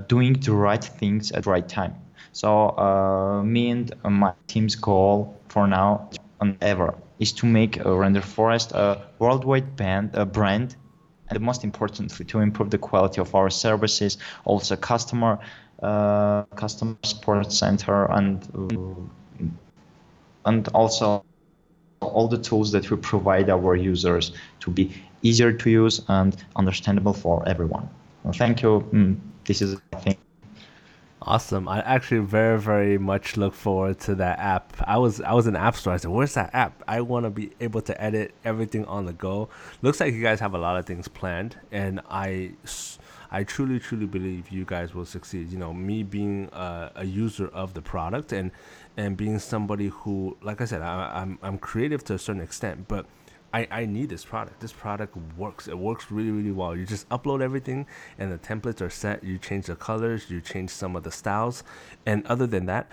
doing 0.07 0.33
the 0.33 0.53
right 0.53 0.83
things 0.83 1.31
at 1.33 1.43
the 1.43 1.49
right 1.49 1.67
time. 1.67 1.95
So 2.33 2.69
uh, 2.77 3.43
me 3.43 3.69
and 3.69 3.93
my 4.03 4.33
team's 4.47 4.75
goal 4.75 5.39
for 5.49 5.67
now 5.67 6.09
and 6.41 6.57
ever 6.61 6.95
is 7.19 7.31
to 7.33 7.45
make 7.45 7.77
a 7.77 7.93
Render 7.95 8.21
Forest 8.21 8.71
a 8.73 9.01
worldwide 9.19 9.75
band, 9.75 10.09
a 10.15 10.25
brand, 10.25 10.75
and 11.29 11.39
most 11.39 11.63
importantly, 11.63 12.25
to 12.25 12.39
improve 12.39 12.71
the 12.71 12.77
quality 12.77 13.21
of 13.21 13.33
our 13.35 13.49
services, 13.49 14.17
also 14.45 14.75
customer 14.75 15.39
uh, 15.81 16.43
customer 16.55 16.95
support 17.03 17.51
center, 17.51 18.05
and 18.11 18.43
uh, 18.55 19.45
and 20.45 20.67
also 20.69 21.23
all 22.01 22.27
the 22.27 22.37
tools 22.37 22.71
that 22.71 22.89
we 22.89 22.97
provide 22.97 23.49
our 23.49 23.75
users 23.75 24.33
to 24.59 24.71
be 24.71 24.91
easier 25.21 25.53
to 25.53 25.69
use 25.69 26.01
and 26.07 26.35
understandable 26.55 27.13
for 27.13 27.47
everyone. 27.47 27.87
Well, 28.23 28.33
thank 28.33 28.61
you. 28.61 28.85
Mm, 28.91 29.19
this 29.45 29.61
is 29.61 29.79
I 29.93 29.97
think 29.97 30.19
Awesome. 31.25 31.69
I 31.69 31.79
actually 31.79 32.19
very, 32.19 32.59
very 32.59 32.97
much 32.97 33.37
look 33.37 33.53
forward 33.53 33.97
to 34.01 34.15
that 34.15 34.39
app. 34.39 34.73
I 34.85 34.97
was 34.97 35.21
I 35.21 35.31
was 35.31 35.47
in 35.47 35.55
App 35.55 35.77
Store. 35.77 35.93
I 35.93 35.97
said, 35.97 36.11
"Where's 36.11 36.33
that 36.33 36.53
app? 36.53 36.83
I 36.85 36.99
want 36.99 37.25
to 37.25 37.29
be 37.29 37.51
able 37.61 37.79
to 37.83 38.01
edit 38.01 38.33
everything 38.43 38.83
on 38.85 39.05
the 39.05 39.13
go." 39.13 39.47
Looks 39.81 40.01
like 40.01 40.13
you 40.13 40.21
guys 40.21 40.41
have 40.41 40.53
a 40.53 40.57
lot 40.57 40.75
of 40.77 40.85
things 40.85 41.07
planned, 41.07 41.55
and 41.71 42.01
I, 42.09 42.51
I 43.31 43.43
truly, 43.45 43.79
truly 43.79 44.05
believe 44.05 44.49
you 44.49 44.65
guys 44.65 44.93
will 44.93 45.05
succeed. 45.05 45.49
You 45.49 45.57
know, 45.57 45.73
me 45.73 46.03
being 46.03 46.49
a, 46.51 46.91
a 46.95 47.05
user 47.05 47.47
of 47.47 47.73
the 47.73 47.81
product 47.81 48.33
and 48.33 48.51
and 48.97 49.15
being 49.15 49.39
somebody 49.39 49.87
who, 49.87 50.35
like 50.41 50.59
I 50.59 50.65
said, 50.65 50.81
I, 50.81 51.21
I'm 51.21 51.39
I'm 51.41 51.57
creative 51.57 52.03
to 52.05 52.15
a 52.15 52.19
certain 52.19 52.41
extent, 52.41 52.89
but 52.89 53.05
I, 53.53 53.67
I 53.69 53.85
need 53.85 54.09
this 54.09 54.25
product. 54.25 54.59
This 54.59 54.73
product 54.73 55.15
works. 55.37 55.67
It 55.67 55.77
works 55.77 56.09
really, 56.09 56.31
really 56.31 56.51
well. 56.51 56.75
You 56.75 56.85
just 56.85 57.07
upload 57.09 57.41
everything 57.41 57.85
and 58.17 58.31
the 58.31 58.39
templates 58.39 58.81
are 58.81 58.89
set. 58.89 59.23
You 59.23 59.37
change 59.37 59.67
the 59.67 59.75
colors, 59.75 60.29
you 60.29 60.41
change 60.41 60.71
some 60.71 60.95
of 60.95 61.03
the 61.03 61.11
styles. 61.11 61.63
And 62.05 62.25
other 62.25 62.47
than 62.47 62.65
that, 62.65 62.89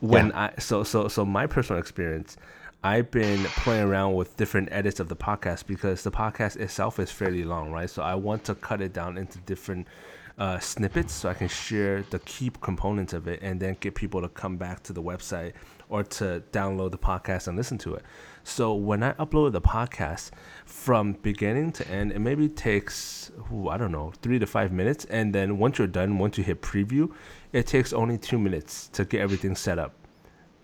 when 0.00 0.28
yeah. 0.28 0.50
I 0.56 0.60
so 0.60 0.82
so 0.82 1.08
so 1.08 1.24
my 1.24 1.46
personal 1.46 1.78
experience, 1.78 2.36
I've 2.82 3.10
been 3.10 3.44
playing 3.44 3.84
around 3.84 4.14
with 4.14 4.36
different 4.36 4.70
edits 4.72 4.98
of 4.98 5.08
the 5.08 5.16
podcast 5.16 5.66
because 5.66 6.02
the 6.02 6.10
podcast 6.10 6.56
itself 6.56 6.98
is 6.98 7.12
fairly 7.12 7.44
long, 7.44 7.70
right? 7.70 7.88
So 7.88 8.02
I 8.02 8.14
want 8.16 8.44
to 8.44 8.54
cut 8.56 8.80
it 8.80 8.92
down 8.92 9.18
into 9.18 9.38
different 9.40 9.86
uh, 10.38 10.58
snippets 10.58 11.12
so 11.12 11.28
I 11.28 11.34
can 11.34 11.48
share 11.48 12.02
the 12.10 12.18
key 12.20 12.50
components 12.60 13.12
of 13.12 13.28
it 13.28 13.40
and 13.42 13.60
then 13.60 13.76
get 13.78 13.94
people 13.94 14.22
to 14.22 14.28
come 14.28 14.56
back 14.56 14.82
to 14.84 14.92
the 14.92 15.02
website 15.02 15.52
or 15.88 16.02
to 16.02 16.42
download 16.52 16.90
the 16.90 16.98
podcast 16.98 17.46
and 17.46 17.56
listen 17.56 17.78
to 17.78 17.94
it. 17.94 18.02
So 18.44 18.74
when 18.74 19.02
I 19.02 19.12
upload 19.12 19.52
the 19.52 19.60
podcast 19.60 20.30
from 20.64 21.12
beginning 21.12 21.72
to 21.72 21.88
end, 21.88 22.12
it 22.12 22.18
maybe 22.18 22.48
takes 22.48 23.30
ooh, 23.52 23.68
I 23.68 23.76
don't 23.76 23.92
know 23.92 24.12
three 24.22 24.38
to 24.38 24.46
five 24.46 24.72
minutes, 24.72 25.04
and 25.06 25.34
then 25.34 25.58
once 25.58 25.78
you're 25.78 25.86
done, 25.86 26.18
once 26.18 26.38
you 26.38 26.44
hit 26.44 26.60
preview, 26.62 27.12
it 27.52 27.66
takes 27.66 27.92
only 27.92 28.18
two 28.18 28.38
minutes 28.38 28.88
to 28.88 29.04
get 29.04 29.20
everything 29.20 29.54
set 29.54 29.78
up. 29.78 29.94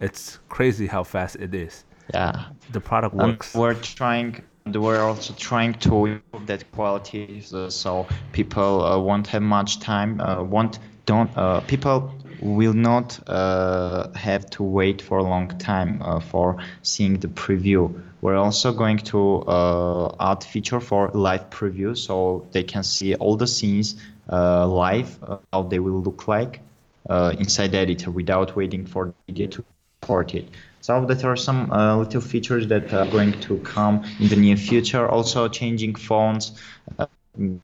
It's 0.01 0.39
crazy 0.49 0.87
how 0.87 1.05
fast 1.05 1.37
it 1.37 1.55
is. 1.55 1.85
Yeah, 2.15 2.47
the 2.73 2.81
product 2.81 3.15
works. 3.15 3.55
we're 3.55 3.75
trying. 3.75 4.43
We're 4.67 5.01
also 5.01 5.33
trying 5.35 5.75
to 5.75 6.07
improve 6.07 6.47
that 6.47 6.71
quality, 6.73 7.41
so, 7.41 7.71
so 7.71 8.07
people 8.33 8.85
uh, 8.85 8.99
won't 8.99 9.27
have 9.29 9.41
much 9.43 9.81
time. 9.81 10.21
Uh, 10.21 10.43
won't 10.43 10.79
don't 11.07 11.31
uh, 11.39 11.61
people 11.61 12.13
will 12.41 12.73
not 12.73 13.19
uh, 13.27 14.09
have 14.15 14.49
to 14.51 14.63
wait 14.63 15.03
for 15.03 15.19
a 15.19 15.23
long 15.23 15.49
time 15.59 16.01
uh, 16.03 16.21
for 16.21 16.57
seeing 16.83 17.19
the 17.19 17.29
preview. 17.29 18.03
We're 18.21 18.37
also 18.37 18.73
going 18.73 18.99
to 18.99 19.43
uh, 19.43 20.33
add 20.33 20.45
feature 20.45 20.81
for 20.81 21.11
live 21.15 21.51
preview 21.51 21.97
so 21.97 22.47
they 22.53 22.65
can 22.65 22.83
see 22.83 23.15
all 23.15 23.37
the 23.37 23.47
scenes 23.47 23.97
uh, 24.31 24.67
live, 24.67 25.19
uh, 25.23 25.39
how 25.53 25.63
they 25.63 25.79
will 25.79 26.03
look 26.03 26.29
like 26.29 26.61
uh, 27.09 27.35
inside 27.39 27.73
the 27.73 27.79
editor 27.79 28.11
without 28.11 28.57
waiting 28.57 28.87
for 28.87 29.07
the 29.07 29.15
video 29.27 29.47
to 29.49 29.65
support 30.01 30.35
it. 30.35 30.49
So 30.81 31.05
there 31.05 31.31
are 31.31 31.37
some 31.37 31.69
little 31.69 32.21
features 32.21 32.69
that 32.69 32.93
are 32.95 33.07
going 33.07 33.39
to 33.41 33.59
come 33.59 34.05
in 34.21 34.29
the 34.29 34.37
near 34.37 34.57
future. 34.57 35.09
Also 35.09 35.49
changing 35.49 35.97
fonts, 35.97 36.53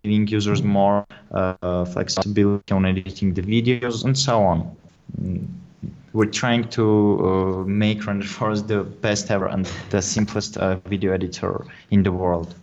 giving 0.02 0.26
users 0.28 0.62
more 0.62 1.06
uh, 1.32 1.84
flexibility 1.84 2.72
on 2.72 2.86
editing 2.86 3.34
the 3.34 3.42
videos 3.42 4.04
and 4.04 4.16
so 4.16 4.42
on. 4.42 4.76
Mm, 5.20 5.46
we're 6.12 6.26
trying 6.26 6.68
to 6.70 6.84
uh, 7.64 7.64
make 7.64 8.06
Render 8.06 8.26
Forest 8.26 8.68
the 8.68 8.84
best 8.84 9.30
ever 9.30 9.46
and 9.46 9.68
the 9.90 10.00
simplest 10.00 10.56
uh, 10.56 10.76
video 10.86 11.12
editor 11.12 11.66
in 11.90 12.02
the 12.04 12.12
world. 12.12 12.54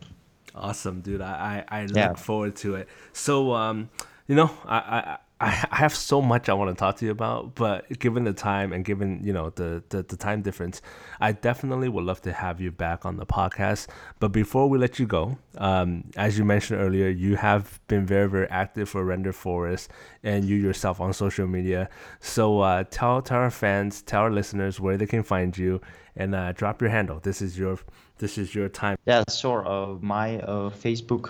Awesome, 0.55 1.01
dude. 1.01 1.21
I, 1.21 1.65
I, 1.69 1.79
I 1.79 1.85
look 1.85 1.95
yeah. 1.95 2.13
forward 2.13 2.55
to 2.57 2.75
it. 2.75 2.87
So, 3.13 3.53
um, 3.53 3.89
you 4.27 4.35
know, 4.35 4.49
I, 4.65 4.77
I 4.77 5.17
I, 5.41 5.49
have 5.71 5.95
so 5.95 6.21
much 6.21 6.49
I 6.49 6.53
want 6.53 6.69
to 6.69 6.79
talk 6.79 6.97
to 6.97 7.05
you 7.05 7.11
about, 7.11 7.55
but 7.55 7.97
given 7.97 8.25
the 8.25 8.33
time 8.33 8.71
and 8.71 8.85
given 8.85 9.21
you 9.23 9.33
know 9.33 9.49
the, 9.49 9.83
the 9.89 10.03
the 10.03 10.15
time 10.15 10.43
difference, 10.43 10.83
I 11.19 11.31
definitely 11.31 11.89
would 11.89 12.03
love 12.03 12.21
to 12.21 12.31
have 12.31 12.61
you 12.61 12.71
back 12.71 13.05
on 13.07 13.17
the 13.17 13.25
podcast. 13.25 13.87
But 14.19 14.29
before 14.29 14.69
we 14.69 14.77
let 14.77 14.99
you 14.99 15.07
go, 15.07 15.39
um, 15.57 16.11
as 16.15 16.37
you 16.37 16.45
mentioned 16.45 16.79
earlier, 16.79 17.09
you 17.09 17.37
have 17.37 17.79
been 17.87 18.05
very 18.05 18.29
very 18.29 18.47
active 18.49 18.87
for 18.87 19.03
Render 19.03 19.33
Forest 19.33 19.89
and 20.21 20.45
you 20.45 20.57
yourself 20.57 21.01
on 21.01 21.11
social 21.11 21.47
media. 21.47 21.89
So 22.19 22.59
uh, 22.59 22.83
tell 22.91 23.23
tell 23.23 23.39
our 23.39 23.49
fans, 23.49 24.03
tell 24.03 24.21
our 24.21 24.31
listeners 24.31 24.79
where 24.79 24.95
they 24.95 25.07
can 25.07 25.23
find 25.23 25.57
you, 25.57 25.81
and 26.15 26.35
uh, 26.35 26.51
drop 26.51 26.81
your 26.81 26.91
handle. 26.91 27.19
This 27.19 27.41
is 27.41 27.57
your 27.57 27.79
this 28.21 28.37
is 28.37 28.55
your 28.55 28.69
time. 28.69 28.97
Yeah, 29.05 29.23
sure. 29.29 29.67
Uh, 29.67 29.97
my 29.99 30.39
uh, 30.39 30.69
Facebook, 30.69 31.25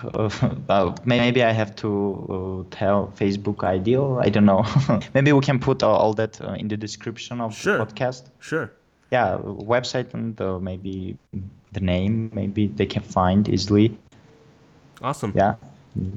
uh, 0.68 0.94
maybe 1.04 1.42
I 1.42 1.50
have 1.50 1.74
to 1.76 1.88
uh, 2.68 2.76
tell 2.76 3.12
Facebook 3.16 3.64
ideal. 3.64 4.20
I 4.22 4.28
don't 4.28 4.44
know. 4.44 4.64
maybe 5.14 5.32
we 5.32 5.40
can 5.40 5.58
put 5.58 5.82
all 5.82 6.12
that 6.14 6.40
uh, 6.40 6.52
in 6.52 6.68
the 6.68 6.76
description 6.76 7.40
of 7.40 7.54
sure. 7.54 7.78
the 7.78 7.86
podcast. 7.86 8.30
Sure. 8.38 8.70
Yeah, 9.10 9.38
website 9.42 10.14
and 10.14 10.40
uh, 10.40 10.58
maybe 10.58 11.18
the 11.72 11.80
name, 11.80 12.30
maybe 12.32 12.68
they 12.68 12.86
can 12.86 13.02
find 13.02 13.48
easily. 13.48 13.98
Awesome. 15.02 15.32
Yeah. 15.34 15.54
That 15.96 16.10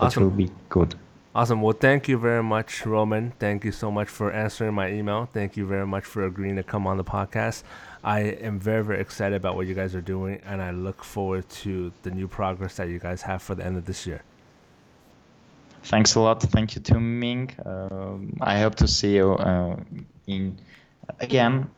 awesome. 0.00 0.22
will 0.24 0.30
be 0.30 0.50
good. 0.68 0.94
Awesome. 1.34 1.62
Well, 1.62 1.76
thank 1.78 2.08
you 2.08 2.18
very 2.18 2.42
much, 2.42 2.84
Roman. 2.84 3.32
Thank 3.38 3.64
you 3.64 3.72
so 3.72 3.90
much 3.90 4.08
for 4.08 4.32
answering 4.32 4.74
my 4.74 4.90
email. 4.90 5.28
Thank 5.32 5.56
you 5.56 5.66
very 5.66 5.86
much 5.86 6.04
for 6.04 6.24
agreeing 6.24 6.56
to 6.56 6.62
come 6.62 6.86
on 6.86 6.96
the 6.96 7.04
podcast. 7.04 7.62
I 8.08 8.20
am 8.20 8.58
very, 8.58 8.82
very 8.82 9.00
excited 9.02 9.36
about 9.36 9.54
what 9.54 9.66
you 9.66 9.74
guys 9.74 9.94
are 9.94 10.00
doing, 10.00 10.40
and 10.46 10.62
I 10.62 10.70
look 10.70 11.04
forward 11.04 11.46
to 11.64 11.92
the 12.04 12.10
new 12.10 12.26
progress 12.26 12.76
that 12.76 12.88
you 12.88 12.98
guys 12.98 13.20
have 13.20 13.42
for 13.42 13.54
the 13.54 13.66
end 13.66 13.76
of 13.76 13.84
this 13.84 14.06
year. 14.06 14.22
Thanks 15.82 16.14
a 16.14 16.20
lot. 16.20 16.40
Thank 16.40 16.74
you 16.74 16.80
to 16.80 16.98
Ming. 16.98 17.50
Um, 17.66 18.34
I 18.40 18.60
hope 18.60 18.76
to 18.76 18.88
see 18.88 19.16
you 19.16 19.32
uh, 19.34 19.76
in 20.26 20.56
again. 21.20 21.70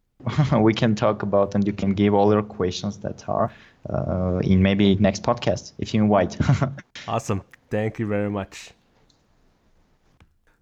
we 0.60 0.74
can 0.74 0.96
talk 0.96 1.22
about 1.22 1.54
and 1.54 1.64
you 1.64 1.72
can 1.72 1.94
give 1.94 2.12
all 2.12 2.32
your 2.32 2.42
questions 2.42 2.98
that 2.98 3.28
are 3.28 3.52
uh, 3.88 4.40
in 4.42 4.60
maybe 4.60 4.96
next 4.96 5.22
podcast 5.22 5.74
if 5.78 5.94
you 5.94 6.02
invite. 6.02 6.36
awesome. 7.08 7.40
Thank 7.70 8.00
you 8.00 8.08
very 8.08 8.30
much. 8.30 8.72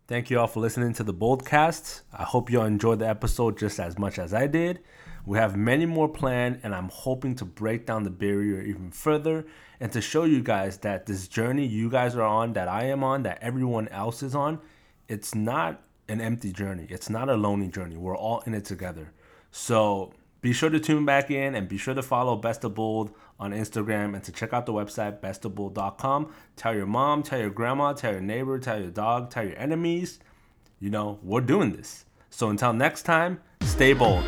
Thank 0.08 0.28
you 0.28 0.38
all 0.40 0.46
for 0.46 0.60
listening 0.60 0.92
to 0.92 1.02
the 1.02 1.14
Boldcast. 1.14 2.02
I 2.12 2.24
hope 2.24 2.50
you 2.50 2.60
all 2.60 2.66
enjoyed 2.66 2.98
the 2.98 3.08
episode 3.08 3.58
just 3.58 3.80
as 3.80 3.98
much 3.98 4.18
as 4.18 4.34
I 4.34 4.46
did. 4.46 4.80
We 5.26 5.38
have 5.38 5.56
many 5.56 5.86
more 5.86 6.08
planned, 6.08 6.60
and 6.62 6.72
I'm 6.74 6.88
hoping 6.88 7.34
to 7.36 7.44
break 7.44 7.84
down 7.84 8.04
the 8.04 8.10
barrier 8.10 8.62
even 8.62 8.92
further 8.92 9.44
and 9.80 9.90
to 9.92 10.00
show 10.00 10.24
you 10.24 10.40
guys 10.40 10.78
that 10.78 11.06
this 11.06 11.26
journey 11.26 11.66
you 11.66 11.90
guys 11.90 12.14
are 12.14 12.22
on, 12.22 12.52
that 12.52 12.68
I 12.68 12.84
am 12.84 13.02
on, 13.02 13.24
that 13.24 13.38
everyone 13.42 13.88
else 13.88 14.22
is 14.22 14.36
on, 14.36 14.60
it's 15.08 15.34
not 15.34 15.82
an 16.08 16.20
empty 16.20 16.52
journey. 16.52 16.86
It's 16.88 17.10
not 17.10 17.28
a 17.28 17.34
lonely 17.34 17.68
journey. 17.68 17.96
We're 17.96 18.16
all 18.16 18.40
in 18.46 18.54
it 18.54 18.64
together. 18.64 19.12
So 19.50 20.12
be 20.40 20.52
sure 20.52 20.70
to 20.70 20.78
tune 20.78 21.04
back 21.04 21.30
in 21.30 21.56
and 21.56 21.68
be 21.68 21.76
sure 21.76 21.94
to 21.94 22.02
follow 22.02 22.36
Best 22.36 22.62
of 22.62 22.74
Bold 22.74 23.10
on 23.40 23.50
Instagram 23.50 24.14
and 24.14 24.22
to 24.24 24.32
check 24.32 24.52
out 24.52 24.64
the 24.64 24.72
website 24.72 25.20
bestofbold.com. 25.20 26.32
Tell 26.54 26.74
your 26.74 26.86
mom, 26.86 27.24
tell 27.24 27.40
your 27.40 27.50
grandma, 27.50 27.92
tell 27.94 28.12
your 28.12 28.20
neighbor, 28.20 28.58
tell 28.58 28.80
your 28.80 28.90
dog, 28.90 29.30
tell 29.30 29.44
your 29.44 29.58
enemies. 29.58 30.20
You 30.78 30.90
know, 30.90 31.18
we're 31.22 31.40
doing 31.40 31.72
this. 31.72 32.04
So 32.30 32.50
until 32.50 32.72
next 32.72 33.02
time, 33.02 33.40
stay 33.62 33.92
bold. 33.92 34.24